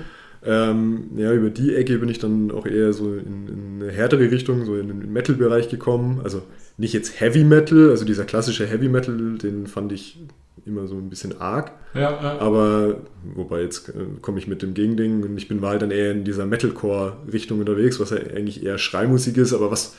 Ähm, 0.43 1.12
ja, 1.15 1.34
über 1.34 1.50
die 1.50 1.76
Ecke 1.76 1.98
bin 1.98 2.10
ich 2.10 2.19
dann 2.19 2.52
auch 2.52 2.65
eher 2.65 2.93
so 2.93 3.13
in, 3.13 3.48
in 3.48 3.84
eine 3.84 3.91
härtere 3.91 4.32
Richtung, 4.32 4.65
so 4.65 4.76
in 4.76 4.88
den 4.88 5.13
Metal-Bereich 5.13 5.69
gekommen. 5.69 6.21
Also 6.24 6.43
nicht 6.78 6.93
jetzt 6.93 7.19
Heavy 7.19 7.43
Metal, 7.43 7.89
also 7.89 8.06
dieser 8.06 8.26
klassische 8.26 8.65
Heavy 8.65 8.89
Metal, 8.89 9.38
den 9.38 9.67
fand 9.67 9.91
ich 9.91 10.19
immer 10.65 10.88
so 10.88 10.95
ein 10.95 11.10
bisschen 11.10 11.39
arg. 11.39 11.71
Ja, 11.93 12.02
ja. 12.02 12.39
Aber, 12.39 13.02
wobei 13.36 13.62
jetzt 13.62 13.89
äh, 13.89 13.93
komme 14.21 14.40
ich 14.40 14.48
mit 14.48 14.62
dem 14.62 14.73
Gegending 14.73 15.23
und 15.23 15.38
ich 15.38 15.48
bin 15.48 15.60
mal 15.60 15.79
dann 15.79 15.92
eher 15.92 16.12
in 16.12 16.23
dieser 16.23 16.46
Metalcore-Richtung 16.46 17.60
unterwegs, 17.60 18.00
was 18.00 18.10
ja 18.10 18.17
eigentlich 18.17 18.63
eher 18.63 18.77
Schreimusik 18.77 19.38
ist, 19.38 19.54
aber 19.54 19.69
was, 19.69 19.96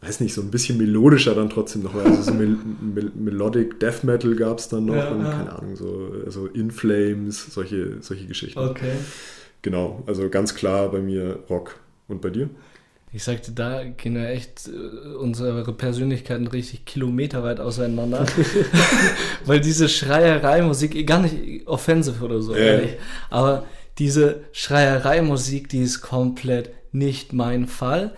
weiß 0.00 0.20
nicht, 0.20 0.32
so 0.32 0.40
ein 0.40 0.50
bisschen 0.50 0.78
melodischer 0.78 1.34
dann 1.34 1.50
trotzdem 1.50 1.82
noch. 1.82 1.94
Also 1.94 2.22
so 2.22 2.34
Mel 2.34 2.56
Mel 2.80 3.12
Melodic 3.14 3.78
Death 3.80 4.04
Metal 4.04 4.34
gab 4.34 4.58
es 4.58 4.68
dann 4.68 4.86
noch 4.86 4.96
ja, 4.96 5.10
und 5.10 5.22
keine 5.22 5.58
Ahnung, 5.58 5.76
so 5.76 6.12
also 6.24 6.46
In 6.46 6.70
Flames, 6.70 7.52
solche, 7.52 7.98
solche 8.00 8.26
Geschichten. 8.26 8.58
Okay. 8.58 8.92
Genau, 9.62 10.02
also 10.06 10.28
ganz 10.28 10.54
klar 10.54 10.90
bei 10.90 11.00
mir 11.00 11.40
Rock. 11.48 11.80
Und 12.10 12.20
bei 12.20 12.30
dir? 12.30 12.50
Ich 13.12 13.24
sagte, 13.24 13.52
da 13.52 13.84
gehen 13.84 14.16
ja 14.16 14.26
echt 14.26 14.68
äh, 14.68 15.14
unsere 15.16 15.72
Persönlichkeiten 15.72 16.46
richtig 16.46 16.84
kilometerweit 16.84 17.60
auseinander. 17.60 18.26
Weil 19.44 19.60
diese 19.60 19.88
Schreierei-Musik, 19.88 21.06
gar 21.06 21.20
nicht 21.20 21.66
offensive 21.66 22.24
oder 22.24 22.40
so, 22.42 22.54
ja. 22.54 22.60
ehrlich, 22.60 22.96
aber 23.30 23.64
diese 23.98 24.42
Schreierei-Musik, 24.52 25.68
die 25.68 25.82
ist 25.82 26.00
komplett 26.00 26.70
nicht 26.92 27.32
mein 27.32 27.66
Fall. 27.66 28.14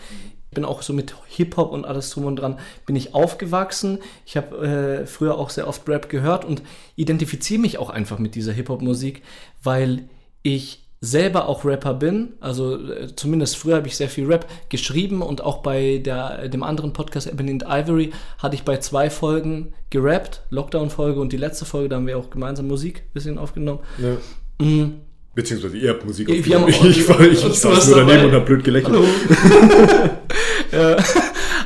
bin 0.50 0.64
auch 0.64 0.82
so 0.82 0.92
mit 0.92 1.14
Hip-Hop 1.26 1.72
und 1.72 1.84
alles 1.86 2.10
drum 2.10 2.26
und 2.26 2.36
dran, 2.36 2.58
bin 2.86 2.96
ich 2.96 3.14
aufgewachsen. 3.14 3.98
Ich 4.26 4.36
habe 4.36 5.02
äh, 5.02 5.06
früher 5.06 5.38
auch 5.38 5.50
sehr 5.50 5.68
oft 5.68 5.88
Rap 5.88 6.08
gehört 6.08 6.44
und 6.44 6.62
identifiziere 6.96 7.60
mich 7.60 7.78
auch 7.78 7.90
einfach 7.90 8.18
mit 8.18 8.34
dieser 8.34 8.52
Hip-Hop-Musik, 8.52 9.22
weil 9.62 10.04
ich 10.42 10.81
selber 11.04 11.48
auch 11.48 11.64
Rapper 11.64 11.94
bin. 11.94 12.34
Also 12.40 12.76
äh, 12.76 13.14
zumindest 13.16 13.56
früher 13.56 13.74
habe 13.76 13.88
ich 13.88 13.96
sehr 13.96 14.08
viel 14.08 14.24
Rap 14.24 14.46
geschrieben 14.68 15.20
und 15.20 15.42
auch 15.42 15.58
bei 15.58 15.98
der, 15.98 16.48
dem 16.48 16.62
anderen 16.62 16.92
Podcast 16.92 17.26
Ebony 17.26 17.50
and 17.50 17.64
Ivory 17.68 18.12
hatte 18.38 18.54
ich 18.54 18.62
bei 18.62 18.78
zwei 18.78 19.10
Folgen 19.10 19.74
gerappt, 19.90 20.42
Lockdown-Folge 20.50 21.20
und 21.20 21.32
die 21.32 21.36
letzte 21.36 21.64
Folge, 21.64 21.88
da 21.88 21.96
haben 21.96 22.06
wir 22.06 22.16
auch 22.16 22.30
gemeinsam 22.30 22.68
Musik 22.68 23.00
ein 23.00 23.12
bisschen 23.14 23.36
aufgenommen. 23.36 23.80
Ja. 23.98 24.64
Mhm. 24.64 25.00
Beziehungsweise 25.34 25.76
ihr 25.76 25.90
habt 25.90 26.06
Musik 26.06 26.30
aufgenommen. 26.30 26.68
Ich, 26.68 26.84
ich, 26.84 27.08
ich, 27.08 27.44
ich 27.46 27.58
saß 27.58 27.88
nur 27.88 27.96
daneben 27.96 28.26
und 28.26 28.32
habe 28.32 28.44
blöd 28.44 28.62
gelächelt. 28.62 28.94
ja, 30.72 30.96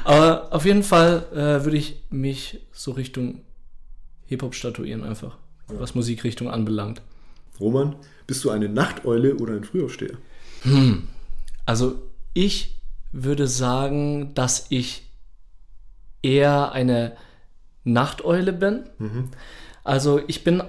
aber 0.05 0.49
auf 0.51 0.65
jeden 0.65 0.83
Fall 0.83 1.27
äh, 1.33 1.63
würde 1.65 1.77
ich 1.77 2.03
mich 2.09 2.61
so 2.73 2.93
Richtung 2.93 3.43
Hip-Hop 4.27 4.55
statuieren 4.55 5.05
einfach, 5.05 5.37
ja. 5.71 5.79
was 5.79 5.95
Musikrichtung 5.95 6.49
anbelangt. 6.49 7.03
Roman, 7.61 7.97
bist 8.27 8.45
du 8.45 8.51
eine 8.51 8.69
Nachteule 8.69 9.37
oder 9.37 9.55
ein 9.55 9.65
Frühaufsteher? 9.65 10.17
Hm. 10.63 11.09
Also 11.65 12.03
ich 12.35 12.77
würde 13.13 13.49
sagen, 13.49 14.35
dass 14.35 14.67
ich 14.69 15.03
eher 16.23 16.73
eine 16.73 17.17
Nachteule 17.85 18.53
bin. 18.53 18.85
Mhm. 18.99 19.31
Also 19.85 20.21
ich 20.27 20.45
bin 20.45 20.63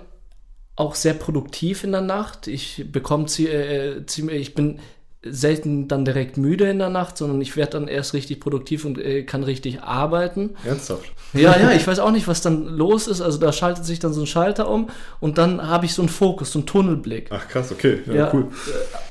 auch 0.76 0.96
sehr 0.96 1.16
produktiv 1.16 1.84
in 1.84 1.92
der 1.92 2.02
Nacht. 2.02 2.48
Ich 2.48 2.86
bekomme 2.92 3.26
äh, 3.26 4.06
ziemlich, 4.06 4.42
ich 4.42 4.54
bin 4.54 4.80
selten 5.24 5.88
dann 5.88 6.06
direkt 6.06 6.38
müde 6.38 6.70
in 6.70 6.80
der 6.80 6.90
Nacht, 6.90 7.18
sondern 7.18 7.42
ich 7.42 7.56
werde 7.56 7.72
dann 7.72 7.88
erst 7.88 8.14
richtig 8.14 8.40
produktiv 8.40 8.86
und 8.86 9.00
äh, 9.00 9.24
kann 9.24 9.44
richtig 9.44 9.82
arbeiten. 9.82 10.56
Ernsthaft? 10.64 11.12
Ja, 11.34 11.58
ja, 11.58 11.72
ich 11.72 11.86
weiß 11.86 12.00
auch 12.00 12.12
nicht, 12.12 12.28
was 12.28 12.42
dann 12.42 12.66
los 12.68 13.08
ist. 13.08 13.22
Also 13.22 13.38
da 13.38 13.52
schaltet 13.52 13.86
sich 13.86 14.00
dann 14.00 14.14
so 14.14 14.22
ein 14.22 14.28
Schalter 14.28 14.70
um 14.70 14.90
und 15.20 15.38
dann 15.38 15.68
habe 15.68 15.86
ich 15.86 15.94
so 15.94 16.02
einen 16.02 16.10
Fokus, 16.10 16.52
so 16.52 16.60
einen 16.60 16.66
Tunnelblick. 16.66 17.28
Ach 17.32 17.48
krass, 17.48 17.72
okay, 17.72 18.00
ja, 18.06 18.14
ja, 18.14 18.34
cool. 18.34 18.48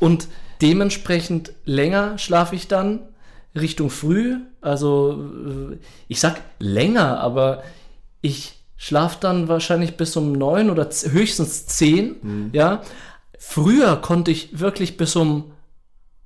Und 0.00 0.28
dementsprechend 0.62 1.52
länger 1.64 2.18
schlafe 2.18 2.54
ich 2.54 2.68
dann 2.68 3.00
Richtung 3.54 3.90
früh. 3.90 4.36
Also 4.60 5.72
äh, 5.72 5.76
ich 6.08 6.20
sag 6.20 6.40
länger, 6.58 7.20
aber 7.20 7.62
ich 8.20 8.54
schlafe 8.76 9.18
dann 9.20 9.48
wahrscheinlich 9.48 9.96
bis 9.96 10.16
um 10.16 10.32
neun 10.32 10.70
oder 10.70 10.88
höchstens 10.88 11.66
zehn. 11.66 12.16
Mhm. 12.22 12.50
Ja. 12.52 12.82
Früher 13.38 13.96
konnte 13.96 14.30
ich 14.30 14.58
wirklich 14.58 14.96
bis 14.96 15.16
um 15.16 15.52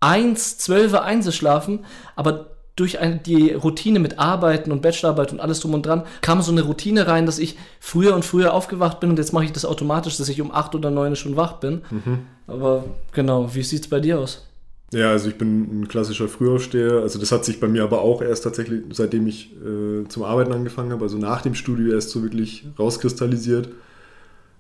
1, 0.01 0.59
12, 0.59 0.95
1 0.95 1.35
schlafen, 1.35 1.85
aber 2.17 2.47
durch 2.77 2.99
eine, 2.99 3.17
die 3.17 3.53
Routine 3.53 3.99
mit 3.99 4.19
Arbeiten 4.19 4.73
und 4.73 4.81
Bachelorarbeit 4.81 5.33
und 5.33 5.41
alles 5.41 5.61
drum 5.61 5.75
und 5.75 5.85
dran 5.85 6.05
kam 6.23 6.41
so 6.41 6.51
eine 6.51 6.63
Routine 6.63 7.07
rein, 7.07 7.27
dass 7.27 7.39
ich 7.39 7.57
früher 7.79 8.15
und 8.15 8.25
früher 8.25 8.55
aufgewacht 8.55 9.01
bin 9.01 9.11
und 9.11 9.19
jetzt 9.19 9.33
mache 9.33 9.45
ich 9.45 9.53
das 9.53 9.67
automatisch, 9.67 10.17
dass 10.17 10.29
ich 10.29 10.41
um 10.41 10.51
8 10.51 10.75
oder 10.75 10.91
9 10.91 11.15
schon 11.17 11.37
wach 11.37 11.55
bin. 11.55 11.83
Mhm. 11.91 12.21
Aber 12.47 12.85
genau, 13.13 13.55
wie 13.55 13.63
sieht 13.63 13.83
es 13.83 13.91
bei 13.91 14.01
dir 14.01 14.19
aus? 14.19 14.47
Ja, 14.93 15.11
also 15.11 15.29
ich 15.29 15.39
bin 15.39 15.83
ein 15.83 15.89
klassischer 15.89 16.29
Frühaufsteher. 16.29 17.01
Also 17.03 17.19
das 17.21 17.31
hat 17.31 17.45
sich 17.45 17.61
bei 17.61 17.69
mir 17.69 17.85
aber 17.85 18.01
auch 18.01 18.23
erst 18.23 18.43
tatsächlich, 18.45 18.83
seitdem 18.93 19.27
ich 19.27 19.53
äh, 19.53 20.09
zum 20.09 20.25
Arbeiten 20.25 20.53
angefangen 20.53 20.91
habe, 20.91 21.05
also 21.05 21.17
nach 21.17 21.43
dem 21.43 21.55
Studio 21.55 21.93
erst 21.93 22.11
so 22.11 22.23
wirklich 22.23 22.67
rauskristallisiert. 22.79 23.69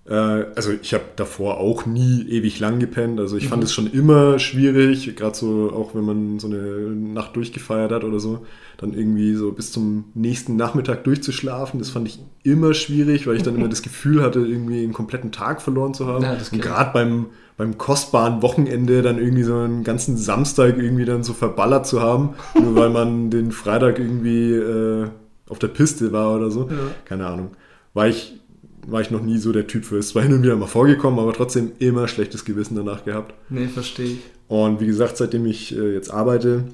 Äh, 0.06 0.14
also 0.14 0.72
ich 0.80 0.94
habe 0.94 1.04
davor 1.16 1.58
auch 1.58 1.86
nie 1.86 2.26
ewig 2.28 2.58
lang 2.58 2.78
gepennt. 2.78 3.20
Also 3.20 3.36
ich 3.36 3.44
mhm. 3.44 3.48
fand 3.48 3.64
es 3.64 3.72
schon 3.72 3.90
immer 3.90 4.38
schwierig, 4.38 5.14
gerade 5.16 5.36
so 5.36 5.72
auch 5.72 5.94
wenn 5.94 6.04
man 6.04 6.38
so 6.38 6.48
eine 6.48 6.58
Nacht 6.90 7.36
durchgefeiert 7.36 7.92
hat 7.92 8.04
oder 8.04 8.18
so, 8.18 8.46
dann 8.78 8.94
irgendwie 8.94 9.34
so 9.34 9.52
bis 9.52 9.72
zum 9.72 10.06
nächsten 10.14 10.56
Nachmittag 10.56 11.04
durchzuschlafen. 11.04 11.78
Das 11.78 11.90
fand 11.90 12.08
ich 12.08 12.18
immer 12.42 12.74
schwierig, 12.74 13.26
weil 13.26 13.36
ich 13.36 13.42
dann 13.42 13.54
immer 13.56 13.68
das 13.70 13.82
Gefühl 13.82 14.22
hatte, 14.22 14.40
irgendwie 14.40 14.82
einen 14.82 14.92
kompletten 14.92 15.32
Tag 15.32 15.62
verloren 15.62 15.94
zu 15.94 16.06
haben. 16.06 16.24
Ja, 16.24 16.36
Und 16.50 16.62
gerade 16.62 16.92
beim, 16.92 17.26
beim 17.56 17.76
kostbaren 17.76 18.42
Wochenende 18.42 19.02
dann 19.02 19.18
irgendwie 19.18 19.42
so 19.42 19.54
einen 19.56 19.84
ganzen 19.84 20.16
Samstag 20.16 20.78
irgendwie 20.78 21.04
dann 21.04 21.22
so 21.22 21.34
verballert 21.34 21.86
zu 21.86 22.00
haben, 22.00 22.30
nur 22.60 22.74
weil 22.74 22.90
man 22.90 23.30
den 23.30 23.52
Freitag 23.52 23.98
irgendwie 23.98 24.54
äh, 24.54 25.08
auf 25.48 25.58
der 25.58 25.68
Piste 25.68 26.12
war 26.12 26.34
oder 26.34 26.50
so. 26.50 26.68
Ja. 26.70 26.76
Keine 27.04 27.26
Ahnung. 27.26 27.50
War 27.92 28.06
ich 28.06 28.40
war 28.86 29.00
ich 29.00 29.10
noch 29.10 29.22
nie 29.22 29.38
so 29.38 29.52
der 29.52 29.66
Typ 29.66 29.84
für. 29.84 29.98
Es 29.98 30.14
war 30.14 30.22
hin 30.22 30.32
und 30.32 30.42
wieder 30.42 30.56
mal 30.56 30.66
vorgekommen, 30.66 31.18
aber 31.18 31.32
trotzdem 31.32 31.72
immer 31.78 32.08
schlechtes 32.08 32.44
Gewissen 32.44 32.76
danach 32.76 33.04
gehabt. 33.04 33.34
Nee, 33.48 33.68
verstehe 33.68 34.12
ich. 34.12 34.18
Und 34.48 34.80
wie 34.80 34.86
gesagt, 34.86 35.16
seitdem 35.16 35.46
ich 35.46 35.76
äh, 35.76 35.92
jetzt 35.94 36.10
arbeite, 36.12 36.64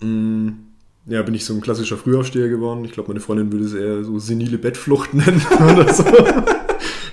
mh, 0.00 0.06
mm, 0.08 0.58
ja, 1.06 1.22
bin 1.22 1.34
ich 1.34 1.44
so 1.44 1.54
ein 1.54 1.60
klassischer 1.60 1.96
Frühaufsteher 1.96 2.48
geworden. 2.48 2.84
Ich 2.84 2.92
glaube, 2.92 3.10
meine 3.10 3.20
Freundin 3.20 3.52
würde 3.52 3.64
es 3.64 3.74
eher 3.74 4.02
so 4.02 4.18
senile 4.18 4.58
Bettflucht 4.58 5.14
nennen 5.14 5.42
oder 5.72 5.92
so. 5.92 6.04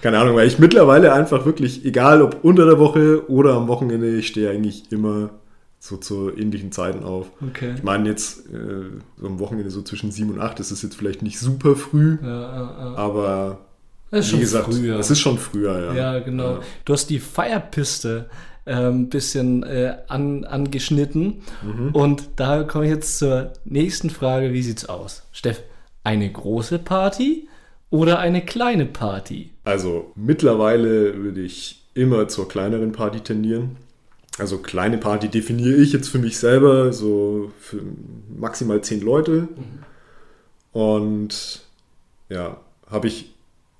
Keine 0.01 0.17
Ahnung, 0.17 0.36
weil 0.36 0.47
ich 0.47 0.59
mittlerweile 0.59 1.13
einfach 1.13 1.45
wirklich, 1.45 1.86
egal 1.86 2.21
ob 2.21 2.43
unter 2.43 2.65
der 2.65 2.80
Woche 2.80 3.30
oder 3.30 3.53
am 3.53 3.67
Wochenende, 3.67 4.17
ich 4.17 4.28
stehe 4.28 4.49
eigentlich 4.49 4.91
immer 4.91 5.30
so 5.80 5.97
zu 5.97 6.36
ähnlichen 6.36 6.71
Zeiten 6.71 7.03
auf. 7.03 7.30
Okay. 7.49 7.74
Ich 7.76 7.84
meine 7.84 8.09
jetzt 8.09 8.47
äh, 8.51 8.86
so 9.17 9.28
am 9.28 9.39
Wochenende 9.39 9.69
so 9.69 9.82
zwischen 9.82 10.11
sieben 10.11 10.32
und 10.32 10.39
acht, 10.39 10.59
das 10.59 10.71
ist 10.71 10.82
jetzt 10.82 10.95
vielleicht 10.95 11.21
nicht 11.21 11.39
super 11.39 11.76
früh, 11.76 12.17
ja, 12.21 12.28
ja, 12.28 12.61
ja. 12.61 12.95
aber 12.95 13.59
das 14.18 14.26
ist 14.26 14.32
schon 14.32 14.39
gesagt, 14.39 14.74
früher. 14.74 14.99
Es 14.99 15.11
ist 15.11 15.20
schon 15.20 15.38
früher, 15.38 15.86
ja. 15.86 15.93
Ja, 15.93 16.20
genau. 16.20 16.53
Ja. 16.53 16.59
Du 16.86 16.93
hast 16.93 17.09
die 17.09 17.20
Feierpiste 17.20 18.30
ein 18.66 18.86
ähm, 18.86 19.09
bisschen 19.09 19.64
äh, 19.64 19.97
an, 20.07 20.45
angeschnitten. 20.45 21.41
Mhm. 21.64 21.89
Und 21.93 22.30
da 22.38 22.64
komme 22.64 22.86
ich 22.86 22.91
jetzt 22.91 23.18
zur 23.18 23.53
nächsten 23.66 24.09
Frage. 24.09 24.53
Wie 24.53 24.61
sieht's 24.61 24.86
aus? 24.88 25.24
Steff, 25.32 25.61
eine 26.03 26.32
große 26.32 26.80
Party 26.80 27.47
oder 27.89 28.20
eine 28.20 28.43
kleine 28.43 28.86
Party? 28.86 29.51
Also 29.64 30.11
mittlerweile 30.16 31.18
würde 31.18 31.41
ich 31.41 31.84
immer 31.93 32.28
zur 32.28 32.47
kleineren 32.47 32.91
Party 32.91 33.20
tendieren. 33.20 33.78
Also 34.39 34.57
kleine 34.57 34.97
Party 34.97 35.28
definiere 35.28 35.78
ich 35.78 35.93
jetzt 35.93 36.07
für 36.07 36.18
mich 36.18 36.38
selber 36.38 36.91
so 36.91 37.51
für 37.59 37.82
maximal 38.36 38.82
zehn 38.82 39.01
Leute. 39.01 39.47
Mhm. 39.55 39.84
Und 40.72 41.61
ja, 42.30 42.57
habe 42.89 43.07
ich 43.07 43.34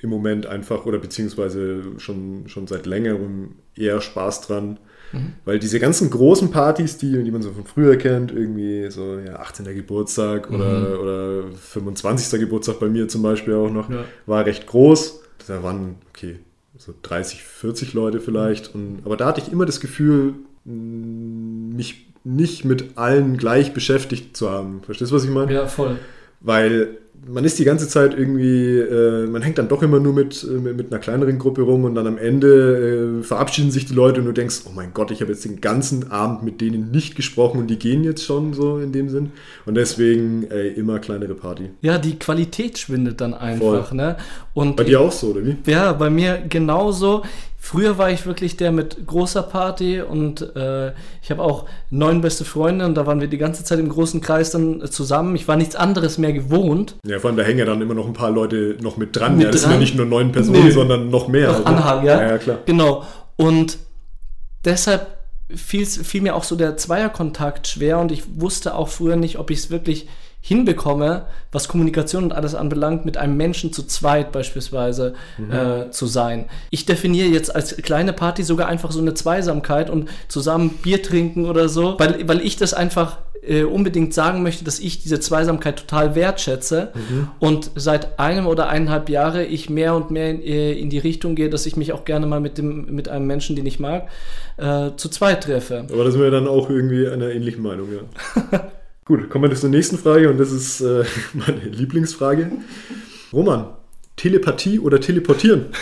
im 0.04 0.10
Moment 0.10 0.46
einfach 0.46 0.86
oder 0.86 1.00
beziehungsweise 1.00 1.82
schon, 1.98 2.44
schon 2.48 2.68
seit 2.68 2.86
längerem 2.86 3.56
eher 3.76 4.02
Spaß 4.02 4.42
dran. 4.42 4.80
Mhm. 5.14 5.34
Weil 5.46 5.60
diese 5.60 5.80
ganzen 5.80 6.10
großen 6.10 6.52
Partys, 6.52 6.98
die, 6.98 7.24
die 7.24 7.32
man 7.32 7.42
so 7.42 7.52
von 7.52 7.64
früher 7.64 7.96
kennt, 7.96 8.32
irgendwie 8.32 8.92
so 8.92 9.18
ja, 9.18 9.38
18. 9.38 9.66
Geburtstag 9.74 10.50
mhm. 10.50 10.56
oder, 10.56 11.02
oder 11.02 11.44
25. 11.54 12.40
Geburtstag 12.40 12.80
bei 12.80 12.90
mir 12.90 13.08
zum 13.08 13.22
Beispiel 13.22 13.54
auch 13.54 13.72
noch, 13.72 13.90
ja. 13.90 14.04
war 14.26 14.46
recht 14.46 14.68
groß. 14.68 15.22
Da 15.48 15.64
waren, 15.64 15.96
okay, 16.10 16.38
so 16.78 16.94
30, 17.02 17.42
40 17.42 17.94
Leute 17.94 18.20
vielleicht. 18.20 18.76
Und, 18.76 19.02
aber 19.06 19.16
da 19.16 19.28
hatte 19.28 19.42
ich 19.42 19.52
immer 19.52 19.66
das 19.66 19.80
Gefühl, 19.80 20.34
mich 20.66 22.08
nicht 22.26 22.66
mit 22.66 22.98
allen 22.98 23.38
gleich 23.38 23.74
beschäftigt 23.74 24.36
zu 24.36 24.50
haben. 24.50 24.82
Verstehst 24.84 25.12
du, 25.12 25.16
was 25.16 25.24
ich 25.24 25.30
meine? 25.30 25.54
Ja, 25.54 25.68
voll. 25.68 25.98
Weil 26.40 26.98
man 27.28 27.46
ist 27.46 27.60
die 27.60 27.64
ganze 27.64 27.88
Zeit 27.88 28.14
irgendwie, 28.14 28.80
äh, 28.80 29.28
man 29.28 29.42
hängt 29.42 29.58
dann 29.58 29.68
doch 29.68 29.82
immer 29.82 30.00
nur 30.00 30.14
mit, 30.14 30.44
äh, 30.44 30.48
mit 30.48 30.92
einer 30.92 31.00
kleineren 31.00 31.40
Gruppe 31.40 31.62
rum 31.62 31.86
und 31.86 31.96
dann 31.96 32.08
am 32.08 32.18
Ende 32.18 33.20
äh, 33.22 33.24
verabschieden 33.24 33.72
sich 33.72 33.86
die 33.86 33.94
Leute 33.94 34.20
und 34.20 34.26
du 34.26 34.32
denkst, 34.34 34.62
oh 34.66 34.72
mein 34.74 34.94
Gott, 34.94 35.12
ich 35.12 35.22
habe 35.22 35.32
jetzt 35.32 35.46
den 35.46 35.62
ganzen 35.62 36.12
Abend 36.12 36.44
mit 36.44 36.62
denen 36.62 36.92
nicht 36.92 37.16
gesprochen 37.16 37.60
und 37.60 37.68
die 37.68 37.80
gehen 37.80 38.04
jetzt 38.04 38.24
schon 38.24 38.54
so 38.54 38.78
in 38.80 38.92
dem 38.92 39.10
Sinn. 39.10 39.32
Und 39.66 39.76
deswegen 39.76 40.50
ey, 40.50 40.70
immer 40.70 41.00
kleinere 41.00 41.36
Party. 41.36 41.70
Ja, 41.82 41.98
die 41.98 42.20
Qualität 42.20 42.78
schwindet 42.78 43.22
dann 43.22 43.34
einfach. 43.34 43.92
Ne? 43.94 44.18
Und 44.54 44.76
bei 44.76 44.84
dir 44.84 45.02
auch 45.02 45.12
so, 45.12 45.28
oder 45.28 45.46
wie? 45.46 45.56
Ja, 45.66 45.94
bei 45.94 46.10
mir 46.10 46.44
genauso. 46.50 47.24
Früher 47.66 47.98
war 47.98 48.12
ich 48.12 48.26
wirklich 48.26 48.58
der 48.58 48.74
mit 48.74 49.08
großer 49.08 49.42
Party 49.42 50.02
und 50.02 50.42
äh, 50.54 50.92
ich 51.22 51.32
habe 51.32 51.42
auch 51.42 51.66
neun 51.90 52.20
beste 52.20 52.44
Freunde 52.44 52.86
und 52.86 52.96
da 52.96 53.06
waren 53.06 53.22
wir 53.22 53.30
die 53.30 53.38
ganze 53.38 53.64
Zeit 53.64 53.80
im 53.80 53.88
großen 53.88 54.20
Kreis 54.20 54.52
dann 54.52 54.82
äh, 54.82 54.90
zusammen. 54.90 55.34
Ich 55.38 55.48
war 55.48 55.56
nichts 55.56 55.78
anderes 55.78 56.18
mehr 56.18 56.34
gewohnt. 56.34 56.98
Ja, 57.08 57.20
vor 57.20 57.30
allem 57.30 57.38
da 57.38 57.44
hängen 57.44 57.60
ja 57.60 57.66
dann 57.66 57.82
immer 57.82 57.94
noch 57.94 58.06
ein 58.06 58.12
paar 58.12 58.32
Leute 58.32 58.76
noch 58.82 58.98
mit 58.98 59.16
dran. 59.16 59.38
Mit 59.38 59.46
ja, 59.46 59.52
das 59.52 59.62
dran? 59.62 59.72
sind 59.72 59.80
ja 59.80 59.80
nicht 59.80 59.96
nur 59.96 60.06
neun 60.06 60.34
Personen, 60.34 60.66
nee. 60.66 60.72
sondern 60.72 61.10
noch 61.10 61.30
mehr. 61.30 61.48
Noch 61.48 61.66
also. 61.66 61.68
Anhang, 61.68 62.06
ja? 62.06 62.22
ja. 62.22 62.30
Ja, 62.32 62.38
klar. 62.38 62.58
Genau. 62.66 63.06
Und 63.38 63.78
deshalb 64.66 65.20
fiel, 65.56 65.86
fiel 65.86 66.22
mir 66.22 66.36
auch 66.36 66.44
so 66.44 66.58
der 66.58 66.76
Zweierkontakt 66.76 67.70
schwer 67.70 67.98
und 68.00 68.12
ich 68.12 68.24
wusste 68.42 68.76
auch 68.76 68.90
früher 68.90 69.16
nicht, 69.16 69.40
ob 69.40 69.50
ich 69.52 69.60
es 69.60 69.70
wirklich 69.70 70.10
hinbekomme, 70.46 71.26
was 71.54 71.70
Kommunikation 71.70 72.26
und 72.26 72.34
alles 72.34 72.54
anbelangt, 72.54 73.06
mit 73.06 73.16
einem 73.16 73.38
Menschen 73.38 73.72
zu 73.72 73.84
zweit 73.84 74.34
beispielsweise 74.34 75.14
mhm. 75.38 75.52
äh, 75.52 75.90
zu 75.90 76.06
sein. 76.06 76.50
Ich 76.70 76.86
definiere 76.86 77.30
jetzt 77.30 77.56
als 77.56 77.78
kleine 77.78 78.12
Party 78.12 78.44
sogar 78.44 78.68
einfach 78.68 78.92
so 78.92 79.00
eine 79.00 79.14
Zweisamkeit 79.14 79.90
und 79.90 80.10
zusammen 80.28 80.72
Bier 80.84 81.02
trinken 81.02 81.46
oder 81.46 81.70
so, 81.70 81.96
weil, 81.98 82.28
weil 82.28 82.42
ich 82.42 82.58
das 82.58 82.74
einfach 82.74 83.20
äh, 83.42 83.64
unbedingt 83.64 84.14
sagen 84.14 84.44
möchte, 84.44 84.66
dass 84.66 84.82
ich 84.82 85.02
diese 85.02 85.22
Zweisamkeit 85.22 85.78
total 85.78 86.14
wertschätze 86.14 86.92
mhm. 86.94 87.30
und 87.40 87.72
seit 87.76 88.20
einem 88.20 88.46
oder 88.46 88.68
eineinhalb 88.68 89.08
Jahre 89.08 89.46
ich 89.46 89.70
mehr 89.70 89.96
und 89.96 90.12
mehr 90.12 90.30
in, 90.30 90.42
äh, 90.42 90.74
in, 90.74 90.90
die 90.90 91.00
Richtung 91.00 91.36
gehe, 91.36 91.50
dass 91.50 91.66
ich 91.66 91.78
mich 91.78 91.94
auch 91.94 92.04
gerne 92.04 92.26
mal 92.26 92.42
mit, 92.42 92.58
dem, 92.58 92.94
mit 92.94 93.08
einem 93.08 93.28
Menschen, 93.28 93.56
den 93.56 93.66
ich 93.66 93.80
mag, 93.80 94.10
äh, 94.58 94.90
zu 94.98 95.08
zweit 95.08 95.44
treffe. 95.44 95.86
Aber 95.90 96.04
da 96.04 96.12
sind 96.12 96.20
wir 96.20 96.32
dann 96.32 96.50
auch 96.50 96.70
irgendwie 96.70 97.08
einer 97.08 97.32
ähnlichen 97.32 97.64
Meinung, 97.64 97.88
ja. 97.94 98.60
Gut, 99.06 99.30
kommen 99.30 99.50
wir 99.50 99.58
zur 99.58 99.70
nächsten 99.70 99.98
Frage 99.98 100.30
und 100.30 100.38
das 100.38 100.52
ist 100.52 100.80
äh, 100.80 101.04
meine 101.34 101.60
Lieblingsfrage. 101.60 102.52
Roman, 103.34 103.66
Telepathie 104.16 104.80
oder 104.80 105.00
Teleportieren? 105.02 105.66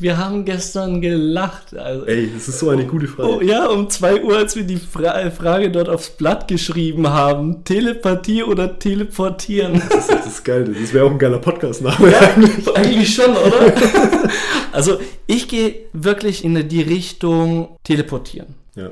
Wir 0.00 0.16
haben 0.16 0.44
gestern 0.44 1.00
gelacht. 1.00 1.76
Also, 1.76 2.06
Ey, 2.06 2.30
das 2.32 2.46
ist 2.46 2.60
so 2.60 2.68
eine 2.68 2.86
gute 2.86 3.08
Frage. 3.08 3.28
oh, 3.28 3.40
ja, 3.40 3.66
um 3.66 3.90
2 3.90 4.22
Uhr, 4.22 4.36
als 4.36 4.54
wir 4.54 4.62
die 4.62 4.76
Fra 4.76 5.28
Frage 5.32 5.72
dort 5.72 5.88
aufs 5.88 6.10
Blatt 6.10 6.46
geschrieben 6.46 7.08
haben. 7.08 7.64
Telepathie 7.64 8.44
oder 8.44 8.78
teleportieren? 8.78 9.82
Das 9.90 10.08
ist, 10.08 10.10
das 10.12 10.26
ist 10.28 10.44
geil. 10.44 10.72
Das 10.80 10.94
wäre 10.94 11.04
auch 11.04 11.10
ein 11.10 11.18
geiler 11.18 11.40
Podcast-Name 11.40 12.12
Ja, 12.12 12.20
eigentlich. 12.20 12.76
eigentlich 12.76 13.12
schon, 13.12 13.30
oder? 13.30 13.74
also 14.72 15.00
ich 15.26 15.48
gehe 15.48 15.86
wirklich 15.92 16.44
in 16.44 16.68
die 16.68 16.82
Richtung 16.82 17.76
teleportieren. 17.82 18.54
Ja, 18.76 18.90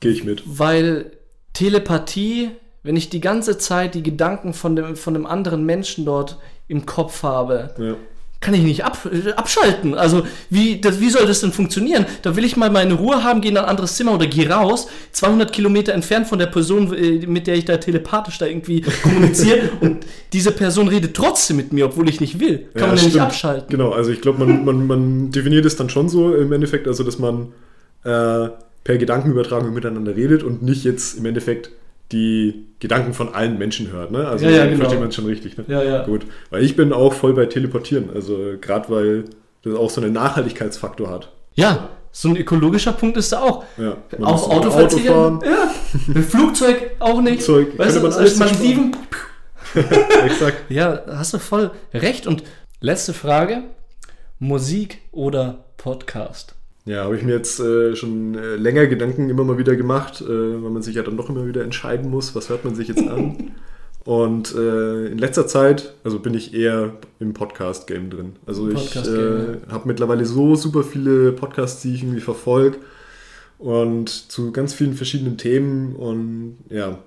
gehe 0.00 0.10
ich 0.10 0.24
mit. 0.24 0.42
Weil 0.44 1.12
Telepathie, 1.56 2.50
wenn 2.82 2.96
ich 2.96 3.08
die 3.08 3.20
ganze 3.20 3.56
Zeit 3.58 3.94
die 3.94 4.02
Gedanken 4.02 4.52
von 4.52 4.76
dem, 4.76 4.94
von 4.94 5.14
dem 5.14 5.24
anderen 5.26 5.64
Menschen 5.64 6.04
dort 6.04 6.38
im 6.68 6.84
Kopf 6.84 7.22
habe, 7.22 7.70
Ja. 7.78 7.94
kann 8.40 8.52
ich 8.52 8.62
nicht 8.62 8.84
ab, 8.84 9.08
äh, 9.10 9.32
abschalten. 9.32 9.94
Also 9.94 10.24
wie, 10.50 10.80
das, 10.80 11.00
wie 11.00 11.08
soll 11.08 11.26
das 11.26 11.40
denn 11.40 11.52
funktionieren? 11.52 12.04
Da 12.22 12.36
will 12.36 12.44
ich 12.44 12.56
mal 12.58 12.68
meine 12.70 12.92
Ruhe 12.94 13.24
haben, 13.24 13.40
gehe 13.40 13.50
in 13.50 13.56
ein 13.56 13.64
anderes 13.64 13.96
Zimmer 13.96 14.12
oder 14.14 14.26
gehe 14.26 14.48
raus, 14.50 14.86
200 15.12 15.50
Kilometer 15.50 15.94
entfernt 15.94 16.26
von 16.28 16.38
der 16.38 16.46
Person, 16.46 16.92
äh, 16.94 17.26
mit 17.26 17.46
der 17.46 17.54
ich 17.56 17.64
da 17.64 17.78
telepathisch 17.78 18.36
da 18.38 18.44
irgendwie 18.46 18.82
kommuniziere 19.02 19.70
und 19.80 20.04
diese 20.34 20.52
Person 20.52 20.88
redet 20.88 21.16
trotzdem 21.16 21.56
mit 21.56 21.72
mir, 21.72 21.86
obwohl 21.86 22.08
ich 22.10 22.20
nicht 22.20 22.38
will. 22.38 22.68
Kann 22.74 22.82
Ja, 22.82 22.86
man 22.88 22.96
ja 22.98 23.04
nicht 23.04 23.20
abschalten. 23.20 23.68
Genau, 23.70 23.92
also 23.92 24.10
ich 24.10 24.20
glaube, 24.20 24.44
man, 24.44 24.64
man, 24.64 24.86
man 24.86 25.30
definiert 25.30 25.64
es 25.64 25.76
dann 25.76 25.88
schon 25.88 26.10
so 26.10 26.34
im 26.34 26.52
Endeffekt, 26.52 26.86
also 26.86 27.02
dass 27.02 27.18
man 27.18 27.52
äh, 28.04 28.48
per 28.86 28.98
Gedankenübertragung 28.98 29.74
miteinander 29.74 30.14
redet 30.14 30.44
und 30.44 30.62
nicht 30.62 30.84
jetzt 30.84 31.18
im 31.18 31.26
Endeffekt 31.26 31.72
die 32.12 32.66
Gedanken 32.78 33.14
von 33.14 33.34
allen 33.34 33.58
Menschen 33.58 33.90
hört. 33.90 34.12
Ne? 34.12 34.28
Also 34.28 34.44
Ja, 34.44 34.52
ja, 34.52 34.66
genau. 34.66 34.76
versteht 34.78 35.00
man 35.00 35.08
es 35.08 35.16
schon 35.16 35.26
richtig. 35.26 35.58
Ne? 35.58 35.64
Ja, 35.66 35.82
ja. 35.82 36.04
Gut, 36.04 36.24
weil 36.50 36.62
ich 36.62 36.76
bin 36.76 36.92
auch 36.92 37.12
voll 37.12 37.34
bei 37.34 37.46
Teleportieren, 37.46 38.10
also 38.14 38.38
gerade 38.60 38.88
weil 38.88 39.24
das 39.62 39.74
auch 39.74 39.90
so 39.90 40.00
einen 40.00 40.12
Nachhaltigkeitsfaktor 40.12 41.10
hat. 41.10 41.32
Ja, 41.54 41.88
so 42.12 42.28
ein 42.28 42.36
ökologischer 42.36 42.92
Punkt 42.92 43.16
ist 43.16 43.32
da 43.32 43.40
auch. 43.40 43.64
Ja, 43.76 43.96
Auch 44.22 44.48
Auto, 44.50 44.68
Auto 44.68 44.98
fahren. 44.98 45.40
Ja. 45.44 46.22
Flugzeug 46.22 46.92
auch 47.00 47.20
nicht. 47.20 47.42
Flugzeug, 47.42 47.76
weißt 47.76 47.94
könnte 47.94 48.00
du, 48.00 48.06
man 48.08 48.12
alles 48.12 48.32
ist 48.34 48.38
Malediven. 48.38 48.96
Exakt. 50.24 50.70
Ja, 50.70 51.02
hast 51.08 51.34
du 51.34 51.38
voll 51.40 51.72
recht. 51.92 52.28
Und 52.28 52.44
letzte 52.80 53.14
Frage: 53.14 53.64
Musik 54.38 55.00
oder 55.10 55.64
Podcast? 55.76 56.55
Ja, 56.86 57.04
habe 57.04 57.16
ich 57.16 57.24
mir 57.24 57.32
jetzt 57.34 57.58
äh, 57.58 57.96
schon 57.96 58.36
äh, 58.36 58.54
länger 58.54 58.86
Gedanken 58.86 59.28
immer 59.28 59.44
mal 59.44 59.58
wieder 59.58 59.74
gemacht, 59.74 60.20
äh, 60.22 60.28
weil 60.28 60.70
man 60.70 60.82
sich 60.82 60.94
ja 60.94 61.02
dann 61.02 61.16
doch 61.16 61.28
immer 61.28 61.46
wieder 61.46 61.62
entscheiden 61.62 62.10
muss, 62.10 62.34
was 62.34 62.48
hört 62.48 62.64
man 62.64 62.74
sich 62.74 62.88
jetzt 62.88 63.06
an. 63.06 63.54
Und 64.04 64.54
äh, 64.54 65.06
in 65.06 65.18
letzter 65.18 65.48
Zeit, 65.48 65.94
also 66.04 66.20
bin 66.20 66.32
ich 66.32 66.54
eher 66.54 66.92
im 67.18 67.34
Podcast-Game 67.34 68.08
drin. 68.08 68.36
Also 68.46 68.68
ich 68.68 68.74
Podcast-Game, 68.74 69.54
äh, 69.68 69.72
habe 69.72 69.88
mittlerweile 69.88 70.24
so 70.24 70.54
super 70.54 70.84
viele 70.84 71.32
Podcasts, 71.32 71.82
die 71.82 71.92
ich 71.92 72.04
irgendwie 72.04 72.20
verfolge 72.20 72.78
und 73.58 74.08
zu 74.08 74.52
ganz 74.52 74.74
vielen 74.74 74.94
verschiedenen 74.94 75.38
Themen 75.38 75.96
und 75.96 76.58
ja, 76.70 76.98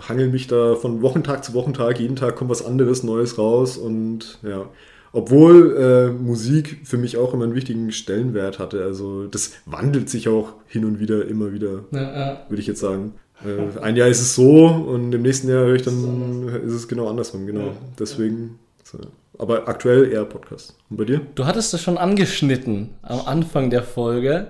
hangel 0.00 0.28
mich 0.28 0.46
da 0.46 0.76
von 0.76 1.02
Wochentag 1.02 1.44
zu 1.44 1.52
Wochentag, 1.52 2.00
jeden 2.00 2.16
Tag 2.16 2.36
kommt 2.36 2.50
was 2.50 2.64
anderes, 2.64 3.02
Neues 3.02 3.36
raus 3.36 3.76
und 3.76 4.38
ja, 4.42 4.66
obwohl 5.16 5.76
äh, 5.78 6.10
Musik 6.10 6.82
für 6.84 6.98
mich 6.98 7.16
auch 7.16 7.32
immer 7.32 7.44
einen 7.44 7.54
wichtigen 7.54 7.90
Stellenwert 7.90 8.58
hatte, 8.58 8.84
also 8.84 9.26
das 9.26 9.52
wandelt 9.64 10.10
sich 10.10 10.28
auch 10.28 10.52
hin 10.66 10.84
und 10.84 11.00
wieder, 11.00 11.26
immer 11.26 11.54
wieder, 11.54 11.84
Ja, 11.90 12.42
würde 12.50 12.60
ich 12.60 12.66
jetzt 12.66 12.80
sagen. 12.80 13.14
Äh, 13.42 13.80
ein 13.80 13.96
Jahr 13.96 14.08
ist 14.08 14.20
es 14.20 14.34
so 14.34 14.66
und 14.66 15.14
im 15.14 15.22
nächsten 15.22 15.48
Jahr 15.48 15.64
höre 15.64 15.74
ich 15.74 15.82
dann, 15.82 16.48
ist 16.66 16.74
es 16.74 16.86
genau 16.86 17.08
andersrum, 17.08 17.46
genau. 17.46 17.72
Deswegen, 17.98 18.58
so. 18.84 18.98
aber 19.38 19.66
aktuell 19.68 20.12
eher 20.12 20.26
Podcast. 20.26 20.76
Und 20.90 20.98
bei 20.98 21.04
dir? 21.06 21.22
Du 21.34 21.46
hattest 21.46 21.72
das 21.72 21.80
schon 21.80 21.96
angeschnitten 21.96 22.90
am 23.00 23.20
Anfang 23.24 23.70
der 23.70 23.84
Folge. 23.84 24.48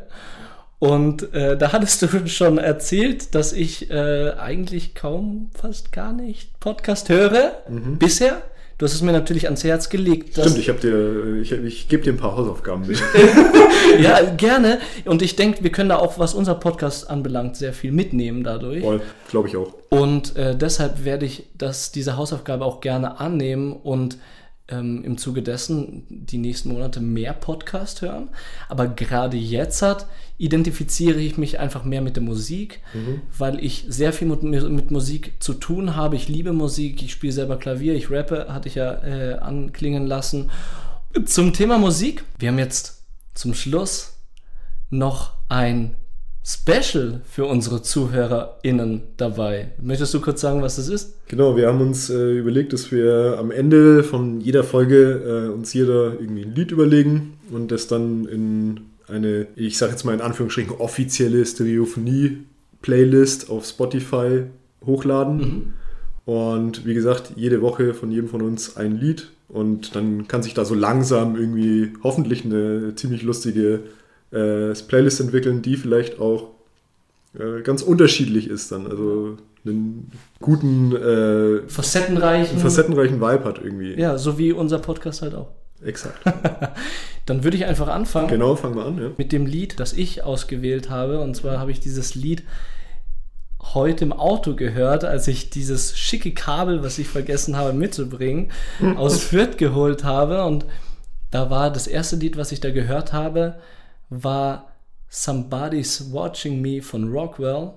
Und 0.81 1.33
äh, 1.33 1.57
da 1.57 1.73
hattest 1.73 2.03
du 2.03 2.27
schon 2.27 2.59
erzählt, 2.59 3.37
dass 3.37 3.53
ich 3.53 3.89
äh, 3.93 4.33
eigentlich 4.33 4.97
kaum, 4.97 5.51
fast 5.55 5.93
gar 5.93 6.13
nicht 6.13 6.59
Podcast 6.59 7.09
höre. 7.09 7.53
Bisher. 8.01 8.43
Du 8.79 8.85
hast 8.85 8.93
es 8.93 9.01
mir 9.01 9.13
natürlich 9.13 9.47
ans 9.47 9.65
Herz 9.65 9.89
gelegt. 9.89 10.35
Stimmt, 10.35 10.59
ich 10.59 10.69
habe 10.69 10.79
dir, 10.79 11.41
ich, 11.41 11.51
ich 11.51 11.89
gebe 11.89 12.03
dir 12.03 12.13
ein 12.13 12.19
paar 12.19 12.37
Hausaufgaben 12.37 12.87
mit. 12.87 13.03
Ja, 14.01 14.21
gerne. 14.37 14.81
Und 15.05 15.23
ich 15.23 15.37
denke, 15.37 15.63
wir 15.63 15.71
können 15.71 15.91
da 15.91 15.97
auch, 15.99 16.19
was 16.19 16.35
unser 16.35 16.57
Podcast 16.57 17.09
anbelangt, 17.09 17.57
sehr 17.57 17.73
viel 17.73 17.93
mitnehmen 17.93 18.43
dadurch. 18.43 18.83
Voll, 18.83 19.01
glaube 19.31 19.49
ich 19.49 19.57
auch. 19.57 19.73
Und 19.91 20.37
äh, 20.37 20.57
deshalb 20.57 21.05
werde 21.05 21.25
ich 21.25 21.45
das, 21.57 21.93
diese 21.93 22.17
Hausaufgabe 22.17 22.65
auch 22.65 22.81
gerne 22.81 23.21
annehmen 23.21 23.73
und 23.73 24.19
ähm, 24.69 25.05
im 25.05 25.19
Zuge 25.19 25.43
dessen 25.43 26.05
die 26.09 26.39
nächsten 26.39 26.71
Monate 26.71 27.01
mehr 27.01 27.33
Podcast 27.33 28.03
hören. 28.03 28.29
Aber 28.69 28.89
gerade 28.89 29.37
jetzt 29.37 29.83
hat, 29.83 30.07
identifiziere 30.39 31.21
ich 31.21 31.39
mich 31.39 31.59
einfach 31.59 31.85
mehr 31.85 32.03
mit 32.03 32.17
der 32.17 32.23
Musik, 32.23 32.81
weil 33.39 33.65
ich 33.65 33.87
sehr 33.89 34.13
viel 34.13 34.29
mit, 34.29 34.43
mit 34.43 34.91
Musik 34.91 35.35
zu 35.41 35.55
tun 35.55 35.97
habe. 35.97 36.17
Ich 36.17 36.29
liebe 36.29 36.53
Musik, 36.53 37.03
ich 37.03 37.13
spiele 37.13 37.33
selber 37.33 37.57
Klavier, 37.57 37.95
ich 37.95 38.11
rappe, 38.11 38.47
hatte 38.49 38.69
ich 38.69 38.75
ja 38.75 39.03
äh, 39.03 39.35
anklingen 39.39 40.07
lassen. 40.07 40.51
Zum 41.25 41.53
Thema 41.53 41.79
Musik. 41.79 42.25
Wir 42.39 42.51
haben 42.51 42.59
jetzt 42.59 43.05
zum 43.35 43.55
Schluss 43.55 44.19
noch 44.91 45.35
ein 45.49 45.97
Special 46.49 47.23
für 47.29 47.47
unsere 47.47 47.83
ZuhörerInnen 47.83 49.03
dabei. 49.17 49.73
Möchtest 49.83 50.15
du 50.15 50.21
kurz 50.21 50.41
sagen, 50.41 50.63
was 50.63 50.77
das 50.77 50.89
ist? 50.89 51.17
Genau, 51.27 51.57
wir 51.57 51.67
haben 51.67 51.81
uns 51.81 52.09
äh, 52.09 52.39
überlegt, 52.39 52.73
dass 52.73 52.93
wir 52.93 53.35
am 53.41 53.51
Ende 53.51 54.05
von 54.05 54.41
jeder 54.41 54.63
Folge 54.63 55.49
äh, 55.49 55.53
uns 55.53 55.75
jeder 55.75 56.13
irgendwie 56.21 56.45
ein 56.45 56.55
Lied 56.55 56.71
überlegen 56.71 57.33
und 57.51 57.73
das 57.73 57.89
dann 57.89 58.27
in 58.27 58.83
eine, 59.09 59.49
ich 59.57 59.77
sage 59.77 59.91
jetzt 59.91 60.05
mal 60.05 60.15
in 60.15 60.21
Anführungsstrichen, 60.21 60.77
offizielle 60.77 61.45
Stereophonie-Playlist 61.45 63.51
auf 63.51 63.67
Spotify 63.67 64.45
hochladen. 64.85 65.75
Und 66.27 66.87
wie 66.87 66.95
gesagt, 66.95 67.33
jede 67.35 67.61
Woche 67.61 67.93
von 67.93 68.13
jedem 68.13 68.29
von 68.29 68.43
uns 68.43 68.77
ein 68.77 68.99
Lied. 68.99 69.33
Und 69.49 69.97
dann 69.97 70.29
kann 70.29 70.45
sich 70.45 70.55
da 70.55 70.65
so 70.65 70.75
langsam 70.75 71.37
irgendwie 71.37 71.93
hoffentlich 72.05 72.45
eine 72.45 72.95
ziemlich 72.95 73.23
lustige 73.23 73.81
äh, 74.33 74.73
Playlist 74.73 75.21
entwickeln, 75.21 75.63
die 75.63 75.77
vielleicht 75.77 76.21
auch 76.21 76.49
äh, 77.39 77.63
ganz 77.63 77.83
unterschiedlich 77.83 78.49
ist 78.49 78.73
dann. 78.73 78.87
Also 78.87 79.37
einen 79.65 80.11
guten, 80.41 80.95
äh, 80.95 81.69
Facettenreichen. 81.69 82.59
facettenreichen 82.59 83.21
Vibe 83.21 83.45
hat 83.45 83.61
irgendwie. 83.63 83.99
ja, 83.99 84.17
so 84.19 84.39
wie 84.39 84.53
unser 84.53 84.79
Podcast 84.79 85.23
halt 85.23 85.35
auch. 85.35 85.49
Exakt. 85.85 86.19
Dann 87.27 87.45
würde 87.45 87.57
ich 87.57 87.67
einfach 87.67 87.89
anfangen 87.89 88.29
Genau, 88.29 88.55
fangen 88.57 88.77
wir 88.77 88.87
an. 88.87 88.99
Ja. 88.99 89.11
mit 89.19 89.33
dem 89.33 89.47
Lied, 89.47 89.79
das 89.81 89.93
ich 89.93 90.23
ausgewählt 90.25 90.89
habe. 90.89 91.21
Und 91.21 91.35
zwar 91.37 91.59
habe 91.59 91.71
ich 91.71 91.81
dieses 91.81 92.15
Lied 92.15 92.45
heute 93.75 94.05
im 94.05 94.13
Auto 94.13 94.55
gehört, 94.55 95.05
als 95.05 95.27
ich 95.29 95.51
dieses 95.51 95.99
schicke 95.99 96.33
Kabel, 96.33 96.83
was 96.83 96.99
ich 96.99 97.09
vergessen 97.09 97.57
habe 97.57 97.73
mitzubringen, 97.73 98.53
aus 98.97 99.19
Fürth 99.23 99.59
geholt 99.59 100.05
habe. 100.05 100.45
Und 100.45 100.65
da 101.31 101.51
war 101.51 101.71
das 101.71 101.87
erste 101.89 102.17
Lied, 102.17 102.37
was 102.37 102.53
ich 102.53 102.61
da 102.61 102.71
gehört 102.71 103.13
habe, 103.13 103.57
war 104.11 104.69
Somebody's 105.09 106.13
Watching 106.13 106.61
Me 106.61 106.83
von 106.83 107.11
Rockwell, 107.11 107.71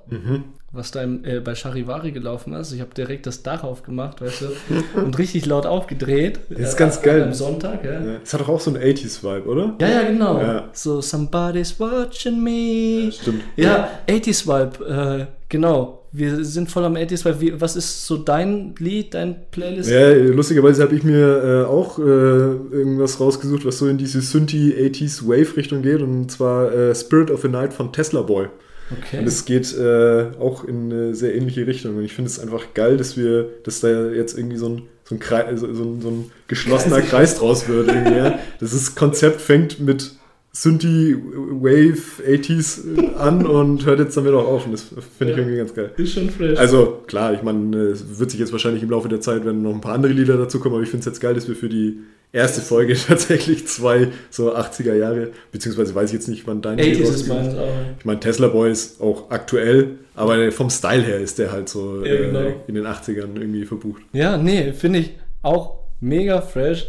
was 0.72 0.92
da 0.92 1.04
im, 1.04 1.24
äh, 1.24 1.40
bei 1.40 1.54
Charivari 1.56 2.12
gelaufen 2.12 2.54
ist. 2.54 2.72
Ich 2.74 2.82
habe 2.82 2.94
direkt 2.94 3.28
das 3.28 3.44
Dach 3.44 3.64
aufgemacht, 3.64 4.22
weißt 4.22 4.42
du, 4.42 5.00
und 5.00 5.18
richtig 5.18 5.46
laut 5.46 5.66
aufgedreht. 5.66 6.40
Das 6.50 6.70
ist 6.72 6.78
ganz 6.78 7.02
geil. 7.02 7.24
Am 7.24 7.34
Sonntag, 7.34 7.86
ja. 7.86 7.94
Ja, 8.02 8.16
Es 8.24 8.34
hat 8.34 8.42
doch 8.42 8.50
auch 8.50 8.60
so 8.60 8.74
einen 8.74 8.84
80s-Vibe, 8.84 9.48
oder? 9.48 9.76
Ja, 9.80 9.90
ja, 9.90 10.04
genau. 10.04 10.40
Ja. 10.42 10.70
So, 10.74 11.02
somebody's 11.02 11.80
watching 11.80 12.44
me. 12.44 13.12
Stimmt. 13.12 13.44
Ja, 13.56 13.90
80s 14.08 14.48
Vibe, 14.48 14.86
äh, 14.86 15.26
genau. 15.50 15.99
Wir 16.12 16.44
sind 16.44 16.72
voll 16.72 16.86
am 16.86 16.96
80s 16.96 17.26
Vibe. 17.26 17.42
Wie, 17.42 17.62
was 17.62 17.76
ist 17.76 18.08
so 18.08 18.18
dein 18.18 18.74
Lied, 18.80 19.14
dein 19.14 19.36
Playlist? 19.52 19.90
Ja, 19.90 20.12
lustigerweise 20.12 20.82
habe 20.82 20.96
ich 20.96 21.04
mir 21.04 21.44
äh, 21.44 21.66
auch 21.66 22.00
äh, 22.00 22.02
irgendwas 22.02 23.20
rausgesucht, 23.20 23.66
was 23.66 23.78
so 23.78 23.88
in 23.88 23.98
diese 23.98 24.22
Synthi 24.22 24.74
80s 24.74 25.28
Wave 25.28 25.56
Richtung 25.56 25.82
geht 25.82 26.02
und 26.02 26.32
zwar 26.32 26.72
äh, 26.74 26.96
Spirit 26.96 27.30
of 27.30 27.42
the 27.42 27.48
Night 27.48 27.74
von 27.74 27.94
Tesla 27.94 28.24
Boy. 28.24 28.48
Okay. 28.92 29.20
Und 29.20 29.28
es 29.28 29.46
geht 29.46 29.78
äh, 29.78 30.32
auch 30.40 30.64
in 30.64 30.92
eine 30.92 31.16
sehr 31.16 31.36
ähnliche 31.36 31.68
Richtung. 31.68 31.98
Und 31.98 32.04
ich 32.04 32.14
finde 32.14 32.30
es 32.30 32.40
einfach 32.40 32.74
geil, 32.74 32.98
dass 32.98 33.16
wir, 33.16 33.48
dass 33.64 33.82
da 33.82 34.08
jetzt 34.08 34.36
irgendwie 34.36 34.58
so 34.58 34.70
ein, 34.70 34.82
so 35.04 35.16
ein, 35.16 35.20
Kreis, 35.20 35.60
so, 35.60 35.72
so 35.74 35.84
ein, 35.84 36.02
so 36.02 36.10
ein 36.10 36.32
geschlossener 36.48 37.02
Kreis 37.02 37.38
draus 37.38 37.68
wird. 37.68 37.88
Irgendwie, 37.88 38.18
ja. 38.18 38.40
Das 38.60 38.74
ist, 38.74 38.96
Konzept 38.96 39.42
fängt 39.42 39.80
mit 39.80 40.14
Synthi 40.52 41.16
Wave 41.16 42.24
80s 42.28 43.16
an 43.18 43.46
und 43.46 43.86
hört 43.86 44.00
jetzt 44.00 44.18
damit 44.18 44.34
auch 44.34 44.48
auf. 44.48 44.66
Und 44.66 44.74
das 44.74 44.82
finde 44.84 45.04
ich 45.34 45.38
Ja. 45.38 45.38
irgendwie 45.38 45.58
ganz 45.58 45.74
geil. 45.74 45.92
ist 45.98 46.14
schon 46.14 46.30
fresh. 46.30 46.58
Also 46.58 47.04
klar, 47.08 47.34
ich 47.34 47.44
meine, 47.44 47.78
es 47.78 48.20
wird 48.20 48.32
sich 48.32 48.40
jetzt 48.40 48.52
wahrscheinlich 48.52 48.82
im 48.82 48.90
Laufe 48.90 49.08
der 49.10 49.22
Zeit, 49.22 49.46
wenn 49.46 49.62
noch 49.62 49.74
ein 49.74 49.82
paar 49.82 49.94
andere 49.94 50.12
Lieder 50.12 50.38
dazu 50.38 50.60
kommen, 50.60 50.74
aber 50.76 50.84
ich 50.84 50.90
finde 50.90 51.02
es 51.02 51.06
jetzt 51.06 51.20
geil, 51.22 51.36
dass 51.36 51.48
wir 51.48 51.56
für 51.56 51.70
die 51.70 52.00
erste 52.32 52.62
Folge 52.62 52.94
tatsächlich 53.08 53.68
zwei 53.68 54.08
so 54.32 54.56
80er 54.56 54.96
Jahre, 54.96 55.30
beziehungsweise 55.52 55.94
weiß 55.94 56.10
ich 56.10 56.14
jetzt 56.16 56.28
nicht, 56.28 56.48
wann 56.48 56.62
dein 56.64 56.80
80s 56.80 57.02
ist 57.02 57.30
auch. 57.32 57.68
Ich 58.00 58.06
meine, 58.06 58.20
Tesla 58.20 58.48
Boy 58.48 58.72
ist 58.72 59.00
auch 59.02 59.30
aktuell, 59.30 60.00
aber 60.16 60.52
vom 60.52 60.70
Style 60.72 61.04
her 61.04 61.20
ist 61.20 61.38
der 61.38 61.52
halt 61.52 61.70
so 61.70 62.04
Ja, 62.04 62.16
genau. 62.18 62.40
äh, 62.40 62.54
in 62.68 62.74
den 62.76 62.86
80ern 62.88 63.36
irgendwie 63.40 63.66
verbucht. 63.66 64.02
Ja, 64.14 64.36
nee, 64.38 64.74
finde 64.74 65.00
ich 65.00 65.12
auch 65.44 65.76
mega 66.02 66.42
fresh. 66.42 66.88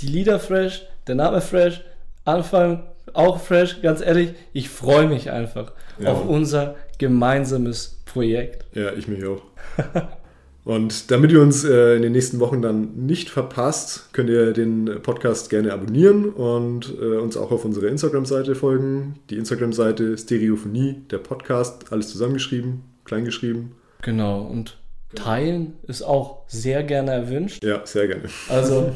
Die 0.00 0.06
Lieder 0.06 0.38
fresh, 0.38 0.82
der 1.06 1.14
Name 1.14 1.40
fresh, 1.40 1.82
Anfang 2.24 2.82
auch 3.14 3.40
fresh. 3.40 3.80
Ganz 3.82 4.00
ehrlich, 4.00 4.34
ich 4.52 4.68
freue 4.68 5.06
mich 5.08 5.30
einfach 5.30 5.72
Ja. 5.98 6.12
auf 6.12 6.26
unser 6.28 6.76
gemeinsames 6.98 8.00
Projekt. 8.04 8.64
Ja, 8.76 8.92
ich 8.92 9.08
mich 9.08 9.24
auch. 9.24 9.42
Und 10.64 11.10
damit 11.10 11.32
ihr 11.32 11.40
uns 11.40 11.64
äh, 11.64 11.96
in 11.96 12.02
den 12.02 12.12
nächsten 12.12 12.38
Wochen 12.38 12.60
dann 12.60 12.94
nicht 12.94 13.30
verpasst, 13.30 14.10
könnt 14.12 14.28
ihr 14.28 14.52
den 14.52 15.00
Podcast 15.02 15.48
gerne 15.48 15.72
abonnieren 15.72 16.28
und 16.28 16.94
äh, 17.00 17.16
uns 17.16 17.36
auch 17.38 17.50
auf 17.50 17.64
unserer 17.64 17.86
Instagram-Seite 17.88 18.54
folgen. 18.54 19.14
Die 19.30 19.36
Instagram-Seite 19.38 20.18
Stereophonie, 20.18 21.02
der 21.10 21.18
Podcast, 21.18 21.90
alles 21.92 22.10
zusammengeschrieben, 22.10 22.82
kleingeschrieben. 23.04 23.72
Genau, 24.02 24.42
und 24.42 24.76
teilen 25.14 25.78
ist 25.88 26.02
auch 26.02 26.42
sehr 26.46 26.82
gerne 26.84 27.12
erwünscht. 27.12 27.64
Ja, 27.64 27.80
sehr 27.86 28.06
gerne. 28.06 28.24
Also 28.50 28.92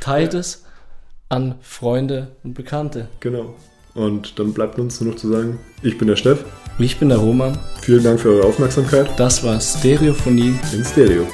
teilt 0.00 0.34
es 0.34 0.64
an 1.28 1.56
Freunde 1.60 2.28
und 2.44 2.54
Bekannte. 2.54 3.08
Genau. 3.20 3.54
Und 3.94 4.38
dann 4.38 4.52
bleibt 4.52 4.78
uns 4.78 5.00
nur 5.00 5.12
noch 5.12 5.18
zu 5.18 5.28
sagen, 5.28 5.58
ich 5.82 5.96
bin 5.96 6.08
der 6.08 6.16
Steff. 6.16 6.44
Ich 6.78 6.98
bin 6.98 7.08
der 7.08 7.18
Roman. 7.18 7.58
Vielen 7.80 8.04
Dank 8.04 8.20
für 8.20 8.28
eure 8.28 8.46
Aufmerksamkeit 8.46 9.08
Das 9.16 9.42
war 9.42 9.58
Stereophonie 9.58 10.54
in 10.74 10.84
Stereo. 10.84 11.26